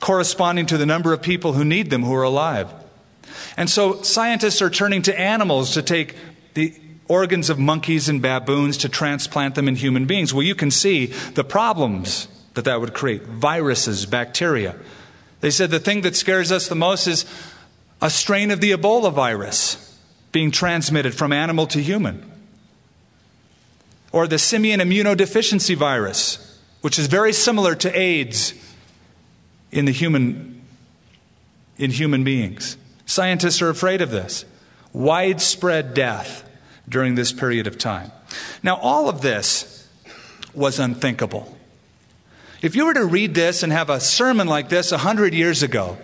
corresponding 0.00 0.66
to 0.66 0.76
the 0.76 0.86
number 0.86 1.12
of 1.14 1.22
people 1.22 1.54
who 1.54 1.64
need 1.64 1.88
them 1.90 2.02
who 2.02 2.14
are 2.14 2.22
alive. 2.22 2.72
And 3.56 3.70
so 3.70 4.02
scientists 4.02 4.60
are 4.60 4.70
turning 4.70 5.02
to 5.02 5.18
animals 5.18 5.72
to 5.74 5.82
take 5.82 6.14
the 6.54 6.74
organs 7.08 7.48
of 7.48 7.58
monkeys 7.58 8.08
and 8.08 8.20
baboons 8.20 8.76
to 8.78 8.88
transplant 8.88 9.54
them 9.54 9.68
in 9.68 9.76
human 9.76 10.06
beings. 10.06 10.34
Well, 10.34 10.42
you 10.42 10.54
can 10.54 10.70
see 10.70 11.06
the 11.06 11.44
problems 11.44 12.28
that 12.54 12.64
that 12.64 12.80
would 12.80 12.94
create 12.94 13.22
viruses, 13.22 14.06
bacteria. 14.06 14.76
They 15.40 15.50
said 15.50 15.70
the 15.70 15.78
thing 15.78 16.00
that 16.02 16.16
scares 16.16 16.50
us 16.50 16.68
the 16.68 16.74
most 16.74 17.06
is 17.06 17.24
a 18.02 18.10
strain 18.10 18.50
of 18.50 18.60
the 18.60 18.72
Ebola 18.72 19.12
virus 19.12 19.82
being 20.32 20.50
transmitted 20.50 21.14
from 21.14 21.32
animal 21.32 21.66
to 21.68 21.80
human, 21.80 22.30
or 24.12 24.26
the 24.26 24.38
simian 24.38 24.80
immunodeficiency 24.80 25.76
virus, 25.76 26.60
which 26.80 26.98
is 26.98 27.06
very 27.06 27.32
similar 27.32 27.74
to 27.74 27.98
AIDS 27.98 28.54
in 29.70 29.84
the 29.84 29.92
human 29.92 30.62
in 31.78 31.90
human 31.90 32.24
beings. 32.24 32.76
Scientists 33.06 33.62
are 33.62 33.70
afraid 33.70 34.00
of 34.02 34.10
this. 34.10 34.44
Widespread 34.92 35.94
death 35.94 36.48
during 36.88 37.14
this 37.14 37.32
period 37.32 37.66
of 37.66 37.78
time. 37.78 38.12
Now 38.62 38.76
all 38.76 39.08
of 39.08 39.22
this 39.22 39.88
was 40.54 40.78
unthinkable. 40.78 41.56
If 42.62 42.74
you 42.74 42.86
were 42.86 42.94
to 42.94 43.04
read 43.04 43.34
this 43.34 43.62
and 43.62 43.72
have 43.72 43.90
a 43.90 44.00
sermon 44.00 44.48
like 44.48 44.68
this 44.68 44.90
a 44.92 44.98
hundred 44.98 45.34
years 45.34 45.62
ago, 45.62 45.98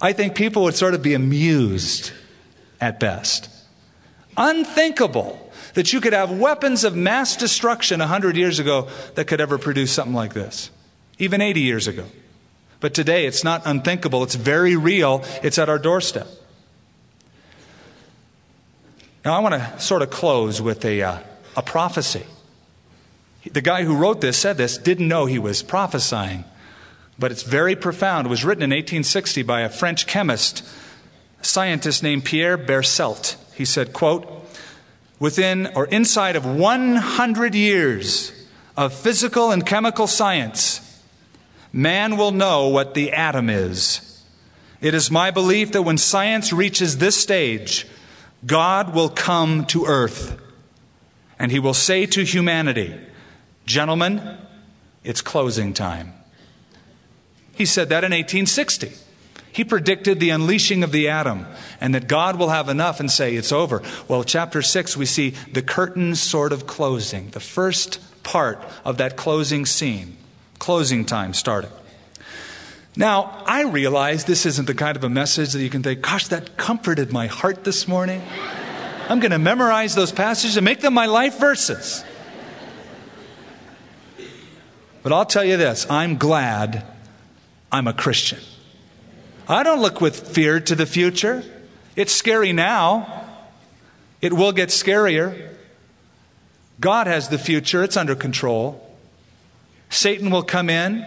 I 0.00 0.12
think 0.12 0.34
people 0.34 0.64
would 0.64 0.74
sort 0.74 0.94
of 0.94 1.02
be 1.02 1.14
amused 1.14 2.12
at 2.80 2.98
best. 2.98 3.48
Unthinkable 4.36 5.52
that 5.74 5.92
you 5.92 6.00
could 6.00 6.12
have 6.12 6.30
weapons 6.30 6.84
of 6.84 6.96
mass 6.96 7.36
destruction 7.36 8.00
a 8.00 8.06
hundred 8.06 8.36
years 8.36 8.58
ago 8.58 8.88
that 9.14 9.26
could 9.26 9.40
ever 9.40 9.58
produce 9.58 9.92
something 9.92 10.14
like 10.14 10.32
this, 10.34 10.70
even 11.18 11.40
80 11.40 11.60
years 11.60 11.86
ago. 11.86 12.06
But 12.82 12.94
today 12.94 13.26
it's 13.26 13.44
not 13.44 13.62
unthinkable, 13.64 14.24
it's 14.24 14.34
very 14.34 14.74
real, 14.74 15.24
it's 15.40 15.56
at 15.56 15.68
our 15.68 15.78
doorstep. 15.78 16.26
Now, 19.24 19.34
I 19.34 19.38
want 19.38 19.54
to 19.54 19.80
sort 19.80 20.02
of 20.02 20.10
close 20.10 20.60
with 20.60 20.84
a, 20.84 21.00
uh, 21.00 21.18
a 21.56 21.62
prophecy. 21.62 22.26
The 23.52 23.60
guy 23.60 23.84
who 23.84 23.94
wrote 23.94 24.20
this, 24.20 24.36
said 24.36 24.56
this, 24.56 24.78
didn't 24.78 25.06
know 25.06 25.26
he 25.26 25.38
was 25.38 25.62
prophesying, 25.62 26.44
but 27.20 27.30
it's 27.30 27.44
very 27.44 27.76
profound. 27.76 28.26
It 28.26 28.30
was 28.30 28.44
written 28.44 28.64
in 28.64 28.70
1860 28.70 29.44
by 29.44 29.60
a 29.60 29.68
French 29.68 30.08
chemist, 30.08 30.64
scientist 31.40 32.02
named 32.02 32.24
Pierre 32.24 32.58
Berthelot. 32.58 33.36
He 33.54 33.64
said, 33.64 33.92
quote, 33.92 34.44
within 35.20 35.68
or 35.76 35.86
inside 35.86 36.34
of 36.34 36.44
100 36.44 37.54
years 37.54 38.32
of 38.76 38.92
physical 38.92 39.52
and 39.52 39.64
chemical 39.64 40.08
science, 40.08 40.91
man 41.72 42.16
will 42.16 42.32
know 42.32 42.68
what 42.68 42.94
the 42.94 43.12
atom 43.12 43.48
is. 43.48 44.22
It 44.80 44.94
is 44.94 45.10
my 45.10 45.30
belief 45.30 45.72
that 45.72 45.82
when 45.82 45.98
science 45.98 46.52
reaches 46.52 46.98
this 46.98 47.16
stage, 47.16 47.86
God 48.44 48.94
will 48.94 49.08
come 49.08 49.64
to 49.66 49.86
earth 49.86 50.38
and 51.38 51.50
he 51.50 51.58
will 51.58 51.74
say 51.74 52.06
to 52.06 52.24
humanity, 52.24 52.98
Gentlemen, 53.64 54.38
it's 55.04 55.20
closing 55.20 55.72
time. 55.72 56.12
He 57.54 57.64
said 57.64 57.88
that 57.90 58.04
in 58.04 58.10
1860. 58.10 58.92
He 59.52 59.64
predicted 59.64 60.18
the 60.18 60.30
unleashing 60.30 60.82
of 60.82 60.92
the 60.92 61.08
atom 61.08 61.46
and 61.80 61.94
that 61.94 62.08
God 62.08 62.38
will 62.38 62.48
have 62.48 62.68
enough 62.68 63.00
and 63.00 63.10
say, 63.10 63.34
It's 63.34 63.52
over. 63.52 63.82
Well, 64.08 64.24
chapter 64.24 64.62
6, 64.62 64.96
we 64.96 65.06
see 65.06 65.30
the 65.52 65.62
curtain 65.62 66.14
sort 66.14 66.52
of 66.52 66.66
closing, 66.66 67.30
the 67.30 67.40
first 67.40 68.00
part 68.22 68.62
of 68.84 68.96
that 68.96 69.16
closing 69.16 69.66
scene, 69.66 70.16
closing 70.62 71.04
time 71.04 71.34
starting. 71.34 71.72
Now, 72.94 73.42
I 73.46 73.64
realize 73.64 74.26
this 74.26 74.46
isn't 74.46 74.66
the 74.66 74.74
kind 74.74 74.96
of 74.96 75.02
a 75.02 75.08
message 75.08 75.54
that 75.54 75.60
you 75.60 75.68
can 75.68 75.82
think, 75.82 76.02
gosh, 76.02 76.28
that 76.28 76.56
comforted 76.56 77.12
my 77.12 77.26
heart 77.26 77.64
this 77.64 77.88
morning. 77.88 78.22
I'm 79.08 79.18
going 79.18 79.32
to 79.32 79.40
memorize 79.40 79.96
those 79.96 80.12
passages 80.12 80.56
and 80.56 80.64
make 80.64 80.80
them 80.80 80.94
my 80.94 81.06
life 81.06 81.40
verses. 81.40 82.04
But 85.02 85.12
I'll 85.12 85.26
tell 85.26 85.44
you 85.44 85.56
this 85.56 85.84
I'm 85.90 86.16
glad 86.16 86.86
I'm 87.72 87.88
a 87.88 87.92
Christian. 87.92 88.38
I 89.48 89.64
don't 89.64 89.80
look 89.80 90.00
with 90.00 90.28
fear 90.28 90.60
to 90.60 90.76
the 90.76 90.86
future. 90.86 91.42
It's 91.96 92.12
scary 92.12 92.52
now, 92.52 93.26
it 94.20 94.32
will 94.32 94.52
get 94.52 94.68
scarier. 94.68 95.56
God 96.78 97.08
has 97.08 97.30
the 97.30 97.38
future, 97.38 97.82
it's 97.82 97.96
under 97.96 98.14
control. 98.14 98.91
Satan 99.92 100.30
will 100.30 100.42
come 100.42 100.70
in, 100.70 101.06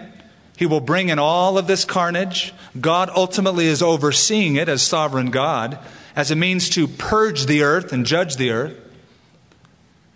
he 0.57 0.67
will 0.67 0.79
bring 0.79 1.09
in 1.09 1.17
all 1.17 1.57
of 1.57 1.65
this 1.65 1.85
carnage. 1.85 2.53
God 2.79 3.09
ultimately 3.13 3.65
is 3.65 3.81
overseeing 3.81 4.55
it 4.55 4.69
as 4.69 4.83
sovereign 4.83 5.31
God, 5.31 5.79
as 6.15 6.29
a 6.29 6.35
means 6.35 6.69
to 6.71 6.87
purge 6.87 7.47
the 7.47 7.63
earth 7.63 7.91
and 7.91 8.05
judge 8.05 8.35
the 8.35 8.51
earth. 8.51 8.77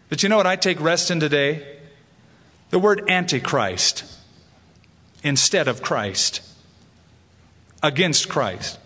But 0.07 0.23
you 0.23 0.29
know 0.29 0.37
what 0.37 0.47
I 0.47 0.55
take 0.55 0.79
rest 0.79 1.09
in 1.09 1.19
today? 1.19 1.77
The 2.69 2.79
word 2.79 3.09
Antichrist 3.09 4.03
instead 5.23 5.67
of 5.67 5.81
Christ, 5.81 6.41
against 7.81 8.29
Christ. 8.29 8.79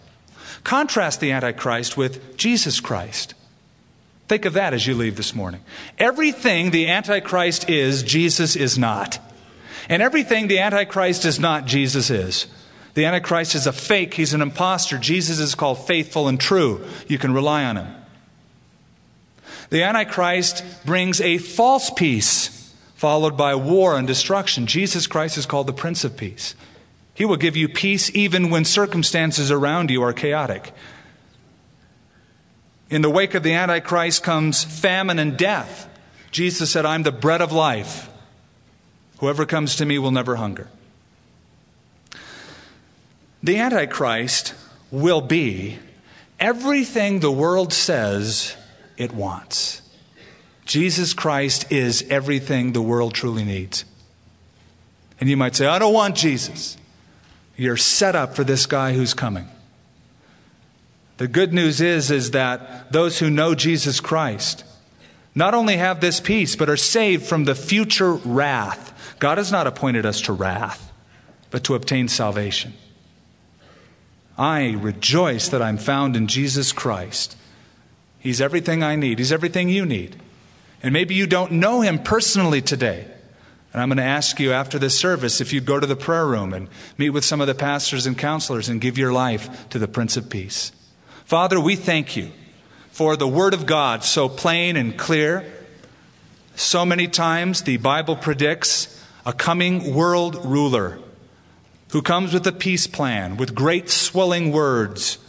Contrast 0.64 1.20
the 1.20 1.32
Antichrist 1.32 1.98
with 1.98 2.38
Jesus 2.38 2.80
Christ. 2.80 3.34
Think 4.30 4.46
of 4.46 4.54
that 4.54 4.74
as 4.74 4.88
you 4.88 4.96
leave 4.96 5.18
this 5.18 5.36
morning. 5.36 5.62
Everything 6.00 6.72
the 6.72 6.88
Antichrist 6.88 7.70
is, 7.70 8.02
Jesus 8.02 8.56
is 8.56 8.78
not. 8.78 9.20
And 9.90 10.02
everything 10.02 10.48
the 10.48 10.60
Antichrist 10.60 11.26
is 11.26 11.40
not, 11.40 11.66
Jesus 11.66 12.10
is. 12.10 12.48
The 12.94 13.06
Antichrist 13.06 13.56
is 13.56 13.68
a 13.68 13.74
fake, 13.74 14.14
he's 14.14 14.34
an 14.34 14.42
impostor. 14.42 14.98
Jesus 14.98 15.40
is 15.40 15.56
called 15.56 15.86
faithful 15.88 16.28
and 16.28 16.40
true. 16.40 16.86
You 17.08 17.18
can 17.18 17.34
rely 17.34 17.66
on 17.66 17.78
him. 17.78 17.96
The 19.70 19.84
Antichrist 19.84 20.64
brings 20.86 21.20
a 21.20 21.40
false 21.40 21.90
peace, 21.90 22.74
followed 22.96 23.36
by 23.36 23.56
war 23.56 23.98
and 23.98 24.08
destruction. 24.08 24.68
Jesus 24.68 25.08
Christ 25.08 25.38
is 25.38 25.48
called 25.48 25.68
the 25.68 25.74
Prince 25.74 26.04
of 26.04 26.16
Peace. 26.16 26.54
He 27.16 27.26
will 27.26 27.38
give 27.38 27.58
you 27.58 27.68
peace 27.68 28.12
even 28.16 28.50
when 28.50 28.66
circumstances 28.66 29.52
around 29.52 29.90
you 29.90 30.04
are 30.04 30.14
chaotic. 30.14 30.72
In 32.90 33.02
the 33.02 33.10
wake 33.10 33.34
of 33.34 33.42
the 33.42 33.54
Antichrist 33.54 34.22
comes 34.22 34.64
famine 34.64 35.18
and 35.18 35.36
death. 35.36 35.90
Jesus 36.30 36.72
said, 36.72 36.86
I'm 36.86 37.02
the 37.02 37.12
bread 37.12 37.42
of 37.42 37.52
life. 37.52 38.10
Whoever 39.24 39.46
comes 39.46 39.78
to 39.78 39.86
me 39.86 39.98
will 40.00 40.12
never 40.12 40.36
hunger. 40.36 40.68
The 43.42 43.58
Antichrist 43.58 44.54
will 44.92 45.22
be 45.22 45.80
everything 46.42 47.22
the 47.22 47.32
world 47.32 47.72
says 47.72 48.58
it 48.98 49.14
wants. 49.14 49.82
Jesus 50.66 51.14
Christ 51.14 51.72
is 51.72 52.04
everything 52.10 52.74
the 52.74 52.82
world 52.82 53.14
truly 53.14 53.46
needs. 53.46 53.86
And 55.22 55.30
you 55.30 55.38
might 55.38 55.56
say, 55.56 55.68
I 55.68 55.80
don't 55.80 55.94
want 55.94 56.18
Jesus. 56.18 56.76
You're 57.56 57.78
set 57.78 58.18
up 58.18 58.36
for 58.36 58.44
this 58.44 58.66
guy 58.66 58.92
who's 58.92 59.14
coming. 59.14 59.48
The 61.16 61.30
good 61.30 61.54
news 61.54 61.80
is, 61.80 62.12
is 62.12 62.32
that 62.32 62.92
those 62.92 63.20
who 63.20 63.30
know 63.30 63.56
Jesus 63.56 64.02
Christ 64.02 64.66
not 65.34 65.54
only 65.54 65.78
have 65.78 66.02
this 66.02 66.20
peace, 66.20 66.58
but 66.58 66.70
are 66.70 66.76
saved 66.76 67.26
from 67.26 67.46
the 67.46 67.56
future 67.56 68.16
wrath 68.16 68.90
God 69.24 69.38
has 69.38 69.54
not 69.54 69.68
appointed 69.68 70.06
us 70.06 70.20
to 70.24 70.34
wrath, 70.34 70.92
but 71.50 71.64
to 71.64 71.76
obtain 71.76 72.10
salvation. 72.10 72.74
I 74.38 74.72
rejoice 74.72 75.48
that 75.48 75.62
I'm 75.62 75.78
found 75.78 76.18
in 76.18 76.28
Jesus 76.28 76.74
Christ. 76.74 77.38
He's 78.20 78.42
everything 78.42 78.84
I 78.84 78.98
need, 78.98 79.20
He's 79.20 79.32
everything 79.32 79.70
you 79.70 79.86
need. 79.86 80.18
And 80.82 80.92
maybe 80.92 81.16
you 81.16 81.26
don't 81.26 81.54
know 81.54 81.80
Him 81.80 82.00
personally 82.00 82.62
today. 82.62 83.08
And 83.72 83.82
I'm 83.82 83.88
going 83.88 83.96
to 83.96 84.04
ask 84.04 84.42
you 84.42 84.52
after 84.52 84.78
this 84.78 85.00
service 85.00 85.40
if 85.40 85.54
you'd 85.54 85.64
go 85.64 85.80
to 85.80 85.88
the 85.88 85.96
prayer 85.96 86.28
room 86.28 86.52
and 86.52 86.68
meet 86.98 87.12
with 87.12 87.24
some 87.24 87.40
of 87.40 87.48
the 87.48 87.56
pastors 87.56 88.06
and 88.06 88.18
counselors 88.18 88.68
and 88.68 88.82
give 88.82 88.98
your 88.98 89.14
life 89.14 89.70
to 89.70 89.80
the 89.80 89.88
Prince 89.88 90.18
of 90.18 90.30
Peace. 90.30 90.74
Father, 91.24 91.62
we 91.62 91.78
thank 91.78 92.18
you 92.18 92.30
for 92.92 93.16
the 93.16 93.26
Word 93.30 93.54
of 93.54 93.66
God 93.66 94.04
so 94.04 94.28
plain 94.28 94.76
and 94.76 94.98
clear. 94.98 95.50
So 96.56 96.86
many 96.86 97.08
times 97.08 97.62
the 97.62 97.78
Bible 97.78 98.18
predicts 98.18 98.93
a 99.26 99.34
coming 99.34 99.94
world 99.94 100.44
ruler 100.46 101.00
who 101.92 102.02
comes 102.02 102.34
with 102.34 102.46
a 102.48 102.52
peace 102.52 102.88
plan, 102.88 103.38
with 103.38 103.54
great 103.54 103.90
swelling 103.90 104.52
words, 104.52 105.20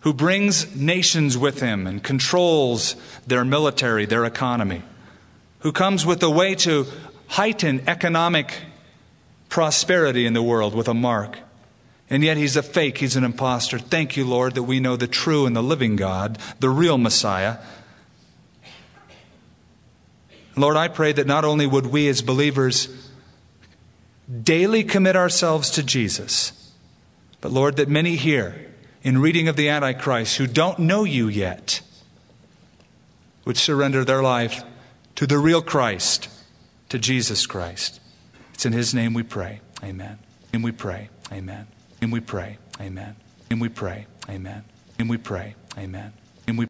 who 0.00 0.12
brings 0.12 0.74
nations 0.76 1.38
with 1.38 1.60
him 1.60 1.86
and 1.86 2.02
controls 2.02 2.96
their 3.26 3.44
military, 3.44 4.04
their 4.04 4.24
economy, 4.24 4.82
who 5.60 5.72
comes 5.72 6.04
with 6.04 6.22
a 6.22 6.30
way 6.30 6.54
to 6.54 6.86
heighten 7.28 7.82
economic 7.86 8.52
prosperity 9.48 10.26
in 10.26 10.34
the 10.34 10.42
world 10.42 10.74
with 10.74 10.88
a 10.88 10.94
mark. 10.94 11.38
And 12.10 12.22
yet 12.22 12.36
he's 12.36 12.56
a 12.56 12.62
fake, 12.62 12.98
he's 12.98 13.16
an 13.16 13.24
impostor. 13.24 13.78
Thank 13.78 14.16
you, 14.16 14.26
Lord, 14.26 14.54
that 14.56 14.64
we 14.64 14.80
know 14.80 14.96
the 14.96 15.06
true 15.06 15.46
and 15.46 15.56
the 15.56 15.62
living 15.62 15.96
God, 15.96 16.38
the 16.60 16.68
real 16.68 16.98
Messiah, 16.98 17.56
Lord, 20.56 20.76
I 20.76 20.88
pray 20.88 21.12
that 21.12 21.26
not 21.26 21.44
only 21.44 21.66
would 21.66 21.86
we 21.86 22.08
as 22.08 22.22
believers 22.22 22.88
daily 24.42 24.84
commit 24.84 25.16
ourselves 25.16 25.70
to 25.70 25.82
Jesus, 25.82 26.72
but 27.40 27.52
Lord, 27.52 27.76
that 27.76 27.88
many 27.88 28.16
here 28.16 28.72
in 29.02 29.18
reading 29.18 29.48
of 29.48 29.56
the 29.56 29.68
Antichrist 29.68 30.36
who 30.36 30.46
don't 30.46 30.78
know 30.78 31.04
you 31.04 31.28
yet 31.28 31.80
would 33.44 33.56
surrender 33.56 34.04
their 34.04 34.22
life 34.22 34.62
to 35.16 35.26
the 35.26 35.38
real 35.38 35.62
Christ, 35.62 36.28
to 36.88 36.98
Jesus 36.98 37.46
Christ. 37.46 38.00
It's 38.54 38.64
in 38.64 38.72
His 38.72 38.94
name 38.94 39.14
we 39.14 39.22
pray. 39.22 39.60
Amen. 39.82 40.18
And 40.52 40.62
we 40.62 40.70
pray. 40.70 41.08
Amen. 41.32 41.66
And 42.00 42.12
we 42.12 42.20
pray. 42.20 42.58
Amen. 42.80 43.16
And 43.50 43.60
we 43.60 43.68
pray. 43.68 44.06
Amen. 44.28 44.64
And 44.98 45.10
we 45.10 45.16
pray. 45.16 45.54
Amen. 45.76 46.12